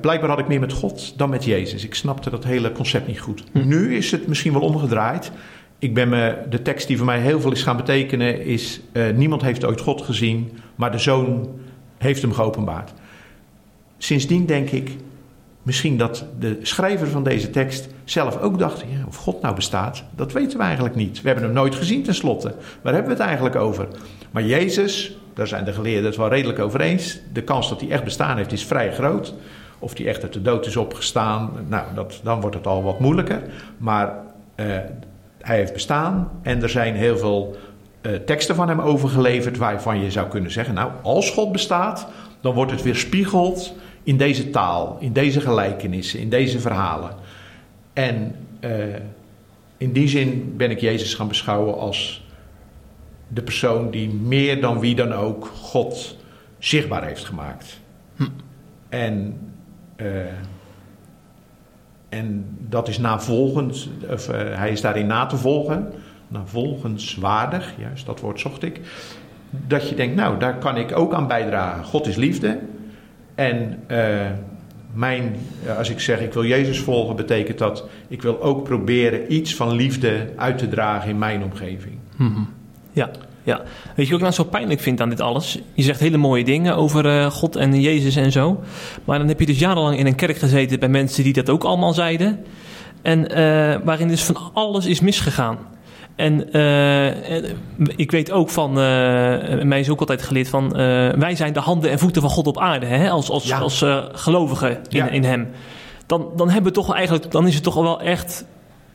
blijkbaar 0.00 0.28
had 0.28 0.38
ik 0.38 0.48
meer 0.48 0.60
met 0.60 0.72
God 0.72 1.18
dan 1.18 1.30
met 1.30 1.44
Jezus. 1.44 1.84
Ik 1.84 1.94
snapte 1.94 2.30
dat 2.30 2.44
hele 2.44 2.72
concept 2.72 3.06
niet 3.06 3.20
goed. 3.20 3.44
Hm. 3.52 3.68
Nu 3.68 3.96
is 3.96 4.10
het 4.10 4.26
misschien 4.26 4.52
wel 4.52 4.62
omgedraaid 4.62 5.32
ik 5.78 5.94
ben 5.94 6.08
me, 6.08 6.38
de 6.50 6.62
tekst 6.62 6.86
die 6.86 6.96
voor 6.96 7.06
mij 7.06 7.20
heel 7.20 7.40
veel 7.40 7.52
is 7.52 7.62
gaan 7.62 7.76
betekenen 7.76 8.44
is... 8.44 8.80
Uh, 8.92 9.10
niemand 9.10 9.42
heeft 9.42 9.64
ooit 9.64 9.80
God 9.80 10.02
gezien, 10.02 10.50
maar 10.74 10.92
de 10.92 10.98
Zoon 10.98 11.48
heeft 11.98 12.22
hem 12.22 12.32
geopenbaard. 12.32 12.92
Sindsdien 13.98 14.46
denk 14.46 14.70
ik 14.70 14.90
misschien 15.68 15.96
dat 15.96 16.24
de 16.38 16.58
schrijver 16.62 17.06
van 17.06 17.22
deze 17.22 17.50
tekst 17.50 17.88
zelf 18.04 18.40
ook 18.40 18.58
dacht... 18.58 18.80
Ja, 18.80 19.06
of 19.06 19.16
God 19.16 19.42
nou 19.42 19.54
bestaat, 19.54 20.04
dat 20.16 20.32
weten 20.32 20.58
we 20.58 20.64
eigenlijk 20.64 20.94
niet. 20.94 21.20
We 21.20 21.26
hebben 21.26 21.44
hem 21.44 21.54
nooit 21.54 21.74
gezien 21.74 22.02
tenslotte. 22.02 22.54
Waar 22.82 22.92
hebben 22.92 23.12
we 23.12 23.18
het 23.18 23.28
eigenlijk 23.28 23.56
over? 23.56 23.88
Maar 24.30 24.42
Jezus, 24.42 25.18
daar 25.34 25.46
zijn 25.46 25.64
de 25.64 25.72
geleerden 25.72 26.04
het 26.04 26.16
wel 26.16 26.28
redelijk 26.28 26.58
over 26.58 26.80
eens... 26.80 27.20
de 27.32 27.42
kans 27.42 27.68
dat 27.68 27.80
hij 27.80 27.90
echt 27.90 28.04
bestaan 28.04 28.36
heeft 28.36 28.52
is 28.52 28.64
vrij 28.64 28.92
groot... 28.92 29.34
Of 29.80 29.94
die 29.94 30.08
echt 30.08 30.22
uit 30.22 30.32
de 30.32 30.42
dood 30.42 30.66
is 30.66 30.76
opgestaan, 30.76 31.50
nou, 31.68 31.84
dat, 31.94 32.20
dan 32.22 32.40
wordt 32.40 32.56
het 32.56 32.66
al 32.66 32.82
wat 32.82 33.00
moeilijker. 33.00 33.42
Maar 33.76 34.06
uh, 34.56 34.66
hij 35.40 35.56
heeft 35.56 35.72
bestaan 35.72 36.30
en 36.42 36.62
er 36.62 36.68
zijn 36.68 36.94
heel 36.94 37.18
veel 37.18 37.56
uh, 38.02 38.12
teksten 38.12 38.54
van 38.54 38.68
hem 38.68 38.80
overgeleverd 38.80 39.56
waarvan 39.56 40.00
je 40.00 40.10
zou 40.10 40.28
kunnen 40.28 40.50
zeggen, 40.50 40.74
nou, 40.74 40.90
als 41.02 41.30
God 41.30 41.52
bestaat, 41.52 42.06
dan 42.40 42.54
wordt 42.54 42.70
het 42.70 42.82
weerspiegeld 42.82 43.74
in 44.02 44.16
deze 44.16 44.50
taal, 44.50 44.96
in 45.00 45.12
deze 45.12 45.40
gelijkenissen, 45.40 46.20
in 46.20 46.28
deze 46.28 46.60
verhalen. 46.60 47.10
En 47.92 48.34
uh, 48.60 48.94
in 49.76 49.92
die 49.92 50.08
zin 50.08 50.54
ben 50.56 50.70
ik 50.70 50.80
Jezus 50.80 51.14
gaan 51.14 51.28
beschouwen 51.28 51.78
als 51.78 52.26
de 53.28 53.42
persoon 53.42 53.90
die 53.90 54.08
meer 54.08 54.60
dan 54.60 54.78
wie 54.78 54.94
dan 54.94 55.12
ook 55.12 55.46
God 55.46 56.16
zichtbaar 56.58 57.04
heeft 57.04 57.24
gemaakt. 57.24 57.80
Hm. 58.16 58.24
En 58.88 59.38
uh, 59.96 60.06
en 62.08 62.56
dat 62.68 62.88
is 62.88 62.98
navolgend, 62.98 63.88
of, 64.10 64.28
uh, 64.28 64.34
hij 64.36 64.70
is 64.70 64.80
daarin 64.80 65.06
na 65.06 65.26
te 65.26 65.36
volgen, 65.36 65.92
navolgenswaardig, 66.28 67.74
juist 67.78 68.06
dat 68.06 68.20
woord 68.20 68.40
zocht 68.40 68.62
ik. 68.62 68.80
Dat 69.50 69.88
je 69.88 69.94
denkt, 69.94 70.16
nou, 70.16 70.38
daar 70.38 70.58
kan 70.58 70.76
ik 70.76 70.96
ook 70.96 71.14
aan 71.14 71.26
bijdragen. 71.26 71.84
God 71.84 72.06
is 72.06 72.16
liefde. 72.16 72.58
En 73.38 73.82
uh, 73.88 73.98
mijn, 74.92 75.36
als 75.78 75.90
ik 75.90 76.00
zeg 76.00 76.20
ik 76.20 76.32
wil 76.32 76.44
Jezus 76.44 76.78
volgen, 76.78 77.16
betekent 77.16 77.58
dat 77.58 77.84
ik 78.08 78.22
wil 78.22 78.42
ook 78.42 78.64
proberen 78.64 79.32
iets 79.32 79.54
van 79.54 79.72
liefde 79.72 80.30
uit 80.36 80.58
te 80.58 80.68
dragen 80.68 81.10
in 81.10 81.18
mijn 81.18 81.42
omgeving. 81.42 81.94
-hmm. 82.16 82.48
Ja. 82.92 83.10
Ja, 83.42 83.62
weet 83.94 84.06
je 84.06 84.12
wat 84.12 84.12
ik 84.12 84.20
nou 84.20 84.32
zo 84.32 84.44
pijnlijk 84.44 84.80
vind 84.80 85.00
aan 85.00 85.08
dit 85.08 85.20
alles? 85.20 85.58
Je 85.74 85.82
zegt 85.82 86.00
hele 86.00 86.16
mooie 86.16 86.44
dingen 86.44 86.76
over 86.76 87.06
uh, 87.06 87.26
God 87.26 87.56
en 87.56 87.80
Jezus 87.80 88.16
en 88.16 88.32
zo. 88.32 88.60
Maar 89.04 89.18
dan 89.18 89.28
heb 89.28 89.40
je 89.40 89.46
dus 89.46 89.58
jarenlang 89.58 89.98
in 89.98 90.06
een 90.06 90.14
kerk 90.14 90.36
gezeten 90.36 90.78
bij 90.80 90.88
mensen 90.88 91.24
die 91.24 91.32
dat 91.32 91.50
ook 91.50 91.64
allemaal 91.64 91.92
zeiden. 91.94 92.44
En 93.02 93.28
waarin 93.84 94.08
dus 94.08 94.24
van 94.24 94.50
alles 94.52 94.86
is 94.86 95.00
misgegaan. 95.00 95.58
En 96.18 96.56
uh, 96.56 97.06
ik 97.96 98.10
weet 98.10 98.30
ook 98.30 98.50
van, 98.50 98.72
mij 99.68 99.80
is 99.80 99.90
ook 99.90 100.00
altijd 100.00 100.22
geleerd 100.22 100.48
van, 100.48 100.72
wij 101.18 101.36
zijn 101.36 101.52
de 101.52 101.60
handen 101.60 101.90
en 101.90 101.98
voeten 101.98 102.22
van 102.22 102.30
God 102.30 102.46
op 102.46 102.58
aarde, 102.58 102.86
hè? 102.86 103.10
als, 103.10 103.30
als, 103.30 103.44
ja. 103.44 103.58
als 103.58 103.84
gelovigen 104.12 104.70
in, 104.70 104.78
ja. 104.88 105.08
in 105.08 105.24
Hem. 105.24 105.48
Dan, 106.06 106.28
dan 106.36 106.50
hebben 106.50 106.72
we 106.72 106.78
toch 106.78 106.94
eigenlijk, 106.94 107.30
dan 107.30 107.46
is 107.46 107.54
het 107.54 107.62
toch 107.62 107.74
wel 107.74 108.00
echt, 108.00 108.44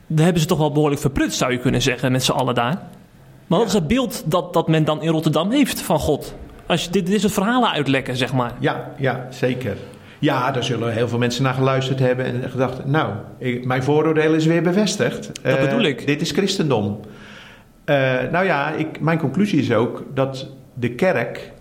dan 0.06 0.24
hebben 0.24 0.42
ze 0.42 0.48
toch 0.48 0.58
wel 0.58 0.72
behoorlijk 0.72 1.00
verprutst, 1.00 1.38
zou 1.38 1.52
je 1.52 1.58
kunnen 1.58 1.82
zeggen, 1.82 2.12
met 2.12 2.24
z'n 2.24 2.32
allen 2.32 2.54
daar. 2.54 2.82
Maar 3.46 3.58
wat 3.58 3.68
is 3.68 3.74
het 3.74 3.86
beeld 3.86 4.22
dat, 4.26 4.52
dat 4.52 4.68
men 4.68 4.84
dan 4.84 5.02
in 5.02 5.10
Rotterdam 5.10 5.50
heeft 5.50 5.80
van 5.80 5.98
God? 5.98 6.34
Als 6.66 6.84
je, 6.84 6.90
dit, 6.90 7.06
dit 7.06 7.14
is 7.14 7.22
het 7.22 7.32
verhalen 7.32 7.70
uitlekken, 7.70 8.16
zeg 8.16 8.32
maar. 8.32 8.52
Ja, 8.58 8.92
ja, 8.98 9.26
zeker. 9.30 9.76
Ja, 10.24 10.50
daar 10.50 10.64
zullen 10.64 10.92
heel 10.92 11.08
veel 11.08 11.18
mensen 11.18 11.42
naar 11.42 11.54
geluisterd 11.54 11.98
hebben 11.98 12.42
en 12.42 12.50
gedacht: 12.50 12.84
Nou, 12.84 13.12
ik, 13.38 13.64
mijn 13.64 13.82
vooroordeel 13.82 14.34
is 14.34 14.46
weer 14.46 14.62
bevestigd. 14.62 15.30
Dat 15.42 15.60
bedoel 15.60 15.82
ik. 15.82 16.06
Dit 16.06 16.20
is 16.20 16.30
christendom. 16.30 17.00
Uh, 17.86 17.96
nou 18.32 18.44
ja, 18.44 18.72
ik, 18.72 19.00
mijn 19.00 19.18
conclusie 19.18 19.60
is 19.60 19.72
ook 19.72 20.04
dat 20.14 20.48
de 20.74 20.90
kerk 20.90 21.52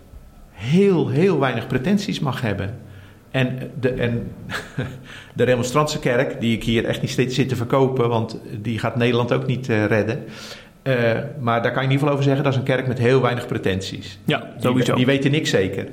heel, 0.52 1.10
heel 1.10 1.40
weinig 1.40 1.68
pretenties 1.68 2.20
mag 2.20 2.42
hebben. 2.42 2.80
En 3.32 3.72
de, 3.80 3.90
en 3.90 4.32
de 5.36 5.44
Remonstrantse 5.44 6.00
kerk, 6.00 6.42
die 6.42 6.56
ik 6.56 6.64
hier 6.64 6.86
echt 6.86 7.02
niet 7.02 7.10
steeds 7.10 7.36
zit 7.36 7.50
te 7.50 7.56
verkopen, 7.56 8.10
want 8.10 8.40
die 8.62 8.80
gaat 8.80 8.96
Nederland 8.96 9.34
ook 9.34 9.46
niet 9.46 9.70
uh, 9.70 9.86
redden. 9.86 10.24
Uh, 10.84 11.20
maar 11.40 11.62
daar 11.62 11.72
kan 11.72 11.82
je 11.82 11.88
in 11.88 11.94
ieder 11.94 11.98
geval 11.98 12.12
over 12.12 12.24
zeggen, 12.24 12.44
dat 12.44 12.54
is 12.54 12.60
een 12.60 12.66
kerk 12.66 12.88
met 12.88 12.98
heel 12.98 13.22
weinig 13.22 13.48
pretenties. 13.48 14.20
Ja, 14.26 14.54
sowieso. 14.60 14.96
Die, 14.96 15.06
die 15.06 15.14
weten 15.14 15.32
niks 15.32 15.50
zeker. 15.50 15.88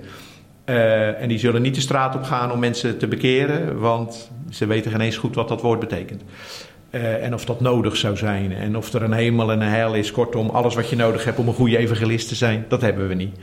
Uh, 0.70 1.20
en 1.22 1.28
die 1.28 1.38
zullen 1.38 1.62
niet 1.62 1.74
de 1.74 1.80
straat 1.80 2.14
op 2.14 2.22
gaan 2.22 2.52
om 2.52 2.58
mensen 2.58 2.98
te 2.98 3.06
bekeren, 3.06 3.78
want 3.78 4.30
ze 4.50 4.66
weten 4.66 4.90
geen 4.90 5.00
eens 5.00 5.16
goed 5.16 5.34
wat 5.34 5.48
dat 5.48 5.60
woord 5.60 5.80
betekent. 5.80 6.22
Uh, 6.90 7.24
en 7.24 7.34
of 7.34 7.44
dat 7.44 7.60
nodig 7.60 7.96
zou 7.96 8.16
zijn. 8.16 8.52
En 8.52 8.76
of 8.76 8.92
er 8.92 9.02
een 9.02 9.12
hemel 9.12 9.52
en 9.52 9.60
een 9.60 9.68
hel 9.68 9.94
is. 9.94 10.10
Kortom, 10.10 10.48
alles 10.48 10.74
wat 10.74 10.90
je 10.90 10.96
nodig 10.96 11.24
hebt 11.24 11.38
om 11.38 11.48
een 11.48 11.54
goede 11.54 11.76
evangelist 11.76 12.28
te 12.28 12.34
zijn, 12.34 12.64
dat 12.68 12.80
hebben 12.80 13.08
we 13.08 13.14
niet. 13.14 13.36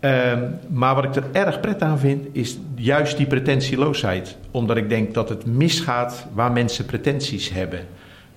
Uh, 0.00 0.32
maar 0.68 0.94
wat 0.94 1.04
ik 1.04 1.14
er 1.14 1.24
erg 1.32 1.60
pret 1.60 1.82
aan 1.82 1.98
vind, 1.98 2.26
is 2.32 2.58
juist 2.74 3.16
die 3.16 3.26
pretentieloosheid. 3.26 4.36
Omdat 4.50 4.76
ik 4.76 4.88
denk 4.88 5.14
dat 5.14 5.28
het 5.28 5.46
misgaat 5.46 6.26
waar 6.32 6.52
mensen 6.52 6.84
pretenties 6.84 7.50
hebben. 7.50 7.80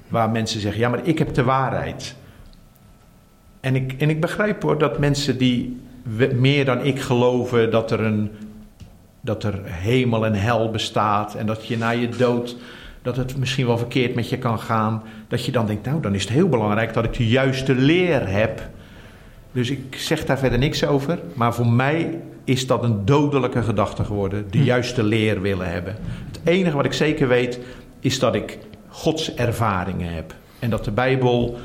Waar 0.08 0.30
mensen 0.30 0.60
zeggen, 0.60 0.82
ja, 0.82 0.90
maar 0.90 1.08
ik 1.08 1.20
heb 1.20 1.34
de 1.34 1.44
waarheid. 1.44 2.16
En 3.60 3.76
ik, 3.76 3.94
en 3.98 4.10
ik 4.10 4.22
begrijp 4.22 4.62
hoor 4.62 4.78
dat 4.78 5.00
mensen 5.00 5.38
die 5.38 5.82
meer 6.36 6.66
dan 6.66 6.86
ik 6.86 7.00
geloven 7.00 7.72
dat 7.72 7.92
er 7.92 8.00
een 8.00 8.32
dat 9.22 9.44
er 9.44 9.60
hemel 9.66 10.26
en 10.26 10.34
hel 10.34 10.72
bestaat 10.72 11.36
en 11.36 11.46
dat 11.46 11.68
je 11.68 11.78
na 11.78 11.90
je 11.90 12.10
dood 12.10 12.56
dat 13.02 13.16
het 13.16 13.38
misschien 13.38 13.66
wel 13.66 13.78
verkeerd 13.78 14.16
met 14.16 14.30
je 14.30 14.38
kan 14.38 14.60
gaan, 14.60 15.04
dat 15.28 15.46
je 15.46 15.52
dan 15.52 15.66
denkt, 15.66 15.86
nou, 15.86 16.02
dan 16.02 16.16
is 16.16 16.22
het 16.22 16.32
heel 16.32 16.50
belangrijk 16.50 16.94
dat 16.94 17.04
ik 17.04 17.14
de 17.14 17.28
juiste 17.28 17.76
leer 17.76 18.28
heb. 18.28 18.70
Dus 19.52 19.70
ik 19.70 19.96
zeg 19.96 20.26
daar 20.26 20.40
verder 20.40 20.60
niks 20.60 20.86
over, 20.86 21.20
maar 21.34 21.54
voor 21.54 21.68
mij 21.68 22.20
is 22.44 22.68
dat 22.68 22.84
een 22.84 23.06
dodelijke 23.06 23.64
gedachte 23.64 24.04
geworden, 24.04 24.46
de 24.50 24.58
hm. 24.58 24.64
juiste 24.64 25.04
leer 25.04 25.42
willen 25.42 25.72
hebben. 25.72 25.96
Het 26.28 26.40
enige 26.44 26.76
wat 26.76 26.86
ik 26.86 26.94
zeker 26.94 27.28
weet 27.28 27.60
is 28.00 28.20
dat 28.20 28.36
ik 28.36 28.58
Gods 28.88 29.34
ervaringen 29.36 30.14
heb 30.14 30.34
en 30.60 30.70
dat 30.70 30.86
de 30.86 30.92
Bijbel 30.92 31.58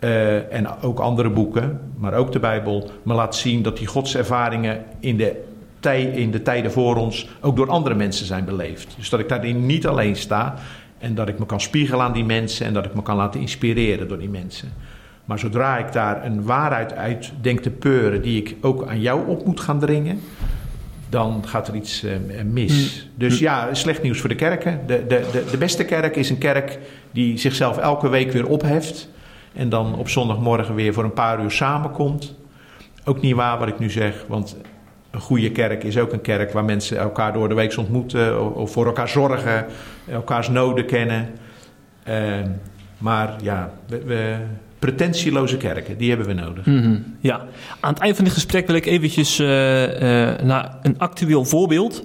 uh, 0.00 0.52
en 0.52 0.82
ook 0.82 0.98
andere 0.98 1.30
boeken, 1.30 1.80
maar 1.96 2.14
ook 2.14 2.32
de 2.32 2.38
Bijbel, 2.38 2.90
me 3.02 3.14
laat 3.14 3.36
zien 3.36 3.62
dat 3.62 3.76
die 3.76 3.86
godservaringen 3.86 4.84
in 5.00 5.16
de, 5.16 5.42
tij, 5.80 6.02
in 6.02 6.30
de 6.30 6.42
tijden 6.42 6.72
voor 6.72 6.96
ons 6.96 7.28
ook 7.40 7.56
door 7.56 7.70
andere 7.70 7.94
mensen 7.94 8.26
zijn 8.26 8.44
beleefd. 8.44 8.94
Dus 8.96 9.08
dat 9.08 9.20
ik 9.20 9.28
daarin 9.28 9.66
niet 9.66 9.86
alleen 9.86 10.16
sta 10.16 10.54
en 10.98 11.14
dat 11.14 11.28
ik 11.28 11.38
me 11.38 11.46
kan 11.46 11.60
spiegelen 11.60 12.04
aan 12.04 12.12
die 12.12 12.24
mensen 12.24 12.66
en 12.66 12.72
dat 12.72 12.84
ik 12.84 12.94
me 12.94 13.02
kan 13.02 13.16
laten 13.16 13.40
inspireren 13.40 14.08
door 14.08 14.18
die 14.18 14.28
mensen. 14.28 14.72
Maar 15.24 15.38
zodra 15.38 15.78
ik 15.78 15.92
daar 15.92 16.24
een 16.24 16.44
waarheid 16.44 16.92
uit 16.92 17.32
denk 17.40 17.60
te 17.60 17.70
peuren 17.70 18.22
die 18.22 18.42
ik 18.42 18.56
ook 18.60 18.86
aan 18.86 19.00
jou 19.00 19.28
op 19.28 19.46
moet 19.46 19.60
gaan 19.60 19.78
dringen, 19.78 20.20
dan 21.08 21.42
gaat 21.46 21.68
er 21.68 21.74
iets 21.74 22.04
uh, 22.04 22.10
mis. 22.44 22.72
Mm. 23.04 23.10
Dus 23.14 23.38
ja, 23.38 23.74
slecht 23.74 24.02
nieuws 24.02 24.20
voor 24.20 24.28
de 24.28 24.34
kerken. 24.34 24.80
De, 24.86 25.04
de, 25.08 25.26
de, 25.32 25.44
de 25.50 25.56
beste 25.56 25.84
kerk 25.84 26.16
is 26.16 26.30
een 26.30 26.38
kerk 26.38 26.78
die 27.10 27.38
zichzelf 27.38 27.78
elke 27.78 28.08
week 28.08 28.32
weer 28.32 28.46
opheft 28.46 29.08
en 29.58 29.68
dan 29.68 29.94
op 29.94 30.08
zondagmorgen 30.08 30.74
weer 30.74 30.92
voor 30.92 31.04
een 31.04 31.12
paar 31.12 31.42
uur 31.42 31.50
samenkomt. 31.50 32.34
Ook 33.04 33.20
niet 33.20 33.34
waar 33.34 33.58
wat 33.58 33.68
ik 33.68 33.78
nu 33.78 33.90
zeg, 33.90 34.24
want 34.28 34.56
een 35.10 35.20
goede 35.20 35.52
kerk 35.52 35.84
is 35.84 35.98
ook 35.98 36.12
een 36.12 36.20
kerk 36.20 36.52
waar 36.52 36.64
mensen 36.64 36.98
elkaar 36.98 37.32
door 37.32 37.48
de 37.48 37.54
week 37.54 37.76
ontmoeten, 37.76 38.54
of 38.54 38.72
voor 38.72 38.86
elkaar 38.86 39.08
zorgen, 39.08 39.66
elkaars 40.10 40.48
noden 40.48 40.86
kennen. 40.86 41.28
Uh, 42.08 42.14
maar 42.98 43.36
ja, 43.42 43.72
we, 43.86 44.36
pretentieloze 44.78 45.56
kerken, 45.56 45.98
die 45.98 46.08
hebben 46.08 46.26
we 46.26 46.32
nodig. 46.32 46.64
-hmm. 46.64 47.16
Ja, 47.20 47.46
aan 47.80 47.92
het 47.92 48.02
eind 48.02 48.16
van 48.16 48.24
dit 48.24 48.34
gesprek 48.34 48.66
wil 48.66 48.76
ik 48.76 48.86
eventjes 48.86 49.40
uh, 49.40 49.48
uh, 49.48 50.38
naar 50.38 50.78
een 50.82 50.98
actueel 50.98 51.44
voorbeeld 51.44 52.04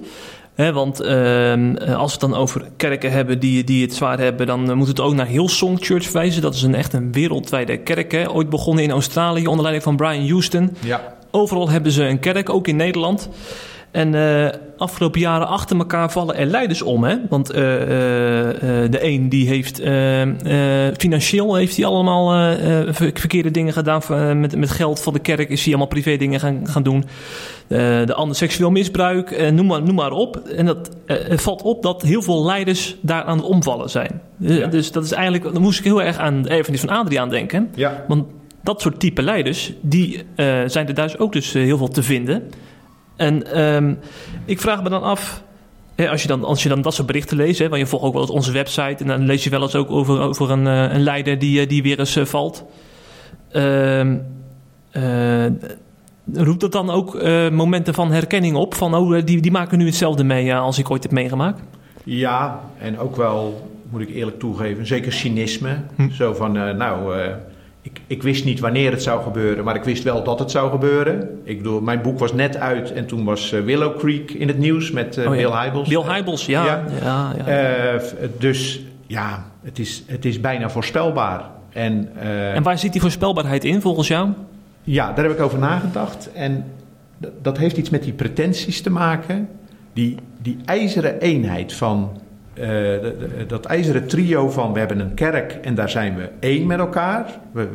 want 0.54 1.00
ehm, 1.00 1.76
als 1.76 2.14
we 2.14 2.20
het 2.20 2.30
dan 2.30 2.34
over 2.34 2.64
kerken 2.76 3.10
hebben 3.10 3.38
die, 3.38 3.64
die 3.64 3.82
het 3.82 3.94
zwaar 3.94 4.18
hebben, 4.18 4.46
dan 4.46 4.74
moet 4.76 4.88
het 4.88 5.00
ook 5.00 5.14
naar 5.14 5.26
Hillsong 5.26 5.78
Church 5.80 6.12
wijzen. 6.12 6.42
Dat 6.42 6.54
is 6.54 6.62
een 6.62 6.74
echt 6.74 6.92
een 6.92 7.12
wereldwijde 7.12 7.76
kerk. 7.76 8.12
Hè? 8.12 8.30
Ooit 8.30 8.48
begonnen 8.48 8.84
in 8.84 8.90
Australië 8.90 9.46
onder 9.46 9.62
leiding 9.62 9.84
van 9.84 9.96
Brian 9.96 10.28
Houston. 10.28 10.76
Ja. 10.80 11.14
Overal 11.30 11.70
hebben 11.70 11.92
ze 11.92 12.04
een 12.04 12.18
kerk, 12.18 12.48
ook 12.48 12.68
in 12.68 12.76
Nederland. 12.76 13.28
En 13.90 14.12
uh, 14.12 14.48
afgelopen 14.76 15.20
jaren 15.20 15.48
achter 15.48 15.76
elkaar 15.76 16.10
vallen 16.10 16.36
er 16.36 16.46
leiders 16.46 16.82
om. 16.82 17.04
Hè? 17.04 17.16
Want 17.28 17.54
uh, 17.54 17.80
uh, 17.80 17.88
de 18.90 18.98
een 19.00 19.28
die 19.28 19.48
heeft 19.48 19.80
financieel 20.98 21.54
heeft 21.54 21.76
hij 21.76 21.86
allemaal 21.86 22.56
verkeerde 22.92 23.50
dingen 23.50 23.72
gedaan. 23.72 24.40
met, 24.40 24.56
met 24.56 24.70
geld 24.70 25.00
van 25.00 25.12
de 25.12 25.18
kerk 25.18 25.48
is 25.48 25.60
hij 25.60 25.68
allemaal 25.68 25.86
privé 25.86 26.16
dingen 26.16 26.40
gaan, 26.40 26.60
gaan 26.68 26.82
doen. 26.82 27.04
De 27.66 28.14
ander 28.14 28.36
seksueel 28.36 28.70
misbruik, 28.70 29.50
noem, 29.52 29.66
maar, 29.66 29.82
noem 29.82 29.94
maar 29.94 30.12
op. 30.12 30.36
En 30.36 30.66
dat, 30.66 30.90
het 31.06 31.42
valt 31.42 31.62
op 31.62 31.82
dat 31.82 32.02
heel 32.02 32.22
veel 32.22 32.44
leiders 32.44 32.96
daar 33.00 33.22
aan 33.22 33.36
het 33.36 33.46
omvallen 33.46 33.90
zijn. 33.90 34.20
Ja. 34.36 34.66
Dus 34.66 34.92
dat 34.92 35.04
is 35.04 35.12
eigenlijk, 35.12 35.52
dan 35.52 35.62
moest 35.62 35.78
ik 35.78 35.84
heel 35.84 36.02
erg 36.02 36.18
aan 36.18 36.42
de 36.42 36.48
erfenis 36.48 36.80
van 36.80 36.88
Adriaan 36.88 37.28
denken. 37.28 37.70
Ja. 37.74 38.04
Want 38.08 38.24
dat 38.62 38.80
soort 38.80 39.00
type 39.00 39.22
leiders, 39.22 39.72
die 39.80 40.22
zijn 40.66 40.88
er 40.88 40.94
thuis 40.94 41.18
ook 41.18 41.32
dus 41.32 41.52
heel 41.52 41.78
veel 41.78 41.88
te 41.88 42.02
vinden. 42.02 42.42
En 43.16 43.64
um, 43.64 43.98
ik 44.44 44.60
vraag 44.60 44.82
me 44.82 44.88
dan 44.88 45.02
af, 45.02 45.42
hè, 45.94 46.10
als, 46.10 46.22
je 46.22 46.28
dan, 46.28 46.44
als 46.44 46.62
je 46.62 46.68
dan 46.68 46.82
dat 46.82 46.94
soort 46.94 47.06
berichten 47.06 47.36
leest, 47.36 47.58
hè, 47.58 47.68
want 47.68 47.80
je 47.80 47.86
volgt 47.86 48.06
ook 48.06 48.12
wel 48.12 48.22
eens 48.22 48.30
onze 48.30 48.52
website 48.52 48.96
en 48.98 49.06
dan 49.06 49.26
lees 49.26 49.44
je 49.44 49.50
wel 49.50 49.62
eens 49.62 49.74
ook 49.74 49.90
over, 49.90 50.20
over 50.20 50.50
een, 50.50 50.66
uh, 50.66 50.92
een 50.92 51.02
leider 51.02 51.38
die, 51.38 51.60
eh, 51.60 51.68
die 51.68 51.82
weer 51.82 51.98
eens 51.98 52.16
uh, 52.16 52.24
valt. 52.24 52.64
Roept 56.32 56.60
dat 56.60 56.72
dan 56.72 56.90
ook 56.90 57.22
momenten 57.52 57.94
van 57.94 58.12
herkenning 58.12 58.56
op? 58.56 58.74
Van 58.74 58.94
oh, 58.94 59.24
die, 59.24 59.40
die 59.40 59.50
maken 59.50 59.78
nu 59.78 59.86
hetzelfde 59.86 60.24
mee 60.24 60.54
als 60.54 60.78
ik 60.78 60.90
ooit 60.90 61.02
heb 61.02 61.12
meegemaakt? 61.12 61.60
Ja, 62.04 62.60
en 62.78 62.98
ook 62.98 63.16
wel, 63.16 63.70
moet 63.90 64.00
ik 64.00 64.10
eerlijk 64.10 64.38
toegeven, 64.38 64.86
zeker 64.86 65.12
cynisme. 65.12 65.76
Hm. 65.96 66.10
Zo 66.10 66.34
van, 66.34 66.52
nou 66.52 67.14
ik, 67.84 68.00
ik, 68.06 68.22
wist 68.22 68.44
niet 68.44 68.60
wanneer 68.60 68.90
het 68.90 69.02
zou 69.02 69.22
gebeuren, 69.22 69.64
maar 69.64 69.76
ik 69.76 69.84
wist 69.84 70.02
wel 70.02 70.24
dat 70.24 70.38
het 70.38 70.50
zou 70.50 70.70
gebeuren. 70.70 71.40
Ik 71.42 71.56
bedoel, 71.56 71.80
mijn 71.80 72.02
boek 72.02 72.18
was 72.18 72.32
net 72.32 72.56
uit 72.56 72.92
en 72.92 73.06
toen 73.06 73.24
was 73.24 73.50
Willow 73.50 73.98
Creek 73.98 74.30
in 74.30 74.48
het 74.48 74.58
nieuws 74.58 74.90
met 74.90 75.18
oh, 75.18 75.24
ja. 75.24 75.30
Bill 75.30 75.50
Hybels. 75.50 75.88
Bill 75.88 76.02
Hybels, 76.02 76.46
ja. 76.46 76.64
ja. 76.64 76.84
ja, 77.02 77.34
ja. 77.46 78.00
Dus 78.38 78.80
ja, 79.06 79.44
het 79.62 79.78
is, 79.78 80.02
het 80.06 80.24
is 80.24 80.40
bijna 80.40 80.70
voorspelbaar. 80.70 81.42
En, 81.72 82.08
en 82.54 82.62
waar 82.62 82.78
zit 82.78 82.92
die 82.92 83.00
voorspelbaarheid 83.00 83.64
in 83.64 83.80
volgens 83.80 84.08
jou? 84.08 84.28
Ja, 84.84 85.12
daar 85.12 85.24
heb 85.24 85.34
ik 85.34 85.40
over 85.40 85.58
nagedacht. 85.58 86.32
En 86.32 86.64
dat 87.42 87.58
heeft 87.58 87.76
iets 87.76 87.90
met 87.90 88.02
die 88.02 88.12
pretenties 88.12 88.80
te 88.80 88.90
maken. 88.90 89.48
Die, 89.92 90.16
die 90.42 90.56
ijzeren 90.64 91.20
eenheid 91.20 91.72
van 91.72 92.20
uh, 92.54 92.96
dat 93.46 93.64
ijzeren 93.64 94.06
trio 94.06 94.50
van 94.50 94.72
we 94.72 94.78
hebben 94.78 94.98
een 94.98 95.14
kerk 95.14 95.52
en 95.52 95.74
daar 95.74 95.90
zijn 95.90 96.16
we 96.16 96.30
één 96.40 96.66
met 96.66 96.78
elkaar. 96.78 97.26
We, 97.52 97.68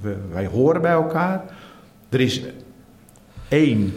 we, 0.00 0.16
wij 0.32 0.46
horen 0.46 0.82
bij 0.82 0.92
elkaar. 0.92 1.42
Er 2.08 2.20
is 2.20 2.42
één, 3.48 3.92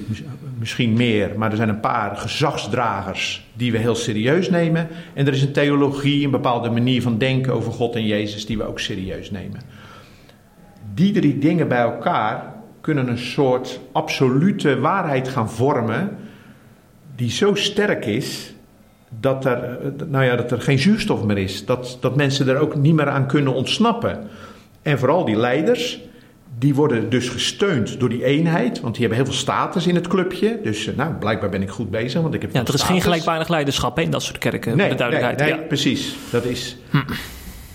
misschien 0.59 0.93
meer, 0.93 1.31
maar 1.37 1.51
er 1.51 1.57
zijn 1.57 1.69
een 1.69 1.79
paar 1.79 2.17
gezagsdragers 2.17 3.47
die 3.53 3.71
we 3.71 3.77
heel 3.77 3.95
serieus 3.95 4.49
nemen. 4.49 4.87
En 5.13 5.27
er 5.27 5.33
is 5.33 5.41
een 5.41 5.51
theologie, 5.51 6.25
een 6.25 6.31
bepaalde 6.31 6.69
manier 6.69 7.01
van 7.01 7.17
denken 7.17 7.53
over 7.53 7.71
God 7.71 7.95
en 7.95 8.05
Jezus 8.05 8.45
die 8.45 8.57
we 8.57 8.63
ook 8.63 8.79
serieus 8.79 9.31
nemen. 9.31 9.61
Die 10.93 11.11
drie 11.11 11.37
dingen 11.37 11.67
bij 11.67 11.81
elkaar 11.81 12.54
kunnen 12.85 13.07
een 13.07 13.17
soort 13.17 13.79
absolute 13.91 14.79
waarheid 14.79 15.27
gaan 15.27 15.49
vormen 15.49 16.17
die 17.15 17.31
zo 17.31 17.55
sterk 17.55 18.05
is 18.05 18.53
dat 19.19 19.45
er, 19.45 19.79
nou 20.07 20.25
ja, 20.25 20.35
dat 20.35 20.51
er 20.51 20.61
geen 20.61 20.79
zuurstof 20.79 21.23
meer 21.23 21.37
is. 21.37 21.65
Dat, 21.65 21.97
dat 22.01 22.15
mensen 22.15 22.47
er 22.47 22.57
ook 22.57 22.75
niet 22.75 22.93
meer 22.93 23.09
aan 23.09 23.27
kunnen 23.27 23.53
ontsnappen. 23.53 24.27
En 24.81 24.99
vooral 24.99 25.25
die 25.25 25.35
leiders, 25.35 25.99
die 26.59 26.75
worden 26.75 27.09
dus 27.09 27.29
gesteund 27.29 27.99
door 27.99 28.09
die 28.09 28.23
eenheid. 28.23 28.79
Want 28.79 28.93
die 28.93 29.05
hebben 29.05 29.23
heel 29.23 29.31
veel 29.33 29.41
status 29.41 29.87
in 29.87 29.95
het 29.95 30.07
clubje. 30.07 30.59
Dus 30.63 30.87
eh, 30.87 30.95
nou, 30.95 31.13
blijkbaar 31.13 31.49
ben 31.49 31.61
ik 31.61 31.69
goed 31.69 31.89
bezig. 31.89 32.21
Want 32.21 32.33
ik 32.33 32.41
heb 32.41 32.53
ja, 32.53 32.63
er 32.65 32.73
is 32.73 32.81
geen 32.81 33.01
gelijkwaardig 33.01 33.47
leiderschap 33.47 33.99
in 33.99 34.09
dat 34.09 34.23
soort 34.23 34.37
kerken. 34.37 34.77
Nee, 34.77 34.89
de 34.89 34.95
duidelijkheid. 34.95 35.39
nee, 35.39 35.49
nee 35.49 35.59
ja. 35.59 35.67
precies. 35.67 36.15
Dat 36.31 36.43
is... 36.43 36.77
Hm. 36.89 36.97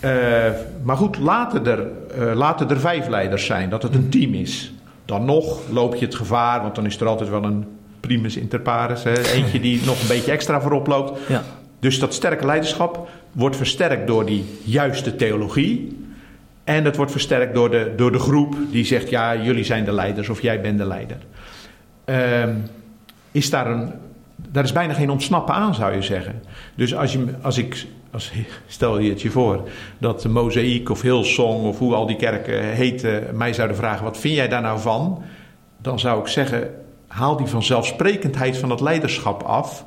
Uh, 0.04 0.10
maar 0.82 0.96
goed, 0.96 1.18
laten 1.18 1.66
er, 1.66 1.86
uh, 2.18 2.34
laten 2.34 2.70
er 2.70 2.80
vijf 2.80 3.08
leiders 3.08 3.46
zijn. 3.46 3.70
Dat 3.70 3.82
het 3.82 3.94
een 3.94 4.08
team 4.08 4.34
is. 4.34 4.72
Dan 5.10 5.24
nog 5.24 5.60
loop 5.70 5.94
je 5.94 6.04
het 6.04 6.14
gevaar, 6.14 6.62
want 6.62 6.74
dan 6.74 6.86
is 6.86 7.00
er 7.00 7.06
altijd 7.06 7.30
wel 7.30 7.44
een 7.44 7.66
primus 8.00 8.36
inter 8.36 8.60
pares. 8.60 9.02
Hè? 9.02 9.32
Eentje 9.32 9.60
die 9.60 9.84
nog 9.84 10.00
een 10.00 10.08
beetje 10.08 10.30
extra 10.30 10.60
voorop 10.60 10.86
loopt. 10.86 11.20
Ja. 11.28 11.42
Dus 11.80 11.98
dat 11.98 12.14
sterke 12.14 12.46
leiderschap 12.46 13.08
wordt 13.32 13.56
versterkt 13.56 14.06
door 14.06 14.26
die 14.26 14.44
juiste 14.62 15.16
theologie. 15.16 15.98
En 16.64 16.84
het 16.84 16.96
wordt 16.96 17.10
versterkt 17.10 17.54
door 17.54 17.70
de, 17.70 17.92
door 17.96 18.12
de 18.12 18.18
groep 18.18 18.56
die 18.70 18.84
zegt: 18.84 19.10
ja, 19.10 19.36
jullie 19.36 19.64
zijn 19.64 19.84
de 19.84 19.92
leiders 19.92 20.28
of 20.28 20.42
jij 20.42 20.60
bent 20.60 20.78
de 20.78 20.86
leider. 20.86 21.18
Uh, 22.04 22.44
is 23.32 23.50
daar, 23.50 23.70
een, 23.70 23.92
daar 24.36 24.64
is 24.64 24.72
bijna 24.72 24.94
geen 24.94 25.10
ontsnappen 25.10 25.54
aan, 25.54 25.74
zou 25.74 25.94
je 25.94 26.02
zeggen. 26.02 26.42
Dus 26.74 26.94
als, 26.94 27.12
je, 27.12 27.26
als 27.42 27.58
ik 27.58 27.86
als, 28.12 28.32
stel 28.66 28.98
je 28.98 29.10
het 29.10 29.22
je 29.22 29.30
voor 29.30 29.68
dat 29.98 30.28
Mozaïek 30.28 30.90
of 30.90 31.02
Hillsong 31.02 31.64
of 31.64 31.78
hoe 31.78 31.94
al 31.94 32.06
die 32.06 32.16
kerken 32.16 32.64
heten 32.64 33.36
mij 33.36 33.52
zouden 33.52 33.76
vragen: 33.76 34.04
wat 34.04 34.18
vind 34.18 34.34
jij 34.34 34.48
daar 34.48 34.62
nou 34.62 34.80
van? 34.80 35.22
Dan 35.82 35.98
zou 35.98 36.20
ik 36.20 36.26
zeggen: 36.26 36.70
haal 37.06 37.36
die 37.36 37.46
vanzelfsprekendheid 37.46 38.56
van 38.56 38.70
het 38.70 38.80
leiderschap 38.80 39.42
af. 39.42 39.84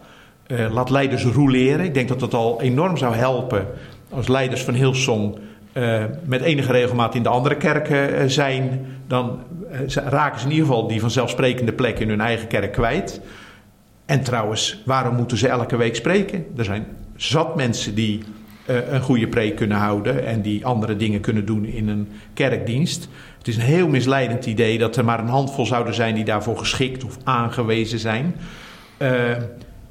Uh, 0.48 0.74
laat 0.74 0.90
leiders 0.90 1.24
roleren. 1.24 1.86
Ik 1.86 1.94
denk 1.94 2.08
dat 2.08 2.20
dat 2.20 2.34
al 2.34 2.62
enorm 2.62 2.98
zou 2.98 3.16
helpen 3.16 3.68
als 4.10 4.28
leiders 4.28 4.64
van 4.64 4.74
Hillsong 4.74 5.38
uh, 5.74 6.04
met 6.24 6.42
enige 6.42 6.72
regelmaat 6.72 7.16
in 7.16 7.24
de 7.24 7.30
andere 7.30 7.58
kerken 7.58 8.14
uh, 8.14 8.24
zijn. 8.28 8.86
Dan 9.08 9.40
raken 9.94 10.40
ze 10.40 10.46
in 10.46 10.52
ieder 10.52 10.68
geval 10.68 10.88
die 10.88 11.00
vanzelfsprekende 11.00 11.74
plek 11.74 12.00
in 12.00 12.10
hun 12.10 12.22
eigen 12.22 12.48
kerk 12.48 12.72
kwijt. 12.72 13.22
En 14.06 14.24
trouwens, 14.24 14.82
waarom 14.86 15.16
moeten 15.16 15.38
ze 15.38 15.48
elke 15.48 15.76
week 15.76 15.96
spreken? 15.96 16.46
Er 16.58 16.64
zijn 16.64 16.86
zat 17.24 17.56
mensen 17.56 17.96
die 17.96 18.24
uh, 18.70 18.92
een 18.92 19.02
goede 19.02 19.28
preek 19.28 19.56
kunnen 19.56 19.78
houden 19.78 20.26
en 20.26 20.42
die 20.42 20.66
andere 20.66 20.96
dingen 20.96 21.22
kunnen 21.22 21.46
doen 21.46 21.66
in 21.66 21.88
een 21.88 22.08
kerkdienst. 22.34 23.08
Het 23.38 23.48
is 23.48 23.56
een 23.56 23.62
heel 23.62 23.88
misleidend 23.88 24.46
idee 24.46 24.78
dat 24.78 24.96
er 24.96 25.06
maar 25.06 25.20
een 25.20 25.28
handvol 25.28 25.66
zouden 25.66 25.94
zijn 25.94 26.16
die 26.16 26.24
daarvoor 26.24 26.58
geschikt 26.58 27.04
of 27.04 27.18
aangewezen 27.24 28.00
zijn. 28.00 28.36
Uh, 28.98 29.32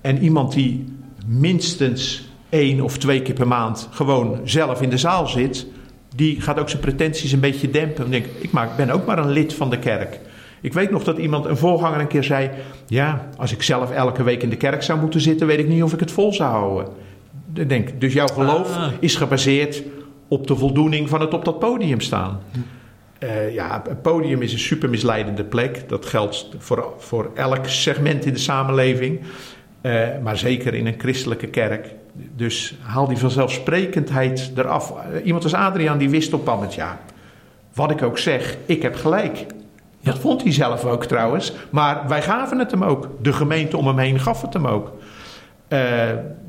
en 0.01 0.23
iemand 0.23 0.53
die 0.53 0.85
minstens 1.27 2.29
één 2.49 2.81
of 2.81 2.99
twee 2.99 3.23
keer 3.23 3.35
per 3.35 3.49
maand 3.49 3.89
gewoon 3.91 4.41
zelf 4.45 4.83
in 4.83 4.91
de 4.91 4.99
zaal 4.99 5.27
zit, 5.27 5.67
die 6.15 6.41
gaat 6.41 6.59
ook 6.59 6.69
zijn 6.69 6.83
pretenties 6.83 7.33
een 7.33 7.41
beetje 7.41 7.71
dempen. 7.71 8.05
En 8.05 8.11
denkt, 8.11 8.29
ik 8.41 8.51
ben 8.77 8.91
ook 8.91 9.07
maar 9.07 9.19
een 9.19 9.31
lid 9.31 9.55
van 9.55 9.71
de 9.71 9.79
kerk. 9.79 10.21
Ik 10.61 10.73
weet 10.73 10.91
nog 10.91 11.05
dat 11.05 11.19
iemand, 11.19 11.45
een 11.45 11.57
voorganger, 11.57 12.01
een 12.01 12.07
keer 12.07 12.25
zei: 12.25 12.51
Ja, 12.87 13.29
als 13.37 13.53
ik 13.53 13.63
zelf 13.63 13.91
elke 13.91 14.23
week 14.23 14.43
in 14.43 14.51
de 14.51 14.57
kerk 14.57 14.83
zou 14.83 15.01
moeten 15.01 15.21
zitten, 15.21 15.47
weet 15.47 15.59
ik 15.59 15.69
niet 15.69 15.83
of 15.83 15.93
ik 15.93 16.01
het 16.01 16.13
vol 16.13 16.33
zou 16.33 16.51
houden. 16.51 16.87
Denk, 17.53 18.01
dus 18.01 18.13
jouw 18.13 18.27
geloof 18.27 18.77
ah. 18.77 18.93
is 19.01 19.17
gebaseerd 19.17 19.83
op 20.29 20.47
de 20.47 20.57
voldoening 20.57 21.09
van 21.09 21.21
het 21.21 21.35
op 21.35 21.45
dat 21.45 21.59
podium 21.59 22.01
staan. 22.01 22.41
Uh, 23.23 23.55
ja, 23.55 23.83
een 23.89 24.01
podium 24.01 24.43
is 24.43 24.53
een 24.53 24.59
super 24.59 24.91
misleidende 24.91 25.45
plek. 25.45 25.89
Dat 25.89 26.07
geldt 26.07 26.49
voor, 26.59 26.95
voor 26.99 27.31
elk 27.35 27.67
segment 27.67 28.25
in 28.25 28.33
de 28.33 28.39
samenleving. 28.39 29.21
Uh, 29.83 30.09
maar 30.23 30.39
zeker 30.39 30.75
in 30.75 30.87
een 30.87 30.95
christelijke 30.99 31.47
kerk. 31.47 31.95
Dus 32.37 32.75
haal 32.81 33.09
die 33.09 33.17
vanzelfsprekendheid 33.17 34.53
eraf. 34.57 34.91
Uh, 34.91 35.27
iemand 35.27 35.45
als 35.45 35.55
Adriaan 35.55 35.99
die 35.99 36.11
wist 36.11 36.33
op 36.33 36.59
het 36.61 36.75
ja, 36.75 37.01
wat 37.75 37.91
ik 37.91 38.03
ook 38.03 38.19
zeg, 38.19 38.57
ik 38.67 38.83
heb 38.83 38.95
gelijk. 38.95 39.47
Dat 40.03 40.19
vond 40.19 40.43
hij 40.43 40.53
zelf 40.53 40.85
ook 40.85 41.05
trouwens. 41.05 41.53
Maar 41.71 42.09
wij 42.09 42.23
gaven 42.23 42.59
het 42.59 42.71
hem 42.71 42.85
ook. 42.85 43.09
De 43.21 43.33
gemeente 43.33 43.77
om 43.77 43.87
hem 43.87 43.99
heen 43.99 44.21
gaf 44.21 44.43
het 44.43 44.53
hem 44.53 44.67
ook. 44.67 44.93
Uh, 45.73 45.79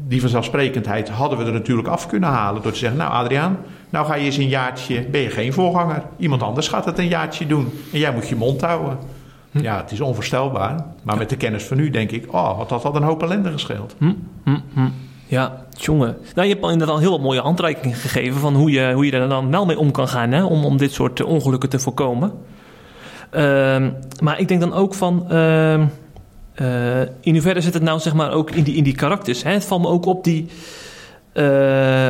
die 0.07 0.21
vanzelfsprekendheid 0.21 1.09
hadden 1.09 1.38
we 1.38 1.45
er 1.45 1.51
natuurlijk 1.51 1.88
af 1.88 2.07
kunnen 2.07 2.30
halen 2.30 2.61
door 2.61 2.71
te 2.71 2.78
zeggen: 2.78 2.97
Nou, 2.97 3.11
Adriaan, 3.11 3.57
nou 3.89 4.05
ga 4.05 4.15
je 4.15 4.26
eens 4.26 4.38
een 4.38 4.47
jaartje, 4.47 5.05
ben 5.05 5.21
je 5.21 5.30
geen 5.30 5.53
voorganger. 5.53 6.03
Iemand 6.17 6.41
anders 6.41 6.67
gaat 6.67 6.86
het 6.86 6.97
een 6.97 7.07
jaartje 7.07 7.47
doen 7.47 7.71
en 7.93 7.99
jij 7.99 8.13
moet 8.13 8.30
je 8.30 8.36
mond 8.36 8.61
houden. 8.61 8.97
Hm. 9.51 9.61
Ja, 9.61 9.78
het 9.78 9.91
is 9.91 10.01
onvoorstelbaar. 10.01 10.86
Maar 11.03 11.17
met 11.17 11.30
de 11.30 11.38
kennis 11.38 11.63
van 11.63 11.78
nu 11.78 11.89
denk 11.89 12.11
ik: 12.11 12.34
Oh, 12.34 12.57
wat 12.57 12.69
had 12.69 12.82
dat 12.82 12.95
een 12.95 13.03
hoop 13.03 13.24
ellende 13.24 13.51
gescheeld. 13.51 13.95
Hm, 13.97 14.13
hm, 14.43 14.57
hm. 14.74 14.89
Ja, 15.26 15.65
jongen. 15.69 16.17
Nou, 16.36 16.47
je 16.47 16.53
hebt 16.53 16.65
inderdaad 16.65 16.95
al 16.95 17.01
heel 17.01 17.11
wat 17.11 17.21
mooie 17.21 17.41
handreikingen 17.41 17.97
gegeven 17.97 18.39
van 18.39 18.55
hoe 18.55 18.71
je, 18.71 18.91
hoe 18.93 19.05
je 19.05 19.11
er 19.11 19.30
dan 19.30 19.51
wel 19.51 19.65
mee 19.65 19.80
om 19.80 19.91
kan 19.91 20.07
gaan 20.07 20.32
hè, 20.32 20.43
om, 20.43 20.65
om 20.65 20.78
dit 20.78 20.91
soort 20.91 21.24
ongelukken 21.24 21.69
te 21.69 21.80
voorkomen. 21.80 22.32
Uh, 23.32 23.88
maar 24.21 24.39
ik 24.39 24.47
denk 24.47 24.59
dan 24.59 24.74
ook 24.74 24.93
van. 24.93 25.26
Uh, 25.32 25.84
uh, 26.62 27.01
in 27.01 27.34
hoeverre 27.34 27.62
zit 27.62 27.74
het 27.74 27.84
nou 27.84 27.99
zeg 27.99 28.14
maar 28.14 28.32
ook 28.32 28.51
in 28.51 28.64
die, 28.64 28.76
in 28.76 28.84
die 28.84 28.95
karakters? 28.95 29.43
Hè? 29.43 29.51
Het 29.51 29.66
valt 29.66 29.82
me 29.82 29.88
ook 29.88 30.06
op 30.06 30.24
die. 30.24 30.47
Uh, 31.34 32.08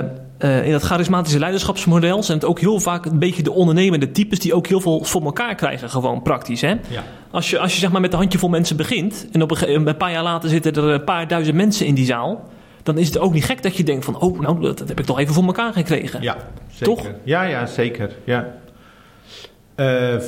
in 0.64 0.72
dat 0.72 0.82
charismatische 0.82 1.40
leiderschapsmodel 1.40 2.24
zijn 2.24 2.38
het 2.38 2.48
ook 2.48 2.60
heel 2.60 2.80
vaak 2.80 3.06
een 3.06 3.20
beetje 3.20 3.44
de 3.44 3.52
ondernemende 3.52 4.12
types 4.12 4.40
die 4.40 4.54
ook 4.54 4.68
heel 4.68 4.82
veel 4.82 5.04
voor 5.04 5.24
elkaar 5.24 5.56
krijgen, 5.56 5.90
gewoon 5.90 6.22
praktisch. 6.22 6.62
Hè? 6.62 6.70
Ja. 6.70 7.04
Als, 7.32 7.50
je, 7.50 7.60
als 7.60 7.74
je 7.74 7.80
zeg 7.80 7.92
maar 7.92 8.02
met 8.02 8.14
een 8.14 8.20
handjevol 8.20 8.50
mensen 8.50 8.78
begint 8.78 9.28
en 9.32 9.42
op 9.42 9.52
een, 9.52 9.88
een 9.88 9.98
paar 9.98 10.12
jaar 10.12 10.24
later 10.24 10.50
zitten 10.50 10.76
er 10.76 10.84
een 10.84 11.04
paar 11.04 11.28
duizend 11.28 11.56
mensen 11.56 11.86
in 11.86 11.94
die 11.94 12.06
zaal, 12.06 12.50
dan 12.84 12.98
is 12.98 13.08
het 13.08 13.18
ook 13.18 13.34
niet 13.34 13.46
gek 13.46 13.64
dat 13.64 13.78
je 13.78 13.84
denkt 13.84 14.06
van, 14.06 14.20
oh, 14.20 14.40
nou, 14.40 14.62
dat, 14.62 14.80
heb 14.80 15.00
ik 15.00 15.06
toch 15.06 15.20
even 15.20 15.34
voor 15.34 15.44
elkaar 15.44 15.74
gekregen. 15.74 16.22
Ja, 16.22 16.38
zeker. 16.72 16.96
Toch? 16.96 17.08
Ja, 17.24 17.44
ja, 17.44 17.66
zeker. 17.66 18.16
Ja. 18.24 18.54
Uh, 19.76 20.22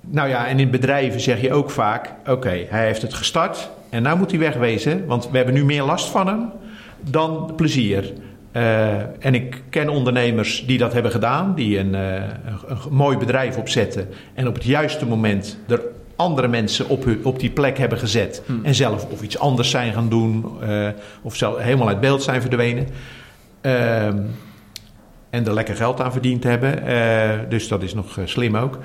nou 0.00 0.28
ja, 0.28 0.46
en 0.46 0.58
in 0.58 0.70
bedrijven 0.70 1.20
zeg 1.20 1.40
je 1.40 1.52
ook 1.52 1.70
vaak: 1.70 2.12
oké, 2.26 2.66
hij 2.68 2.86
heeft 2.86 3.02
het 3.02 3.14
gestart 3.14 3.70
en 3.90 4.02
nou 4.02 4.18
moet 4.18 4.30
hij 4.30 4.40
wegwezen, 4.40 5.06
want 5.06 5.30
we 5.30 5.36
hebben 5.36 5.54
nu 5.54 5.64
meer 5.64 5.82
last 5.82 6.08
van 6.08 6.26
hem 6.26 6.50
dan 7.00 7.52
plezier. 7.56 8.12
Uh, 8.52 9.24
en 9.24 9.34
ik 9.34 9.62
ken 9.68 9.88
ondernemers 9.88 10.66
die 10.66 10.78
dat 10.78 10.92
hebben 10.92 11.10
gedaan, 11.10 11.54
die 11.54 11.78
een, 11.78 11.94
uh, 11.94 12.14
een, 12.14 12.78
mooi 12.90 13.16
bedrijf 13.16 13.56
opzetten 13.56 14.08
en 14.34 14.48
op 14.48 14.54
het 14.54 14.64
juiste 14.64 15.06
moment 15.06 15.58
er 15.68 15.80
andere 16.16 16.48
mensen 16.48 16.88
op, 16.88 17.06
op 17.22 17.38
die 17.38 17.50
plek 17.50 17.78
hebben 17.78 17.98
gezet 17.98 18.42
hmm. 18.46 18.64
en 18.64 18.74
zelf 18.74 19.06
of 19.10 19.22
iets 19.22 19.38
anders 19.38 19.70
zijn 19.70 19.92
gaan 19.92 20.08
doen 20.08 20.46
uh, 20.62 20.88
of 21.22 21.36
zelf 21.36 21.58
helemaal 21.58 21.88
uit 21.88 22.00
beeld 22.00 22.22
zijn 22.22 22.40
verdwenen. 22.40 22.86
Ehm, 23.60 24.18
en 25.30 25.46
er 25.46 25.54
lekker 25.54 25.76
geld 25.76 26.00
aan 26.00 26.12
verdiend 26.12 26.44
hebben. 26.44 26.82
dus 27.48 27.68
dat 27.68 27.82
is 27.82 27.94
nog 27.94 28.18
slim 28.24 28.56
ook. 28.56 28.78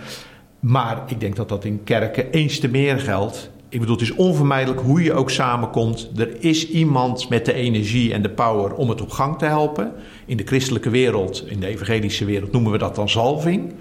Maar 0.68 1.03
ik 1.07 1.20
denk 1.20 1.36
dat 1.36 1.49
dat 1.49 1.66
in 1.66 1.84
kerken 1.84 2.32
eens 2.32 2.59
te 2.59 2.68
meer 2.68 2.99
geldt. 2.99 3.49
Ik 3.70 3.80
bedoel, 3.80 3.95
het 3.95 4.03
is 4.03 4.16
onvermijdelijk 4.16 4.82
hoe 4.82 5.03
je 5.03 5.13
ook 5.13 5.30
samenkomt. 5.30 6.09
Er 6.18 6.43
is 6.43 6.70
iemand 6.70 7.30
met 7.30 7.45
de 7.45 7.53
energie 7.53 8.13
en 8.13 8.22
de 8.22 8.30
power 8.30 8.74
om 8.74 8.89
het 8.89 9.01
op 9.01 9.09
gang 9.09 9.38
te 9.38 9.45
helpen. 9.45 9.91
In 10.26 10.38
de 10.38 10.43
christelijke 10.45 10.89
wereld, 10.89 11.43
in 11.47 11.59
de 11.59 11.68
evangelische 11.68 12.26
wereld 12.26 12.51
noemen 12.51 12.72
we 12.72 12.78
dat 12.78 12.95
dan 12.95 13.09
zalving. 13.09 13.74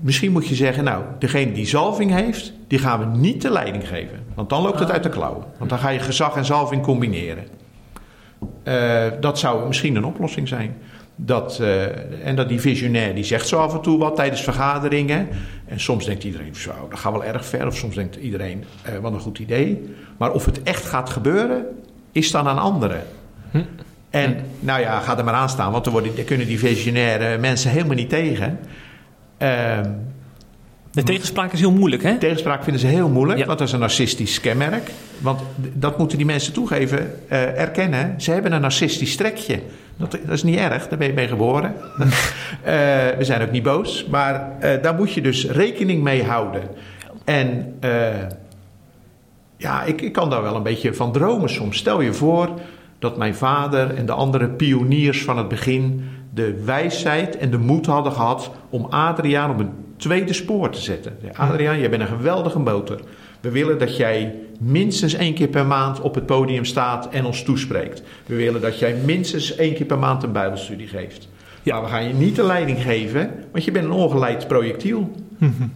Misschien 0.00 0.32
moet 0.32 0.46
je 0.46 0.54
zeggen, 0.54 0.84
nou, 0.84 1.04
degene 1.18 1.52
die 1.52 1.66
zalving 1.66 2.10
heeft, 2.10 2.52
die 2.66 2.78
gaan 2.78 3.00
we 3.00 3.18
niet 3.18 3.42
de 3.42 3.50
leiding 3.50 3.88
geven. 3.88 4.24
Want 4.34 4.48
dan 4.48 4.62
loopt 4.62 4.78
het 4.78 4.90
uit 4.90 5.02
de 5.02 5.08
klauwen. 5.08 5.44
Want 5.58 5.70
dan 5.70 5.78
ga 5.78 5.88
je 5.88 5.98
gezag 5.98 6.36
en 6.36 6.44
zalving 6.44 6.82
combineren. 6.82 7.44
Uh, 8.64 9.04
dat 9.20 9.38
zou 9.38 9.66
misschien 9.66 9.96
een 9.96 10.04
oplossing 10.04 10.48
zijn. 10.48 10.76
Dat, 11.18 11.58
uh, 11.60 12.26
en 12.26 12.36
dat 12.36 12.48
die 12.48 12.60
visionair 12.60 13.14
die 13.14 13.24
zegt 13.24 13.48
zo 13.48 13.58
af 13.58 13.74
en 13.74 13.80
toe 13.80 13.98
wat 13.98 14.16
tijdens 14.16 14.40
vergaderingen. 14.42 15.28
En 15.66 15.80
soms 15.80 16.04
denkt 16.04 16.24
iedereen, 16.24 16.54
zo, 16.54 16.72
dat 16.90 16.98
gaat 16.98 17.12
wel 17.12 17.24
erg 17.24 17.44
ver. 17.44 17.66
Of 17.66 17.76
soms 17.76 17.94
denkt 17.94 18.16
iedereen, 18.16 18.64
uh, 18.88 18.98
wat 18.98 19.12
een 19.12 19.20
goed 19.20 19.38
idee. 19.38 19.94
Maar 20.16 20.32
of 20.32 20.44
het 20.44 20.62
echt 20.62 20.84
gaat 20.84 21.10
gebeuren, 21.10 21.64
is 22.12 22.30
dan 22.30 22.48
aan 22.48 22.58
anderen. 22.58 23.02
Hm. 23.50 23.62
En 24.10 24.36
nou 24.60 24.80
ja, 24.80 25.00
ga 25.00 25.18
er 25.18 25.24
maar 25.24 25.34
aan 25.34 25.48
staan, 25.48 25.72
want 25.72 25.84
dan, 25.84 25.92
worden, 25.92 26.16
dan 26.16 26.24
kunnen 26.24 26.46
die 26.46 26.58
visionaire 26.58 27.38
mensen 27.38 27.70
helemaal 27.70 27.96
niet 27.96 28.08
tegen. 28.08 28.58
Uh, 29.38 29.80
de 30.90 31.02
tegenspraak 31.02 31.52
is 31.52 31.60
heel 31.60 31.72
moeilijk, 31.72 32.02
hè? 32.02 32.18
Tegenspraak 32.18 32.62
vinden 32.62 32.80
ze 32.80 32.86
heel 32.86 33.08
moeilijk, 33.08 33.44
want 33.44 33.58
dat 33.58 33.68
is 33.68 33.74
een 33.74 33.80
narcistisch 33.80 34.40
kenmerk. 34.40 34.90
Want 35.18 35.40
dat 35.72 35.98
moeten 35.98 36.16
die 36.16 36.26
mensen 36.26 36.52
toegeven, 36.52 36.98
uh, 36.98 37.60
erkennen. 37.60 38.20
Ze 38.20 38.30
hebben 38.30 38.52
een 38.52 38.60
narcistisch 38.60 39.16
trekje. 39.16 39.60
Dat, 39.96 40.10
dat, 40.10 40.30
is 40.30 40.42
niet 40.42 40.58
erg, 40.58 40.88
daar 40.88 40.98
ben 40.98 41.06
je 41.06 41.12
mee 41.12 41.28
geboren. 41.28 41.74
uh, 41.98 42.06
we 43.18 43.24
zijn 43.24 43.42
ook 43.42 43.50
niet 43.50 43.62
boos, 43.62 44.06
maar 44.06 44.52
uh, 44.62 44.82
daar 44.82 44.94
moet 44.94 45.12
je 45.12 45.20
dus 45.20 45.50
rekening 45.50 46.02
mee 46.02 46.24
houden. 46.24 46.62
En 47.24 47.74
ja, 49.56 49.82
ik, 49.82 50.00
ik 50.00 50.12
kan 50.12 50.30
daar 50.30 50.42
wel 50.42 50.56
een 50.56 50.62
beetje 50.62 50.94
van 50.94 51.12
dromen 51.12 51.50
soms. 51.50 51.76
Stel 51.76 52.00
je 52.00 52.12
voor 52.12 52.50
dat 52.98 53.16
mijn 53.16 53.34
vader 53.34 53.94
en 53.94 54.06
de 54.06 54.12
andere 54.12 54.48
pioniers 54.48 55.24
van 55.24 55.38
het 55.38 55.48
begin 55.48 56.08
de 56.34 56.62
wijsheid 56.64 57.36
en 57.36 57.50
de 57.50 57.58
moed 57.58 57.86
hadden 57.86 58.12
gehad 58.12 58.50
om 58.70 58.84
Adriaan 58.84 59.50
op 59.50 59.58
een 59.58 59.70
tweede 59.96 60.32
spoor 60.32 60.70
te 60.70 60.80
zetten. 60.80 61.18
Adriaan, 61.32 61.78
jij 61.78 61.90
bent 61.90 62.02
een 62.02 62.08
geweldige 62.08 62.58
motor. 62.58 63.00
We 63.46 63.52
willen 63.52 63.78
dat 63.78 63.96
jij 63.96 64.34
minstens 64.60 65.14
één 65.14 65.34
keer 65.34 65.48
per 65.48 65.66
maand 65.66 66.00
op 66.00 66.14
het 66.14 66.26
podium 66.26 66.64
staat 66.64 67.08
en 67.08 67.24
ons 67.24 67.42
toespreekt. 67.42 68.02
We 68.26 68.34
willen 68.34 68.60
dat 68.60 68.78
jij 68.78 68.94
minstens 69.04 69.56
één 69.56 69.74
keer 69.74 69.86
per 69.86 69.98
maand 69.98 70.22
een 70.22 70.32
Bijbelstudie 70.32 70.86
geeft. 70.86 71.28
Ja. 71.62 71.74
Maar 71.74 71.84
we 71.84 71.88
gaan 71.88 72.08
je 72.08 72.14
niet 72.14 72.36
de 72.36 72.44
leiding 72.44 72.82
geven, 72.82 73.30
want 73.52 73.64
je 73.64 73.70
bent 73.70 73.84
een 73.84 73.90
ongeleid 73.90 74.48
projectiel. 74.48 75.10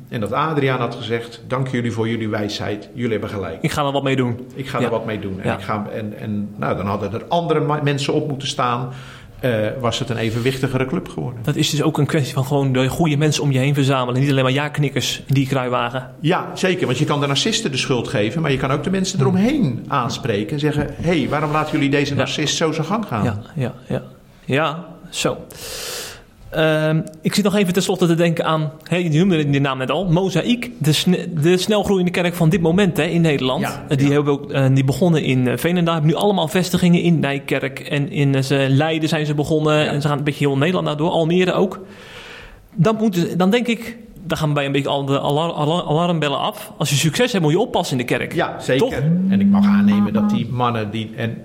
En 0.08 0.20
dat 0.20 0.32
Adriaan 0.32 0.80
had 0.80 0.94
gezegd: 0.94 1.42
Dank 1.46 1.68
jullie 1.68 1.92
voor 1.92 2.08
jullie 2.08 2.28
wijsheid. 2.28 2.88
Jullie 2.94 3.10
hebben 3.10 3.30
gelijk. 3.30 3.62
Ik 3.62 3.70
ga 3.70 3.84
er 3.84 3.92
wat 3.92 4.02
mee 4.02 4.16
doen. 4.16 4.46
Ik 4.54 4.68
ga 4.68 4.80
er 4.80 4.90
wat 4.90 5.06
mee 5.06 5.20
doen. 5.20 5.40
En, 5.40 5.52
ik 5.52 5.60
ga, 5.60 5.86
en, 5.92 6.18
en 6.18 6.48
nou, 6.56 6.76
dan 6.76 6.86
hadden 6.86 7.12
er 7.12 7.24
andere 7.28 7.82
mensen 7.82 8.14
op 8.14 8.28
moeten 8.28 8.48
staan 8.48 8.88
uh, 9.44 9.66
was 9.80 9.98
het 9.98 10.08
een 10.10 10.16
evenwichtigere 10.16 10.86
club 10.86 11.08
geworden. 11.08 11.42
Dat 11.42 11.56
is 11.56 11.70
dus 11.70 11.82
ook 11.82 11.98
een 11.98 12.06
kwestie 12.06 12.34
van 12.34 12.44
gewoon 12.44 12.72
de 12.72 12.88
goede 12.88 13.16
mensen 13.16 13.42
om 13.42 13.52
je 13.52 13.58
heen 13.58 13.74
verzamelen. 13.74 14.20
Niet 14.20 14.30
alleen 14.30 14.42
maar 14.42 14.52
ja-knikkers 14.52 15.22
in 15.26 15.34
die 15.34 15.46
kruiwagen. 15.46 16.10
Ja, 16.20 16.50
zeker. 16.54 16.86
Want 16.86 16.98
je 16.98 17.04
kan 17.04 17.20
de 17.20 17.26
narcisten 17.26 17.70
de 17.70 17.76
schuld 17.76 18.08
geven. 18.08 18.42
Maar 18.42 18.50
je 18.50 18.56
kan 18.56 18.70
ook 18.70 18.84
de 18.84 18.90
mensen 18.90 19.20
eromheen 19.20 19.84
aanspreken. 19.88 20.52
En 20.52 20.58
zeggen, 20.58 20.94
hé, 21.00 21.18
hey, 21.18 21.28
waarom 21.28 21.50
laten 21.50 21.72
jullie 21.72 21.90
deze 21.90 22.14
narcist 22.14 22.56
zo 22.56 22.72
zijn 22.72 22.86
gang 22.86 23.06
gaan? 23.06 23.24
Ja, 23.24 23.40
ja, 23.54 23.74
ja. 23.88 24.02
Ja, 24.44 24.84
zo. 25.10 25.36
Ehm, 26.50 27.00
ik 27.22 27.34
zit 27.34 27.44
nog 27.44 27.54
even 27.56 27.72
tenslotte 27.72 28.06
te 28.06 28.14
denken 28.14 28.44
aan, 28.44 28.70
hè, 28.88 28.96
je 28.96 29.10
noemde 29.10 29.50
die 29.50 29.60
naam 29.60 29.78
net 29.78 29.90
al, 29.90 30.04
Mozaïek, 30.10 30.70
de, 30.78 30.92
sne- 30.92 31.26
de 31.40 31.56
snelgroeiende 31.56 32.10
kerk 32.10 32.34
van 32.34 32.48
dit 32.48 32.60
moment 32.60 32.96
hè, 32.96 33.02
in 33.02 33.20
Nederland. 33.20 33.60
Ja, 33.60 33.84
Eh, 33.88 33.96
die, 33.96 34.06
ja. 34.06 34.12
hebben 34.12 34.32
ook, 34.32 34.52
eh, 34.52 34.66
die 34.74 34.84
begonnen 34.84 35.22
in 35.22 35.46
uh, 35.46 35.52
Veenendaal, 35.56 35.94
hebben 35.94 36.12
nu 36.12 36.16
allemaal 36.18 36.48
vestigingen 36.48 37.02
in 37.02 37.18
Nijkerk 37.20 37.78
en 37.80 38.10
in 38.10 38.34
eh, 38.34 38.42
ze- 38.42 38.66
Leiden 38.68 39.08
zijn 39.08 39.26
ze 39.26 39.34
begonnen 39.34 39.74
Ja. 39.78 39.86
en 39.86 40.02
ze 40.02 40.08
gaan 40.08 40.18
een 40.18 40.24
beetje 40.24 40.46
heel 40.46 40.56
Nederland 40.56 40.86
naar 40.86 40.96
door, 40.96 41.10
Almere 41.10 41.52
ook. 41.52 41.80
Dan, 42.74 42.96
moet, 42.96 43.38
dan 43.38 43.50
denk 43.50 43.66
ik, 43.66 43.96
dan 44.26 44.38
gaan 44.38 44.52
bij 44.54 44.66
een 44.66 44.72
beetje 44.72 44.88
al 44.88 45.04
de 45.04 45.20
alar- 45.20 45.52
alar- 45.52 45.84
alarmbellen 45.86 46.38
af. 46.38 46.72
Als 46.78 46.90
je 46.90 46.96
succes 46.96 47.32
hebt 47.32 47.44
moet 47.44 47.52
je 47.52 47.58
oppassen 47.58 47.98
in 47.98 48.06
de 48.06 48.16
kerk. 48.16 48.34
Ja, 48.34 48.56
zeker. 48.60 48.86
Toch? 48.88 48.94
En 49.28 49.40
ik 49.40 49.46
mag 49.46 49.64
aannemen 49.66 50.12
dat 50.12 50.30
die 50.30 50.48
mannen 50.50 50.90
die... 50.90 51.10
En, 51.16 51.36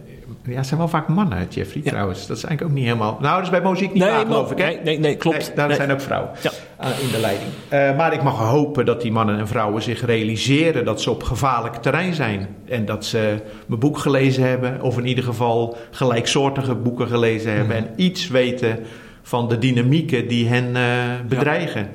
ja, 0.47 0.55
het 0.55 0.65
zijn 0.67 0.79
wel 0.79 0.87
vaak 0.89 1.07
mannen, 1.07 1.47
Jeffrey, 1.49 1.81
Ja. 1.83 1.89
trouwens. 1.89 2.27
Dat 2.27 2.37
is 2.37 2.43
eigenlijk 2.43 2.71
ook 2.71 2.77
niet 2.81 2.87
helemaal... 2.87 3.17
Nou, 3.21 3.35
dat 3.35 3.43
is 3.43 3.49
bij 3.59 3.69
muziek 3.71 3.93
niet 3.93 4.03
Nee, 4.03 4.11
waar, 4.11 4.25
geloof 4.25 4.51
ik, 4.51 4.57
hè? 4.57 4.65
nee, 4.65 4.79
nee, 4.83 4.99
nee, 4.99 5.15
klopt. 5.15 5.37
Nee, 5.37 5.55
daar 5.55 5.67
Nee. 5.67 5.75
zijn 5.77 5.91
ook 5.91 6.01
vrouwen 6.01 6.29
Ja. 6.41 6.51
aan- 6.77 6.91
in 7.01 7.11
de 7.11 7.19
leiding. 7.19 7.49
Eh, 7.69 7.95
maar 7.97 8.13
ik 8.13 8.23
mag 8.23 8.37
hopen 8.39 8.85
dat 8.85 9.01
die 9.01 9.11
mannen 9.11 9.39
en 9.39 9.47
vrouwen 9.47 9.81
zich 9.81 10.05
realiseren... 10.05 10.85
dat 10.85 11.01
ze 11.01 11.11
op 11.11 11.23
gevaarlijk 11.23 11.75
terrein 11.75 12.13
zijn. 12.13 12.47
En 12.69 12.85
dat 12.85 13.05
ze 13.05 13.37
mijn 13.67 13.79
boek 13.79 13.97
gelezen 13.97 14.43
hebben... 14.43 14.81
of 14.81 14.97
in 14.97 15.05
ieder 15.05 15.23
geval 15.23 15.77
gelijksoortige 15.91 16.75
boeken 16.75 17.07
gelezen 17.07 17.51
hebben... 17.53 17.75
en 17.75 17.87
iets 17.95 18.27
weten 18.27 18.79
van 19.21 19.47
de 19.47 19.57
dynamieken 19.57 20.27
die 20.27 20.47
hen 20.47 20.75
eh, 20.75 20.81
bedreigen. 21.27 21.89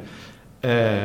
Eh, 0.61 1.03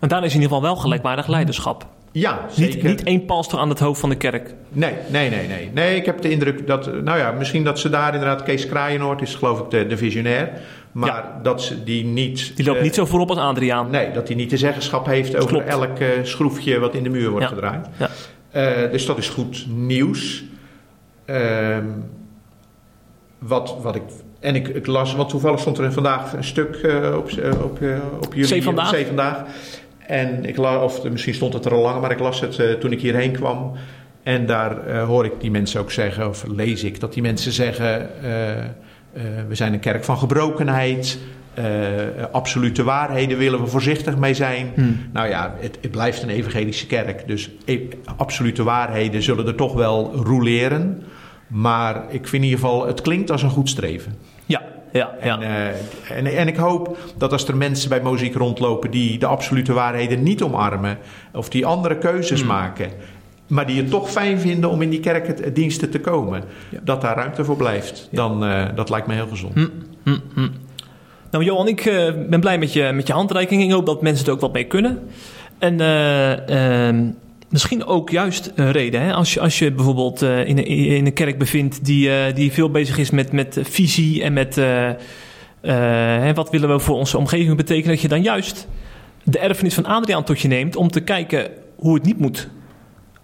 En 0.00 0.08
daar 0.08 0.24
is 0.24 0.34
in 0.34 0.40
ieder 0.40 0.48
geval 0.56 0.62
wel 0.62 0.76
gelijkwaardig 0.76 1.26
leiderschap. 1.26 1.86
Ja, 2.20 2.40
Niet, 2.56 2.72
zeker. 2.72 2.88
niet 2.88 3.02
één 3.02 3.24
pastor 3.24 3.58
aan 3.58 3.68
het 3.68 3.78
hoofd 3.78 4.00
van 4.00 4.08
de 4.08 4.16
kerk. 4.16 4.54
Nee, 4.68 4.92
nee, 5.08 5.30
nee, 5.30 5.46
nee. 5.48 5.70
Nee, 5.74 5.96
ik 5.96 6.06
heb 6.06 6.20
de 6.22 6.30
indruk 6.30 6.66
dat, 6.66 6.86
eh, 6.86 6.94
nou 6.94 7.18
ja, 7.18 7.30
misschien 7.30 7.64
dat 7.64 7.78
ze 7.78 7.88
daar 7.90 8.12
inderdaad, 8.14 8.42
Kees 8.42 8.66
Kraaienoord 8.66 9.22
is 9.22 9.34
geloof 9.34 9.60
ik 9.60 9.70
de, 9.70 9.86
de 9.86 9.96
visionair, 9.96 10.50
maar 10.92 11.24
dat 11.42 11.62
ze 11.62 11.84
die 11.84 12.04
niet... 12.04 12.56
Die 12.56 12.64
loopt 12.64 12.78
eh, 12.78 12.84
niet 12.84 12.94
zo 12.94 13.06
voorop 13.06 13.28
als 13.30 13.38
Adriaan. 13.38 13.90
Nee, 13.90 14.10
dat 14.12 14.26
hij 14.28 14.36
niet 14.36 14.50
de 14.50 14.56
zeggenschap 14.56 15.06
heeft 15.06 15.36
over 15.36 15.48
Klopt. 15.48 15.66
elk 15.66 15.98
eh, 15.98 16.08
schroefje 16.22 16.78
wat 16.78 16.94
in 16.94 17.02
de 17.02 17.08
muur 17.08 17.30
wordt 17.30 17.44
Ja. 17.48 17.54
gedraaid. 17.54 17.86
Ja. 17.96 18.86
Dus 18.88 19.06
dat 19.06 19.18
is 19.18 19.28
goed 19.28 19.66
nieuws. 19.68 20.44
Ehm, 21.24 21.84
wat, 23.38 23.76
wat 23.82 23.94
ik... 23.94 24.02
En 24.40 24.54
ik, 24.54 24.68
ik 24.68 24.86
las, 24.86 25.14
want 25.14 25.28
toevallig 25.28 25.60
stond 25.60 25.78
er 25.78 25.92
vandaag 25.92 26.32
een 26.32 26.44
stuk 26.44 26.80
op, 27.16 27.30
op, 27.62 27.80
op 28.20 28.32
jullie... 28.32 28.44
Zee 28.46 28.62
Vandaag? 28.62 28.88
Zee 28.88 29.06
Vandaag. 29.06 29.44
En 30.06 30.44
ik 30.44 30.56
las, 30.56 30.82
of 30.82 31.10
misschien 31.10 31.34
stond 31.34 31.52
het 31.52 31.64
er 31.64 31.72
al 31.72 31.82
langer, 31.82 32.00
maar 32.00 32.10
ik 32.10 32.18
las 32.18 32.40
het 32.40 32.58
eh, 32.58 32.72
toen 32.72 32.92
ik 32.92 33.00
hierheen 33.00 33.32
kwam. 33.32 33.72
En 34.22 34.46
daar 34.46 34.86
eh, 34.86 35.04
hoor 35.04 35.24
ik 35.24 35.32
die 35.38 35.50
mensen 35.50 35.80
ook 35.80 35.90
zeggen, 35.90 36.28
of 36.28 36.44
lees 36.46 36.84
ik, 36.84 37.00
dat 37.00 37.12
die 37.12 37.22
mensen 37.22 37.52
zeggen... 37.52 38.22
eh, 38.22 38.64
we 39.48 39.54
zijn 39.54 39.72
een 39.72 39.80
kerk 39.80 40.04
van 40.04 40.18
gebrokenheid. 40.18 41.18
absolute 42.32 42.84
waarheden 42.84 43.38
willen 43.38 43.60
we 43.60 43.66
voorzichtig 43.66 44.16
mee 44.16 44.34
zijn. 44.34 44.72
Hmm. 44.74 44.98
Nou 45.12 45.28
ja, 45.28 45.54
het, 45.58 45.78
het 45.80 45.90
blijft 45.90 46.22
een 46.22 46.28
evangelische 46.28 46.86
kerk. 46.86 47.26
Dus 47.26 47.50
e- 47.64 47.80
absolute 48.16 48.62
waarheden 48.62 49.22
zullen 49.22 49.46
er 49.46 49.54
toch 49.54 49.74
wel 49.74 50.14
roleren. 50.14 51.02
Maar 51.46 52.04
ik 52.08 52.28
vind 52.28 52.42
in 52.42 52.48
ieder 52.48 52.58
geval, 52.58 52.86
het 52.86 53.00
klinkt 53.00 53.30
als 53.30 53.42
een 53.42 53.50
goed 53.50 53.68
streven. 53.68 54.16
Ja, 54.92 55.14
ja. 55.22 55.40
En, 55.40 55.42
eh, 55.42 56.16
en, 56.16 56.26
en 56.26 56.48
ik 56.48 56.56
hoop 56.56 56.98
dat 57.16 57.32
als 57.32 57.48
er 57.48 57.56
mensen 57.56 57.88
bij 57.88 58.00
muziek 58.02 58.34
rondlopen 58.34 58.90
die 58.90 59.18
de 59.18 59.26
absolute 59.26 59.72
waarheden 59.72 60.22
niet 60.22 60.42
omarmen, 60.42 60.98
of 61.32 61.48
die 61.48 61.66
andere 61.66 61.98
keuzes 61.98 62.40
Hmm. 62.40 62.48
maken, 62.48 62.90
maar 63.46 63.66
die 63.66 63.76
het 63.76 63.90
toch 63.90 64.10
fijn 64.10 64.38
vinden 64.40 64.70
om 64.70 64.82
in 64.82 64.90
die 64.90 65.00
kerkdiensten 65.00 65.90
te 65.90 66.00
komen, 66.00 66.44
Ja. 66.68 66.78
dat 66.84 67.00
daar 67.00 67.16
ruimte 67.16 67.44
voor 67.44 67.56
blijft. 67.56 68.08
Ja. 68.10 68.16
Dan, 68.16 68.44
eh, 68.44 68.64
dat 68.74 68.90
lijkt 68.90 69.06
me 69.06 69.14
heel 69.14 69.26
gezond. 69.28 69.54
Hm, 69.54 69.66
hm, 70.04 70.16
hm. 70.34 70.48
Nou, 71.30 71.44
Johan, 71.44 71.68
ik 71.68 71.80
eh, 71.86 72.12
ben 72.28 72.40
blij 72.40 72.58
met 72.58 72.72
je, 72.72 72.90
met 72.94 73.06
je 73.06 73.12
handreiking. 73.12 73.62
Ik 73.62 73.70
hoop 73.70 73.86
dat 73.86 74.02
mensen 74.02 74.26
er 74.26 74.32
ook 74.32 74.40
wat 74.40 74.52
mee 74.52 74.64
kunnen. 74.64 75.02
En 75.58 75.80
eh, 75.80 76.88
ehm, 76.88 77.04
misschien 77.48 77.84
ook 77.84 78.10
juist 78.10 78.52
een 78.54 78.72
reden. 78.72 79.02
Hè? 79.02 79.12
Als, 79.12 79.34
je, 79.34 79.40
als 79.40 79.58
je 79.58 79.72
bijvoorbeeld 79.72 80.22
eh, 80.22 80.48
in, 80.48 80.58
een, 80.58 80.66
in 80.66 81.06
een 81.06 81.12
kerk 81.12 81.38
bevindt 81.38 81.84
die, 81.84 82.10
eh, 82.10 82.34
die 82.34 82.52
veel 82.52 82.70
bezig 82.70 82.98
is 82.98 83.10
met, 83.10 83.32
met 83.32 83.58
visie 83.62 84.22
en 84.22 84.32
met 84.32 84.58
eh, 84.58 84.88
eh, 85.66 86.22
hè, 86.22 86.34
wat 86.34 86.50
willen 86.50 86.68
we 86.68 86.78
voor 86.78 86.96
onze 86.96 87.18
omgeving 87.18 87.56
betekenen, 87.56 87.88
dat 87.88 88.00
je 88.00 88.08
dan 88.08 88.22
juist 88.22 88.68
de 89.22 89.38
erfenis 89.38 89.74
van 89.74 89.86
Adriaan 89.86 90.24
tot 90.24 90.40
je 90.40 90.48
neemt 90.48 90.76
om 90.76 90.90
te 90.90 91.00
kijken 91.00 91.50
hoe 91.76 91.94
het 91.94 92.04
niet 92.04 92.18
moet. 92.18 92.48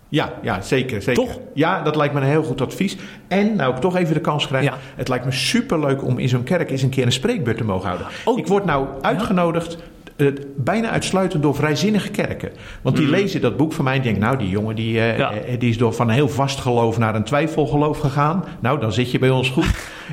Ja, 0.09 0.33
ja 0.43 0.61
zeker, 0.61 1.03
zeker. 1.03 1.25
Toch? 1.25 1.39
Ja, 1.55 1.83
dat 1.83 1.97
lijkt 1.97 2.15
me 2.15 2.21
een 2.21 2.27
heel 2.27 2.43
goed 2.43 2.61
advies. 2.61 2.97
En 3.29 3.57
nou 3.57 3.75
ik 3.75 3.81
toch 3.81 3.97
even 3.97 4.15
de 4.15 4.21
kans 4.21 4.47
krijg. 4.47 4.65
Ja. 4.65 4.79
Het 4.97 5.09
lijkt 5.09 5.25
me 5.25 5.33
superleuk 5.33 6.05
om 6.05 6.19
in 6.19 6.29
zo'n 6.29 6.43
kerk 6.43 6.71
eens 6.71 6.83
een 6.83 6.89
keer 6.89 7.07
een 7.07 7.13
spreekbeurt 7.13 7.57
te 7.57 7.65
mogen 7.65 7.87
houden. 7.87 8.07
Oh. 8.25 8.39
Ik 8.39 8.47
word 8.47 8.65
nou 8.65 8.87
uitgenodigd. 9.01 9.77
Eh, 10.23 10.45
bijna 10.57 10.91
uitsluitend 10.91 11.43
door 11.43 11.55
vrijzinnige 11.55 12.11
kerken. 12.11 12.51
Want 12.83 12.97
die 12.97 13.09
lezen 13.09 13.41
dat 13.41 13.57
boek 13.57 13.73
van 13.73 13.85
mij 13.85 13.97
en 13.97 14.03
denken... 14.03 14.21
nou, 14.23 14.37
die 14.39 14.49
jongen 14.49 14.75
die, 14.77 15.01
eh, 15.01 15.13
Mm. 15.13 15.19
Ja. 15.19 15.33
eh, 15.33 15.59
die 15.59 15.71
is 15.71 15.79
door 15.79 15.93
van 15.93 16.09
een 16.09 16.15
heel 16.15 16.29
vast 16.29 16.59
geloof 16.61 16.99
naar 16.99 17.15
een 17.15 17.25
twijfelgeloof 17.25 17.99
gegaan. 17.99 18.45
Nou, 18.61 18.81
dan 18.81 18.93
zit 18.93 19.11
je 19.11 19.19
bij 19.19 19.31
ons 19.31 19.51
goed. 19.51 19.67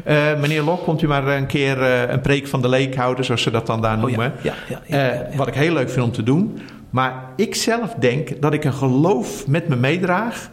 Meneer 0.41 0.62
Lok, 0.64 0.84
komt 0.84 1.01
u 1.01 1.07
maar 1.07 1.28
een 1.28 1.45
keer 1.47 1.82
een 2.10 2.22
preek 2.22 2.47
van 2.47 2.62
de 2.62 2.70
leek 2.70 2.95
houden... 2.95 3.26
zoals 3.26 3.41
ze 3.41 3.51
dat 3.51 3.66
dan 3.66 3.82
daar 3.82 3.95
Oh, 3.95 4.01
noemen. 4.01 4.34
ja, 4.41 4.53
ja. 4.88 5.28
Wat 5.36 5.47
ik 5.47 5.53
heel 5.53 5.74
leuk 5.74 5.89
vind 5.89 6.05
om 6.05 6.12
te 6.12 6.24
doen. 6.24 6.60
Maar 6.89 7.24
ik 7.36 7.55
zelf 7.55 7.93
denk 7.99 8.41
dat 8.41 8.53
ik 8.53 8.64
een 8.64 8.74
geloof 8.74 9.47
met 9.47 9.68
me 9.68 9.76
meedraag... 9.76 10.49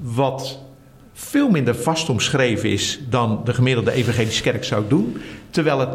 wat 0.00 0.58
veel 1.12 1.50
minder 1.50 1.74
vast 1.74 2.08
omschreven 2.08 2.70
is 2.70 3.00
dan 3.08 3.40
de 3.44 3.54
gemiddelde 3.54 3.92
evangelische 3.92 4.42
kerk 4.42 4.64
zou 4.64 4.84
doen. 4.88 5.16
Terwijl 5.50 5.78
het 5.80 5.88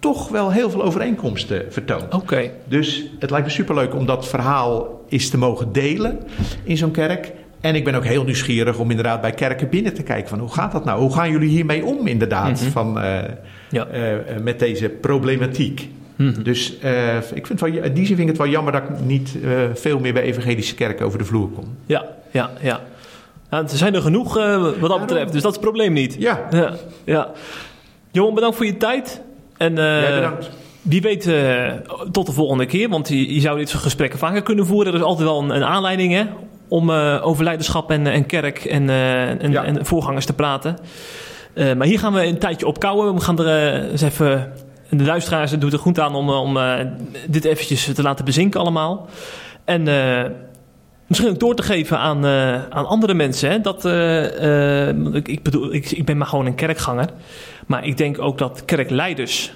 toch 0.00 0.28
wel 0.28 0.52
heel 0.52 0.70
veel 0.70 0.82
overeenkomsten 0.82 1.64
vertoont. 1.68 2.14
Oké. 2.14 2.50
Dus 2.64 3.04
het 3.18 3.30
lijkt 3.30 3.46
me 3.46 3.52
superleuk 3.52 3.94
om 3.94 4.06
dat 4.06 4.28
verhaal 4.28 5.00
eens 5.08 5.28
te 5.28 5.38
mogen 5.38 5.72
delen 5.72 6.18
in 6.62 6.76
zo'n 6.76 6.90
kerk. 6.90 7.32
En 7.60 7.74
ik 7.74 7.84
ben 7.84 7.94
ook 7.94 8.04
heel 8.04 8.24
nieuwsgierig 8.24 8.78
om 8.78 8.90
inderdaad 8.90 9.20
bij 9.20 9.30
kerken 9.30 9.68
binnen 9.68 9.94
te 9.94 10.02
kijken 10.02 10.28
van 10.28 10.38
hoe 10.38 10.52
gaat 10.52 10.72
dat 10.72 10.84
nou? 10.84 11.00
Hoe 11.00 11.12
gaan 11.14 11.30
jullie 11.30 11.48
hiermee 11.48 11.84
om 11.84 12.06
inderdaad 12.06 12.60
Mhm. 12.60 12.70
van, 12.70 13.00
eh, 13.00 13.18
Ja. 13.70 13.86
eh, 13.86 14.12
eh, 14.14 14.20
met 14.42 14.58
deze 14.58 14.88
problematiek? 14.88 15.88
Mhm. 16.16 16.42
Dus 16.42 16.72
ik 17.34 17.46
vind 17.46 17.60
wel, 17.60 17.70
in 17.70 17.92
die 17.94 18.06
zin 18.06 18.16
vind 18.16 18.18
ik 18.20 18.26
het 18.28 18.36
wel 18.36 18.46
jammer 18.46 18.72
dat 18.72 18.82
ik 18.82 18.88
niet 19.04 19.36
veel 19.74 19.98
meer 19.98 20.12
bij 20.12 20.22
evangelische 20.22 20.74
kerken 20.74 21.06
over 21.06 21.18
de 21.18 21.24
vloer 21.24 21.48
kom. 21.48 21.64
Ja, 21.86 22.04
ja, 22.30 22.50
ja. 22.60 22.80
Nou, 23.50 23.62
er 23.64 23.70
zijn 23.76 23.94
er 23.94 24.02
genoeg 24.02 24.34
wat 24.80 24.90
dat 24.90 25.00
betreft, 25.00 25.32
dus 25.32 25.42
dat 25.42 25.50
is 25.50 25.56
het 25.56 25.66
probleem 25.66 25.92
niet. 25.92 26.16
Ja, 26.18 26.46
Ja, 26.50 26.72
ja. 27.04 27.30
Johan, 28.10 28.34
bedankt 28.34 28.56
voor 28.56 28.66
je 28.66 28.76
tijd. 28.76 29.20
En 29.60 29.78
eh, 29.78 30.00
jij 30.00 30.14
bedankt. 30.14 30.50
wie 30.82 31.00
weet 31.00 31.26
eh, 31.26 31.72
tot 32.12 32.26
de 32.26 32.32
volgende 32.32 32.66
keer, 32.66 32.88
want 32.88 33.08
je, 33.08 33.34
je 33.34 33.40
zou 33.40 33.58
dit 33.58 33.68
soort 33.68 33.82
gesprekken 33.82 34.18
vaker 34.18 34.42
kunnen 34.42 34.66
voeren. 34.66 34.92
Er 34.92 34.98
is 34.98 35.04
altijd 35.04 35.28
wel 35.28 35.42
een, 35.42 35.50
een 35.50 35.64
aanleiding 35.64 36.12
hè, 36.12 36.24
om 36.68 36.90
eh, 36.90 37.18
over 37.22 37.44
leiderschap 37.44 37.90
en, 37.90 38.06
en 38.06 38.26
kerk 38.26 38.64
en, 38.64 38.90
en, 39.40 39.50
Ja. 39.50 39.64
en 39.64 39.86
voorgangers 39.86 40.26
te 40.26 40.32
praten. 40.32 40.76
Maar 41.54 41.86
hier 41.86 41.98
gaan 41.98 42.12
we 42.12 42.26
een 42.26 42.38
tijdje 42.38 42.66
op 42.66 42.80
kouwen. 42.80 43.14
We 43.14 43.20
gaan 43.20 43.38
er 43.38 43.90
eens 43.90 44.02
even... 44.02 44.52
De 44.90 45.04
luisteraars 45.04 45.50
doet 45.50 45.72
er 45.72 45.78
goed 45.78 46.00
aan 46.00 46.14
om, 46.14 46.30
om 46.30 46.58
dit 47.28 47.44
eventjes 47.44 47.94
te 47.94 48.02
laten 48.02 48.24
bezinken 48.24 48.60
allemaal. 48.60 49.08
En 49.64 49.82
misschien 51.06 51.30
ook 51.30 51.40
door 51.40 51.54
te 51.54 51.62
geven 51.62 51.98
aan, 51.98 52.26
aan 52.70 52.86
andere 52.86 53.14
mensen. 53.14 53.50
Hè? 53.50 53.60
Dat, 53.60 53.84
ik, 55.14 55.28
ik 55.28 55.42
bedoel, 55.42 55.74
ik, 55.74 55.90
ik 55.90 56.04
ben 56.04 56.16
maar 56.16 56.26
gewoon 56.26 56.46
een 56.46 56.54
kerkganger. 56.54 57.08
Maar 57.70 57.86
ik 57.86 57.96
denk 57.96 58.18
ook 58.20 58.38
dat 58.38 58.62
kerkleiders 58.64 59.52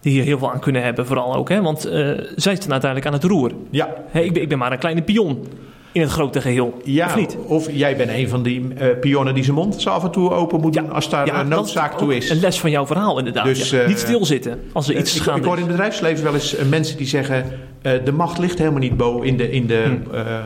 die 0.00 0.12
hier 0.12 0.22
heel 0.24 0.38
veel 0.38 0.52
aan 0.52 0.60
kunnen 0.60 0.82
hebben, 0.82 1.06
vooral 1.06 1.34
ook. 1.34 1.48
Hè? 1.48 1.62
Want 1.62 1.84
eh, 1.84 2.08
zij 2.36 2.54
staan 2.56 2.70
uiteindelijk 2.72 3.06
aan 3.06 3.12
het 3.12 3.24
roer. 3.24 3.50
Ja, 3.70 3.88
ik, 4.12 4.32
ben, 4.32 4.42
ik 4.42 4.48
ben 4.48 4.58
maar 4.58 4.72
een 4.72 4.78
kleine 4.78 5.02
pion 5.02 5.46
in 5.92 6.00
het 6.00 6.10
grote 6.10 6.40
geheel. 6.40 6.80
ja 6.84 7.06
Of 7.06 7.16
niet? 7.16 7.36
of 7.46 7.68
jij 7.72 7.96
bent 7.96 8.10
een 8.10 8.28
van 8.28 8.42
die 8.42 8.74
eh, 8.74 8.98
pionnen 9.00 9.34
die 9.34 9.42
zijn 9.44 9.56
mond 9.56 9.82
zo 9.82 9.90
af 9.90 10.04
en 10.04 10.10
toe 10.10 10.30
open 10.30 10.60
moet 10.60 10.74
Ja. 10.74 10.82
als 10.82 11.08
daar 11.10 11.26
Ja, 11.26 11.40
een 11.40 11.48
noodzaak 11.48 11.98
toe 11.98 12.16
is. 12.16 12.30
Een 12.30 12.40
les 12.40 12.60
van 12.60 12.70
jouw 12.70 12.86
verhaal, 12.86 13.18
inderdaad. 13.18 13.44
Dus, 13.44 13.70
ja. 13.70 13.80
eh, 13.80 13.88
Niet 13.88 13.98
stilzitten 13.98 14.60
als 14.72 14.88
er 14.88 14.96
iets 14.98 15.16
ik, 15.16 15.22
gaande 15.22 15.40
ik 15.40 15.46
hoor 15.46 15.54
in 15.56 15.62
het 15.62 15.70
bedrijfsleven 15.70 16.24
wel 16.24 16.34
eens 16.34 16.56
mensen 16.70 16.96
die 16.96 17.06
zeggen... 17.06 17.44
de 17.82 18.12
macht 18.12 18.38
ligt 18.38 18.58
helemaal 18.58 18.80
niet 18.80 18.96
bo 18.96 19.20
in 19.20 19.36
de, 19.36 19.50
in 19.50 19.66
de 19.66 19.82
Hmm. 19.84 20.02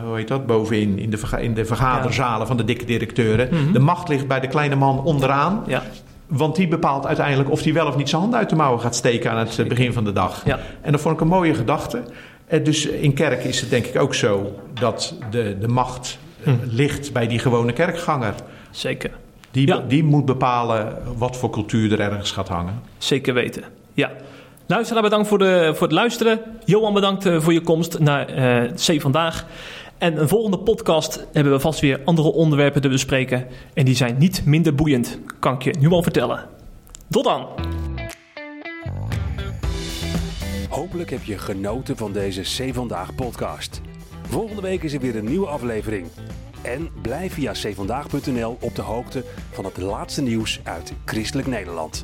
hoe 0.06 0.16
heet 0.16 0.28
dat, 0.28 0.46
bovenin, 0.46 0.98
in 0.98 1.10
de, 1.10 1.16
verga- 1.18 1.38
in 1.38 1.54
de 1.54 1.64
vergaderzalen 1.64 2.46
van 2.46 2.56
de 2.56 2.64
dikke 2.64 2.84
directeuren. 2.84 3.48
Mhm. 3.52 3.72
De 3.72 3.78
macht 3.78 4.08
ligt 4.08 4.26
bij 4.28 4.40
de 4.40 4.48
kleine 4.48 4.74
man 4.76 5.04
onderaan. 5.04 5.64
Want 6.28 6.56
die 6.56 6.68
bepaalt 6.68 7.06
uiteindelijk 7.06 7.50
of 7.50 7.62
hij 7.62 7.72
wel 7.72 7.86
of 7.86 7.96
niet 7.96 8.08
zijn 8.08 8.20
handen 8.20 8.38
uit 8.38 8.50
de 8.50 8.56
mouwen 8.56 8.80
gaat 8.80 8.94
steken 8.96 9.30
aan 9.30 9.38
het 9.46 9.68
begin 9.68 9.92
van 9.92 10.04
de 10.04 10.12
dag. 10.12 10.42
ja, 10.44 10.58
En 10.80 10.92
dat 10.92 11.00
vond 11.00 11.14
ik 11.14 11.20
een 11.20 11.26
mooie 11.26 11.54
gedachte. 11.54 12.02
Eh, 12.46 12.64
Dus 12.64 12.86
in 12.86 13.14
kerk 13.14 13.44
is 13.44 13.60
het 13.60 13.70
denk 13.70 13.86
ik 13.86 14.00
ook 14.00 14.14
zo 14.14 14.54
dat 14.80 15.14
de, 15.30 15.56
de 15.60 15.68
macht 15.68 16.18
eh, 16.44 16.52
Hm. 16.52 16.58
ligt 16.64 17.12
bij 17.12 17.26
die 17.26 17.38
gewone 17.38 17.72
kerkganger. 17.72 18.34
zeker. 18.70 19.10
Die, 19.50 19.66
Ja. 19.66 19.82
die 19.88 20.04
moet 20.04 20.24
bepalen 20.24 20.98
wat 21.16 21.36
voor 21.36 21.50
cultuur 21.50 21.92
er 21.92 22.00
ergens 22.00 22.30
gaat 22.32 22.48
hangen. 22.48 22.82
Zeker 22.98 23.34
weten. 23.34 23.62
Ja. 23.94 24.10
Luisteraar, 24.66 25.02
bedankt 25.02 25.28
voor, 25.28 25.38
de, 25.38 25.70
voor 25.74 25.86
het 25.86 25.96
luisteren. 25.96 26.40
Johan, 26.64 26.94
bedankt 26.94 27.26
eh, 27.26 27.40
voor 27.40 27.52
je 27.52 27.60
komst 27.60 27.98
naar 27.98 28.26
C 28.86 29.00
Vandaag. 29.00 29.44
En 29.98 30.20
een 30.20 30.28
volgende 30.28 30.58
podcast 30.58 31.26
hebben 31.32 31.52
we 31.52 31.60
vast 31.60 31.80
weer 31.80 32.00
andere 32.04 32.32
onderwerpen 32.32 32.80
te 32.80 32.88
bespreken. 32.88 33.46
En 33.74 33.84
die 33.84 33.96
zijn 33.96 34.18
niet 34.18 34.44
minder 34.44 34.74
boeiend, 34.74 35.18
kan 35.38 35.54
ik 35.54 35.62
je 35.62 35.74
nu 35.78 35.88
al 35.88 36.02
vertellen. 36.02 36.46
Tot 37.10 37.24
dan! 37.24 37.46
Hopelijk 40.68 41.10
heb 41.10 41.22
je 41.22 41.38
genoten 41.38 41.96
van 41.96 42.12
deze 42.12 42.42
C 42.42 42.74
Vandaag 42.74 43.14
podcast. 43.14 43.80
Volgende 44.22 44.62
week 44.62 44.82
is 44.82 44.92
er 44.92 45.00
weer 45.00 45.16
een 45.16 45.24
nieuwe 45.24 45.46
aflevering. 45.46 46.06
En 46.62 46.88
blijf 47.02 47.32
via 47.32 47.52
cvandaag.nl 47.52 48.56
op 48.60 48.74
de 48.74 48.82
hoogte 48.82 49.24
van 49.50 49.64
het 49.64 49.76
laatste 49.76 50.22
nieuws 50.22 50.60
uit 50.62 50.92
Christelijk 51.04 51.48
Nederland. 51.48 52.02